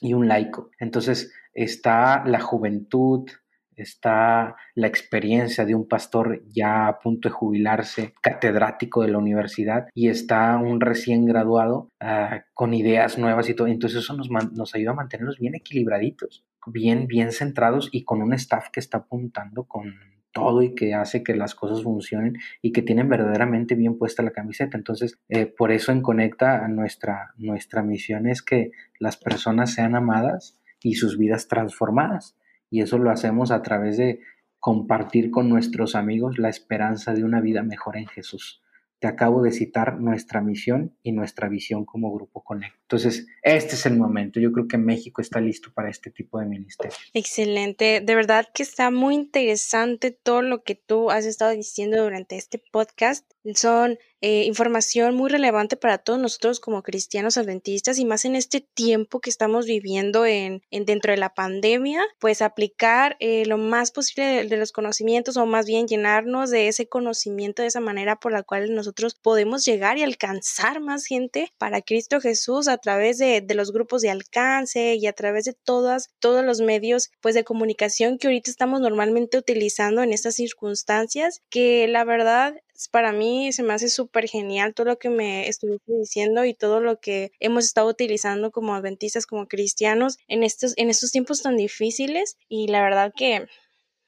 y 0.00 0.12
un 0.12 0.28
laico. 0.28 0.70
Entonces 0.78 1.32
está 1.54 2.24
la 2.26 2.40
juventud, 2.40 3.28
está 3.76 4.56
la 4.74 4.86
experiencia 4.86 5.64
de 5.64 5.74
un 5.74 5.86
pastor 5.86 6.42
ya 6.48 6.88
a 6.88 6.98
punto 6.98 7.28
de 7.28 7.34
jubilarse, 7.34 8.14
catedrático 8.20 9.02
de 9.02 9.08
la 9.08 9.18
universidad, 9.18 9.86
y 9.94 10.08
está 10.08 10.56
un 10.56 10.80
recién 10.80 11.24
graduado 11.26 11.90
ah, 12.00 12.44
con 12.54 12.74
ideas 12.74 13.18
nuevas 13.18 13.48
y 13.48 13.54
todo. 13.54 13.68
Entonces 13.68 14.00
eso 14.00 14.14
nos, 14.14 14.30
nos 14.30 14.74
ayuda 14.74 14.92
a 14.92 14.94
mantenernos 14.94 15.38
bien 15.38 15.54
equilibraditos, 15.54 16.44
bien, 16.66 17.06
bien 17.06 17.32
centrados 17.32 17.88
y 17.92 18.04
con 18.04 18.22
un 18.22 18.32
staff 18.32 18.70
que 18.72 18.80
está 18.80 18.98
apuntando 18.98 19.64
con 19.64 19.94
todo 20.32 20.62
y 20.62 20.74
que 20.74 20.92
hace 20.92 21.22
que 21.22 21.34
las 21.34 21.54
cosas 21.54 21.82
funcionen 21.82 22.34
y 22.60 22.72
que 22.72 22.82
tienen 22.82 23.08
verdaderamente 23.08 23.74
bien 23.74 23.96
puesta 23.96 24.22
la 24.22 24.32
camiseta. 24.32 24.76
Entonces, 24.76 25.18
eh, 25.30 25.46
por 25.46 25.72
eso 25.72 25.92
en 25.92 26.02
Conecta 26.02 26.68
nuestra, 26.68 27.32
nuestra 27.38 27.82
misión 27.82 28.26
es 28.26 28.42
que 28.42 28.70
las 28.98 29.16
personas 29.16 29.72
sean 29.72 29.94
amadas 29.94 30.58
y 30.82 30.96
sus 30.96 31.16
vidas 31.16 31.48
transformadas 31.48 32.36
y 32.70 32.82
eso 32.82 32.98
lo 32.98 33.10
hacemos 33.10 33.50
a 33.50 33.62
través 33.62 33.96
de 33.96 34.20
compartir 34.58 35.30
con 35.30 35.48
nuestros 35.48 35.94
amigos 35.94 36.38
la 36.38 36.48
esperanza 36.48 37.14
de 37.14 37.24
una 37.24 37.40
vida 37.40 37.62
mejor 37.62 37.96
en 37.96 38.06
Jesús. 38.06 38.62
Te 38.98 39.06
acabo 39.06 39.42
de 39.42 39.52
citar 39.52 40.00
nuestra 40.00 40.40
misión 40.40 40.96
y 41.02 41.12
nuestra 41.12 41.48
visión 41.48 41.84
como 41.84 42.12
Grupo 42.14 42.42
Connect. 42.42 42.74
Entonces, 42.80 43.26
este 43.42 43.74
es 43.74 43.84
el 43.84 43.98
momento. 43.98 44.40
Yo 44.40 44.52
creo 44.52 44.66
que 44.66 44.78
México 44.78 45.20
está 45.20 45.38
listo 45.38 45.70
para 45.74 45.90
este 45.90 46.10
tipo 46.10 46.40
de 46.40 46.46
ministerio. 46.46 46.96
Excelente. 47.12 48.00
De 48.00 48.14
verdad 48.14 48.46
que 48.54 48.62
está 48.62 48.90
muy 48.90 49.14
interesante 49.14 50.10
todo 50.10 50.40
lo 50.40 50.64
que 50.64 50.74
tú 50.74 51.10
has 51.10 51.26
estado 51.26 51.50
diciendo 51.50 52.02
durante 52.02 52.36
este 52.36 52.58
podcast. 52.72 53.30
Son 53.54 53.98
eh, 54.22 54.44
información 54.44 55.14
muy 55.14 55.30
relevante 55.30 55.76
para 55.76 55.98
todos 55.98 56.18
nosotros 56.18 56.58
como 56.58 56.82
cristianos 56.82 57.36
adventistas 57.36 57.98
y 57.98 58.04
más 58.04 58.24
en 58.24 58.34
este 58.34 58.60
tiempo 58.60 59.20
que 59.20 59.28
estamos 59.28 59.66
viviendo 59.66 60.24
en, 60.24 60.62
dentro 60.70 61.12
de 61.12 61.18
la 61.18 61.34
pandemia, 61.34 62.02
pues 62.18 62.40
aplicar 62.40 63.16
eh, 63.20 63.44
lo 63.46 63.58
más 63.58 63.90
posible 63.90 64.46
de, 64.46 64.56
los 64.56 64.72
conocimientos 64.72 65.36
o 65.36 65.44
más 65.44 65.66
bien 65.66 65.86
llenarnos 65.86 66.50
de 66.50 66.68
ese 66.68 66.88
conocimiento 66.88 67.62
de 67.62 67.68
esa 67.68 67.80
manera 67.80 68.16
por 68.16 68.32
la 68.32 68.42
cual 68.42 68.74
nosotros 68.74 69.14
podemos 69.14 69.64
llegar 69.64 69.98
y 69.98 70.02
alcanzar 70.02 70.80
más 70.80 71.04
gente 71.04 71.52
para 71.58 71.82
Cristo 71.82 72.20
Jesús 72.20 72.68
a 72.68 72.78
través 72.78 73.18
de, 73.18 73.42
de 73.42 73.54
los 73.54 73.70
grupos 73.70 74.00
de 74.00 74.10
alcance 74.10 74.94
y 74.94 75.06
a 75.06 75.12
través 75.12 75.44
de 75.44 75.52
todas, 75.52 76.08
todos 76.20 76.44
los 76.44 76.62
medios 76.62 77.10
pues 77.20 77.34
de 77.34 77.44
comunicación 77.44 78.18
que 78.18 78.28
ahorita 78.28 78.50
estamos 78.50 78.80
normalmente 78.80 79.36
utilizando 79.36 80.02
en 80.02 80.12
estas 80.12 80.34
circunstancias 80.36 81.42
que 81.50 81.86
la 81.86 82.04
verdad 82.04 82.56
para 82.90 83.12
mí 83.12 83.52
se 83.52 83.62
me 83.62 83.72
hace 83.72 83.88
súper 83.88 84.28
genial 84.28 84.74
todo 84.74 84.86
lo 84.86 84.98
que 84.98 85.10
me 85.10 85.48
estuviste 85.48 85.92
diciendo 85.92 86.44
y 86.44 86.54
todo 86.54 86.80
lo 86.80 87.00
que 87.00 87.32
hemos 87.40 87.64
estado 87.64 87.88
utilizando 87.88 88.50
como 88.50 88.74
adventistas, 88.74 89.26
como 89.26 89.48
cristianos 89.48 90.18
en 90.28 90.42
estos, 90.42 90.74
en 90.76 90.90
estos 90.90 91.12
tiempos 91.12 91.42
tan 91.42 91.56
difíciles. 91.56 92.36
Y 92.48 92.68
la 92.68 92.82
verdad 92.82 93.12
que 93.16 93.46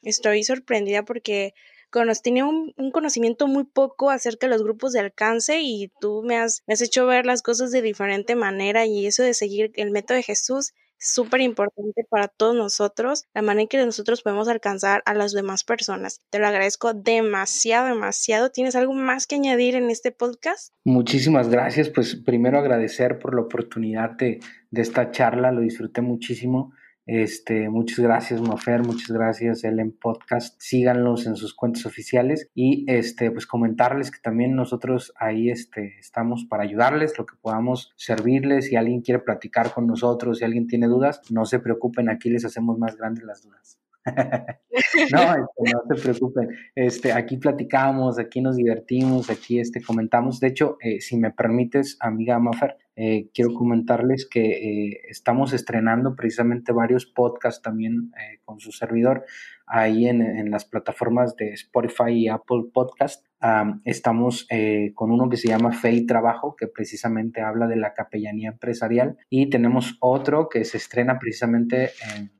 estoy 0.02 0.44
sorprendida 0.44 1.04
porque 1.04 1.54
tenía 2.22 2.44
un, 2.44 2.72
conocimiento 2.92 3.46
muy 3.46 3.64
poco 3.64 4.10
acerca 4.10 4.46
de 4.46 4.52
los 4.52 4.62
grupos 4.62 4.92
de 4.92 5.00
alcance 5.00 5.60
y 5.60 5.90
tú 6.00 6.22
me 6.22 6.36
has, 6.36 6.62
me 6.66 6.74
has 6.74 6.82
hecho 6.82 7.06
ver 7.06 7.26
las 7.26 7.42
cosas 7.42 7.70
de 7.70 7.82
diferente 7.82 8.34
manera 8.34 8.86
y 8.86 9.06
eso 9.06 9.22
de 9.22 9.34
seguir 9.34 9.72
el 9.74 9.90
método 9.90 10.16
de 10.16 10.22
Jesús 10.22 10.72
súper 10.98 11.40
importante 11.40 12.04
para 12.08 12.28
todos 12.28 12.54
nosotros, 12.54 13.24
la 13.34 13.42
manera 13.42 13.62
en 13.62 13.68
que 13.68 13.84
nosotros 13.84 14.22
podemos 14.22 14.48
alcanzar 14.48 15.02
a 15.06 15.14
las 15.14 15.32
demás 15.32 15.64
personas. 15.64 16.20
Te 16.30 16.38
lo 16.38 16.46
agradezco 16.46 16.94
demasiado, 16.94 17.86
demasiado. 17.86 18.50
¿Tienes 18.50 18.76
algo 18.76 18.92
más 18.92 19.26
que 19.26 19.36
añadir 19.36 19.74
en 19.74 19.90
este 19.90 20.12
podcast? 20.12 20.72
Muchísimas 20.84 21.48
gracias. 21.48 21.88
Pues 21.88 22.16
primero 22.16 22.58
agradecer 22.58 23.18
por 23.18 23.34
la 23.34 23.42
oportunidad 23.42 24.10
de, 24.10 24.40
de 24.70 24.82
esta 24.82 25.10
charla, 25.10 25.52
lo 25.52 25.60
disfruté 25.60 26.00
muchísimo. 26.00 26.72
Este, 27.08 27.70
muchas 27.70 28.00
gracias, 28.00 28.42
Mafer, 28.42 28.82
muchas 28.82 29.10
gracias, 29.10 29.64
Ellen 29.64 29.96
Podcast. 29.98 30.60
Síganlos 30.60 31.26
en 31.26 31.36
sus 31.36 31.54
cuentas 31.54 31.86
oficiales 31.86 32.50
y 32.54 32.84
este, 32.86 33.30
pues 33.30 33.46
comentarles 33.46 34.10
que 34.10 34.18
también 34.22 34.54
nosotros 34.54 35.14
ahí 35.16 35.48
este, 35.48 35.96
estamos 35.98 36.44
para 36.44 36.64
ayudarles, 36.64 37.16
lo 37.16 37.24
que 37.24 37.34
podamos 37.40 37.94
servirles. 37.96 38.66
Si 38.66 38.76
alguien 38.76 39.00
quiere 39.00 39.20
platicar 39.20 39.72
con 39.72 39.86
nosotros, 39.86 40.36
si 40.36 40.44
alguien 40.44 40.66
tiene 40.66 40.86
dudas, 40.86 41.22
no 41.30 41.46
se 41.46 41.60
preocupen, 41.60 42.10
aquí 42.10 42.28
les 42.28 42.44
hacemos 42.44 42.78
más 42.78 42.98
grandes 42.98 43.24
las 43.24 43.42
dudas. 43.42 43.78
no, 45.10 45.20
este, 45.22 45.72
no 45.72 45.96
se 45.96 46.02
preocupen. 46.02 46.48
Aquí 47.14 47.38
platicamos, 47.38 48.18
aquí 48.18 48.42
nos 48.42 48.56
divertimos, 48.56 49.30
aquí 49.30 49.60
este, 49.60 49.80
comentamos. 49.80 50.40
De 50.40 50.48
hecho, 50.48 50.76
eh, 50.82 51.00
si 51.00 51.16
me 51.16 51.30
permites, 51.30 51.96
amiga 52.00 52.38
Mafer, 52.38 52.76
eh, 53.00 53.30
quiero 53.32 53.54
comentarles 53.54 54.28
que 54.28 54.40
eh, 54.90 55.00
estamos 55.08 55.52
estrenando 55.52 56.16
precisamente 56.16 56.72
varios 56.72 57.06
podcasts 57.06 57.62
también 57.62 58.10
eh, 58.18 58.40
con 58.44 58.58
su 58.58 58.72
servidor 58.72 59.24
ahí 59.68 60.08
en, 60.08 60.50
las 60.50 60.64
plataformas 60.64 61.36
de 61.36 61.52
Spotify 61.52 62.10
y 62.10 62.28
Apple 62.28 62.64
Podcast. 62.72 63.24
estamos 63.84 64.48
con 64.94 65.12
uno 65.12 65.28
que 65.28 65.36
se 65.36 65.46
llama 65.46 65.72
Fe 65.72 65.92
y 65.92 66.06
Trabajo, 66.06 66.56
que 66.56 66.66
precisamente 66.66 67.42
habla 67.42 67.66
de 67.66 67.76
la 67.76 67.92
capellanía 67.92 68.48
empresarial. 68.48 69.18
Y 69.28 69.50
tenemos 69.50 69.98
otro 70.00 70.48
que 70.48 70.64
se 70.64 70.78
estrena 70.78 71.18
precisamente 71.18 71.90
en, 72.16 72.32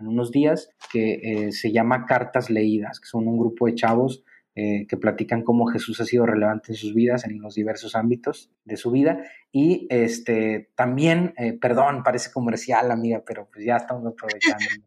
en 0.00 0.06
unos 0.08 0.32
días, 0.32 0.70
que 0.92 1.50
se 1.52 1.72
llama 1.72 2.04
Cartas 2.04 2.50
Leídas, 2.50 2.98
que 2.98 3.06
son 3.06 3.28
un 3.28 3.38
grupo 3.38 3.66
de 3.66 3.76
chavos 3.76 4.24
eh, 4.58 4.86
que 4.88 4.96
platican 4.96 5.42
cómo 5.42 5.66
Jesús 5.66 6.00
ha 6.00 6.06
sido 6.06 6.24
relevante 6.24 6.72
en 6.72 6.76
sus 6.76 6.94
vidas, 6.94 7.26
en 7.26 7.42
los 7.42 7.54
diversos 7.54 7.94
ámbitos 7.94 8.50
de 8.64 8.78
su 8.78 8.90
vida. 8.90 9.22
Y 9.52 9.86
este, 9.90 10.70
también, 10.74 11.34
eh, 11.36 11.52
perdón, 11.52 12.02
parece 12.02 12.32
comercial, 12.32 12.90
amiga, 12.90 13.22
pero 13.26 13.50
pues 13.52 13.66
ya 13.66 13.76
estamos 13.76 14.06
aprovechando. 14.06 14.64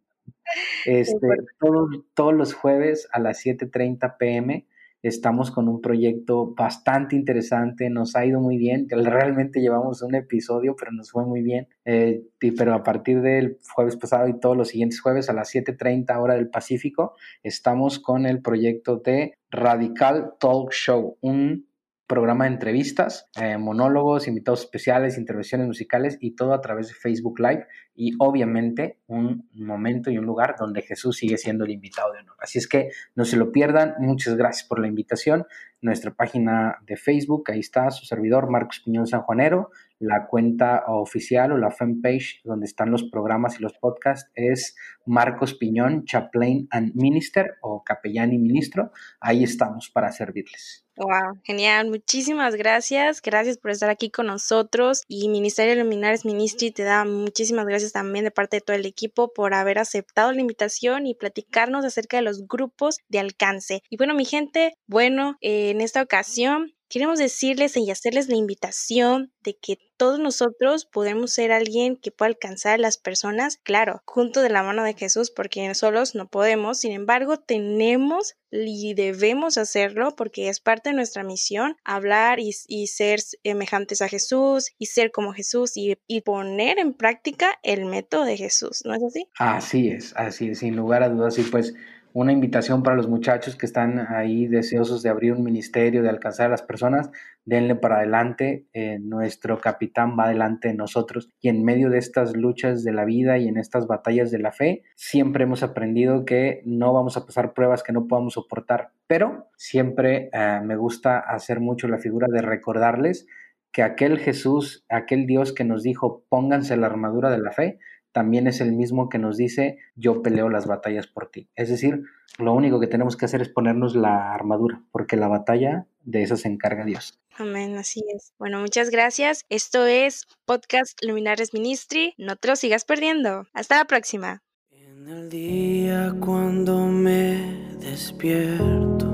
Este, 0.83 1.27
todos, 1.59 1.89
todos 2.15 2.33
los 2.33 2.55
jueves 2.55 3.07
a 3.11 3.19
las 3.19 3.45
7.30 3.45 4.17
pm 4.17 4.65
Estamos 5.01 5.51
con 5.51 5.69
un 5.69 5.79
proyecto 5.79 6.53
bastante 6.53 7.15
interesante, 7.15 7.89
nos 7.89 8.15
ha 8.15 8.25
ido 8.25 8.41
muy 8.41 8.57
bien. 8.57 8.87
Realmente 8.89 9.61
llevamos 9.61 10.01
un 10.01 10.15
episodio, 10.15 10.75
pero 10.77 10.91
nos 10.91 11.11
fue 11.11 11.25
muy 11.25 11.41
bien. 11.41 11.67
Eh, 11.85 12.23
pero 12.57 12.73
a 12.73 12.83
partir 12.83 13.21
del 13.21 13.57
jueves 13.73 13.95
pasado 13.95 14.27
y 14.27 14.39
todos 14.39 14.57
los 14.57 14.69
siguientes 14.69 14.99
jueves 14.99 15.29
a 15.29 15.33
las 15.33 15.49
7:30 15.49 16.19
hora 16.19 16.35
del 16.35 16.49
Pacífico, 16.49 17.15
estamos 17.43 17.99
con 17.99 18.25
el 18.25 18.41
proyecto 18.41 18.97
de 18.97 19.35
Radical 19.51 20.33
Talk 20.39 20.71
Show, 20.71 21.17
un 21.21 21.68
programa 22.09 22.45
de 22.45 22.53
entrevistas, 22.53 23.29
eh, 23.39 23.59
monólogos, 23.59 24.27
invitados 24.27 24.61
especiales, 24.61 25.19
intervenciones 25.19 25.67
musicales 25.67 26.17
y 26.19 26.31
todo 26.31 26.55
a 26.55 26.59
través 26.59 26.87
de 26.87 26.95
Facebook 26.95 27.39
Live 27.39 27.67
y 27.95 28.13
obviamente 28.17 28.97
un 29.05 29.47
momento 29.53 30.09
y 30.09 30.17
un 30.17 30.25
lugar 30.25 30.55
donde 30.57 30.81
Jesús 30.81 31.17
sigue 31.17 31.37
siendo 31.37 31.65
el 31.65 31.71
invitado 31.71 32.11
de 32.11 32.21
honor. 32.21 32.35
Así 32.39 32.57
es 32.57 32.67
que 32.67 32.89
no 33.13 33.25
se 33.25 33.37
lo 33.37 33.51
pierdan. 33.51 33.93
Muchas 33.99 34.35
gracias 34.35 34.67
por 34.67 34.79
la 34.79 34.87
invitación. 34.87 35.45
Nuestra 35.81 36.13
página 36.13 36.77
de 36.85 36.97
Facebook, 36.97 37.49
ahí 37.51 37.59
está 37.59 37.89
su 37.91 38.05
servidor 38.05 38.49
Marcos 38.49 38.81
Piñón 38.83 39.07
Sanjuanero. 39.07 39.71
La 39.99 40.27
cuenta 40.27 40.83
oficial 40.87 41.51
o 41.51 41.57
la 41.57 41.71
fanpage 41.71 42.41
donde 42.43 42.65
están 42.65 42.91
los 42.91 43.03
programas 43.09 43.59
y 43.59 43.63
los 43.63 43.73
podcasts 43.73 44.29
es 44.33 44.75
Marcos 45.05 45.55
Piñón, 45.55 46.05
Chaplain 46.05 46.67
and 46.71 46.95
Minister 46.95 47.57
o 47.61 47.83
capellán 47.83 48.31
y 48.31 48.37
ministro. 48.37 48.91
Ahí 49.19 49.43
estamos 49.43 49.89
para 49.89 50.11
servirles. 50.11 50.85
Wow, 50.99 51.39
genial. 51.43 51.89
Muchísimas 51.89 52.55
gracias. 52.55 53.21
Gracias 53.21 53.57
por 53.57 53.71
estar 53.71 53.89
aquí 53.89 54.09
con 54.09 54.27
nosotros. 54.27 55.03
Y 55.07 55.29
Ministerio 55.29 55.81
Luminares 55.81 56.25
Ministry 56.25 56.71
te 56.71 56.83
da 56.83 57.05
muchísimas 57.05 57.65
gracias 57.65 57.93
también 57.93 58.25
de 58.25 58.31
parte 58.31 58.57
de 58.57 58.61
todo 58.61 58.75
el 58.75 58.85
equipo 58.85 59.31
por 59.31 59.53
haber 59.53 59.79
aceptado 59.79 60.33
la 60.33 60.41
invitación 60.41 61.07
y 61.07 61.15
platicarnos 61.15 61.85
acerca 61.85 62.17
de 62.17 62.23
los 62.23 62.45
grupos 62.49 62.97
de 63.07 63.19
alcance. 63.19 63.81
Y 63.89 63.95
bueno, 63.95 64.13
mi 64.13 64.25
gente, 64.25 64.73
bueno, 64.87 65.37
en 65.69 65.81
esta 65.81 66.01
ocasión 66.01 66.73
Queremos 66.89 67.19
decirles 67.19 67.77
y 67.77 67.91
hacerles 67.91 68.29
la 68.29 68.35
invitación 68.35 69.31
de 69.43 69.55
que 69.55 69.77
todos 69.95 70.17
nosotros 70.17 70.85
podemos 70.85 71.31
ser 71.31 71.51
alguien 71.51 71.95
que 71.95 72.09
pueda 72.09 72.29
alcanzar 72.29 72.73
a 72.73 72.77
las 72.79 72.97
personas, 72.97 73.57
claro, 73.57 74.01
junto 74.05 74.41
de 74.41 74.49
la 74.49 74.63
mano 74.63 74.83
de 74.83 74.95
Jesús, 74.95 75.29
porque 75.29 75.71
solos 75.75 76.15
no 76.15 76.29
podemos, 76.29 76.79
sin 76.79 76.91
embargo, 76.93 77.37
tenemos 77.37 78.37
y 78.49 78.95
debemos 78.95 79.59
hacerlo 79.59 80.15
porque 80.15 80.49
es 80.49 80.61
parte 80.61 80.89
de 80.89 80.95
nuestra 80.95 81.23
misión, 81.23 81.75
hablar 81.83 82.39
y, 82.39 82.53
ser 82.87 83.19
semejantes 83.21 84.01
a 84.01 84.09
Jesús 84.09 84.71
y 84.79 84.87
ser 84.87 85.11
como 85.11 85.33
Jesús 85.33 85.77
y, 85.77 85.95
y, 86.07 86.21
poner 86.21 86.79
en 86.79 86.95
práctica 86.95 87.59
el 87.61 87.85
método 87.85 88.25
de 88.25 88.35
Jesús, 88.35 88.81
¿no 88.85 88.95
es 88.95 89.03
así? 89.03 89.27
Así 89.37 89.89
es, 89.89 90.15
así 90.15 90.49
es, 90.49 90.59
sin 90.59 90.75
lugar 90.75 91.03
a 91.03 91.09
dudas, 91.09 91.37
y 91.37 91.43
pues 91.43 91.75
una 92.13 92.31
invitación 92.31 92.83
para 92.83 92.95
los 92.95 93.07
muchachos 93.07 93.55
que 93.55 93.65
están 93.65 94.07
ahí 94.13 94.47
deseosos 94.47 95.03
de 95.03 95.09
abrir 95.09 95.33
un 95.33 95.43
ministerio, 95.43 96.01
de 96.01 96.09
alcanzar 96.09 96.47
a 96.47 96.49
las 96.49 96.61
personas, 96.61 97.11
denle 97.45 97.75
para 97.75 97.97
adelante, 97.97 98.65
eh, 98.73 98.99
nuestro 98.99 99.59
capitán 99.59 100.15
va 100.17 100.25
adelante 100.25 100.69
de 100.69 100.73
nosotros. 100.73 101.29
Y 101.41 101.49
en 101.49 101.63
medio 101.63 101.89
de 101.89 101.97
estas 101.97 102.35
luchas 102.35 102.83
de 102.83 102.93
la 102.93 103.05
vida 103.05 103.37
y 103.37 103.47
en 103.47 103.57
estas 103.57 103.87
batallas 103.87 104.31
de 104.31 104.39
la 104.39 104.51
fe, 104.51 104.83
siempre 104.95 105.43
hemos 105.43 105.63
aprendido 105.63 106.25
que 106.25 106.61
no 106.65 106.93
vamos 106.93 107.17
a 107.17 107.25
pasar 107.25 107.53
pruebas 107.53 107.83
que 107.83 107.93
no 107.93 108.07
podamos 108.07 108.33
soportar, 108.33 108.91
pero 109.07 109.47
siempre 109.55 110.29
eh, 110.33 110.61
me 110.63 110.75
gusta 110.75 111.19
hacer 111.19 111.59
mucho 111.59 111.87
la 111.87 111.97
figura 111.97 112.27
de 112.29 112.41
recordarles 112.41 113.27
que 113.71 113.83
aquel 113.83 114.19
Jesús, 114.19 114.83
aquel 114.89 115.25
Dios 115.27 115.53
que 115.53 115.63
nos 115.63 115.83
dijo 115.83 116.23
pónganse 116.29 116.75
la 116.75 116.87
armadura 116.87 117.29
de 117.29 117.39
la 117.39 117.51
fe, 117.51 117.79
también 118.11 118.47
es 118.47 118.61
el 118.61 118.73
mismo 118.73 119.09
que 119.09 119.19
nos 119.19 119.37
dice, 119.37 119.77
yo 119.95 120.21
peleo 120.21 120.49
las 120.49 120.65
batallas 120.65 121.07
por 121.07 121.29
ti. 121.29 121.49
Es 121.55 121.69
decir, 121.69 122.03
lo 122.37 122.53
único 122.53 122.79
que 122.79 122.87
tenemos 122.87 123.17
que 123.17 123.25
hacer 123.25 123.41
es 123.41 123.49
ponernos 123.49 123.95
la 123.95 124.33
armadura, 124.33 124.83
porque 124.91 125.15
la 125.15 125.27
batalla 125.27 125.87
de 126.03 126.23
eso 126.23 126.37
se 126.37 126.47
encarga 126.47 126.85
Dios. 126.85 127.19
Amén, 127.37 127.77
así 127.77 128.03
es. 128.13 128.33
Bueno, 128.37 128.59
muchas 128.59 128.89
gracias. 128.89 129.45
Esto 129.49 129.85
es 129.85 130.27
Podcast 130.45 130.99
Luminares 131.03 131.53
Ministry. 131.53 132.13
No 132.17 132.35
te 132.35 132.49
lo 132.49 132.55
sigas 132.55 132.83
perdiendo. 132.83 133.47
Hasta 133.53 133.77
la 133.77 133.85
próxima. 133.85 134.43
En 134.71 135.07
el 135.07 135.29
día 135.29 136.13
cuando 136.19 136.85
me 136.87 137.75
despierto 137.79 139.07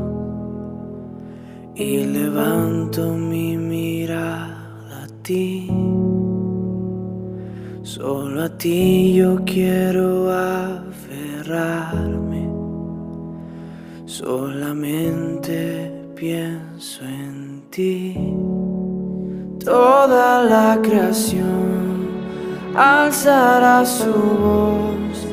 y 1.76 2.06
levanto 2.06 3.14
mi 3.14 3.58
mirada 3.58 5.04
a 5.04 5.08
ti 5.22 5.70
Solo 7.86 8.42
a 8.46 8.50
ti 8.50 9.14
yo 9.14 9.38
quiero 9.46 10.32
aferrarme. 10.32 11.70
Solamente 14.08 15.92
pienso 16.16 17.06
en 17.06 17.62
ti. 17.70 18.18
Toda 19.64 20.44
la 20.44 20.80
creación 20.82 22.10
alzará 22.76 23.86
su 23.86 24.12
voz, 24.12 25.28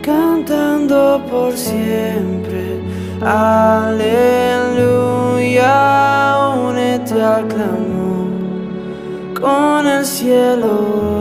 cantando 0.00 1.22
por 1.30 1.52
siempre. 1.52 2.80
Aleluya, 3.20 4.08
únete 6.66 7.22
al 7.22 7.46
clamor 7.46 8.30
con 9.38 9.86
el 9.86 10.06
cielo 10.06 11.20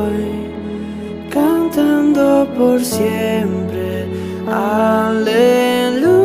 por 2.58 2.84
siempre. 2.84 4.08
Aleluya. 4.48 6.19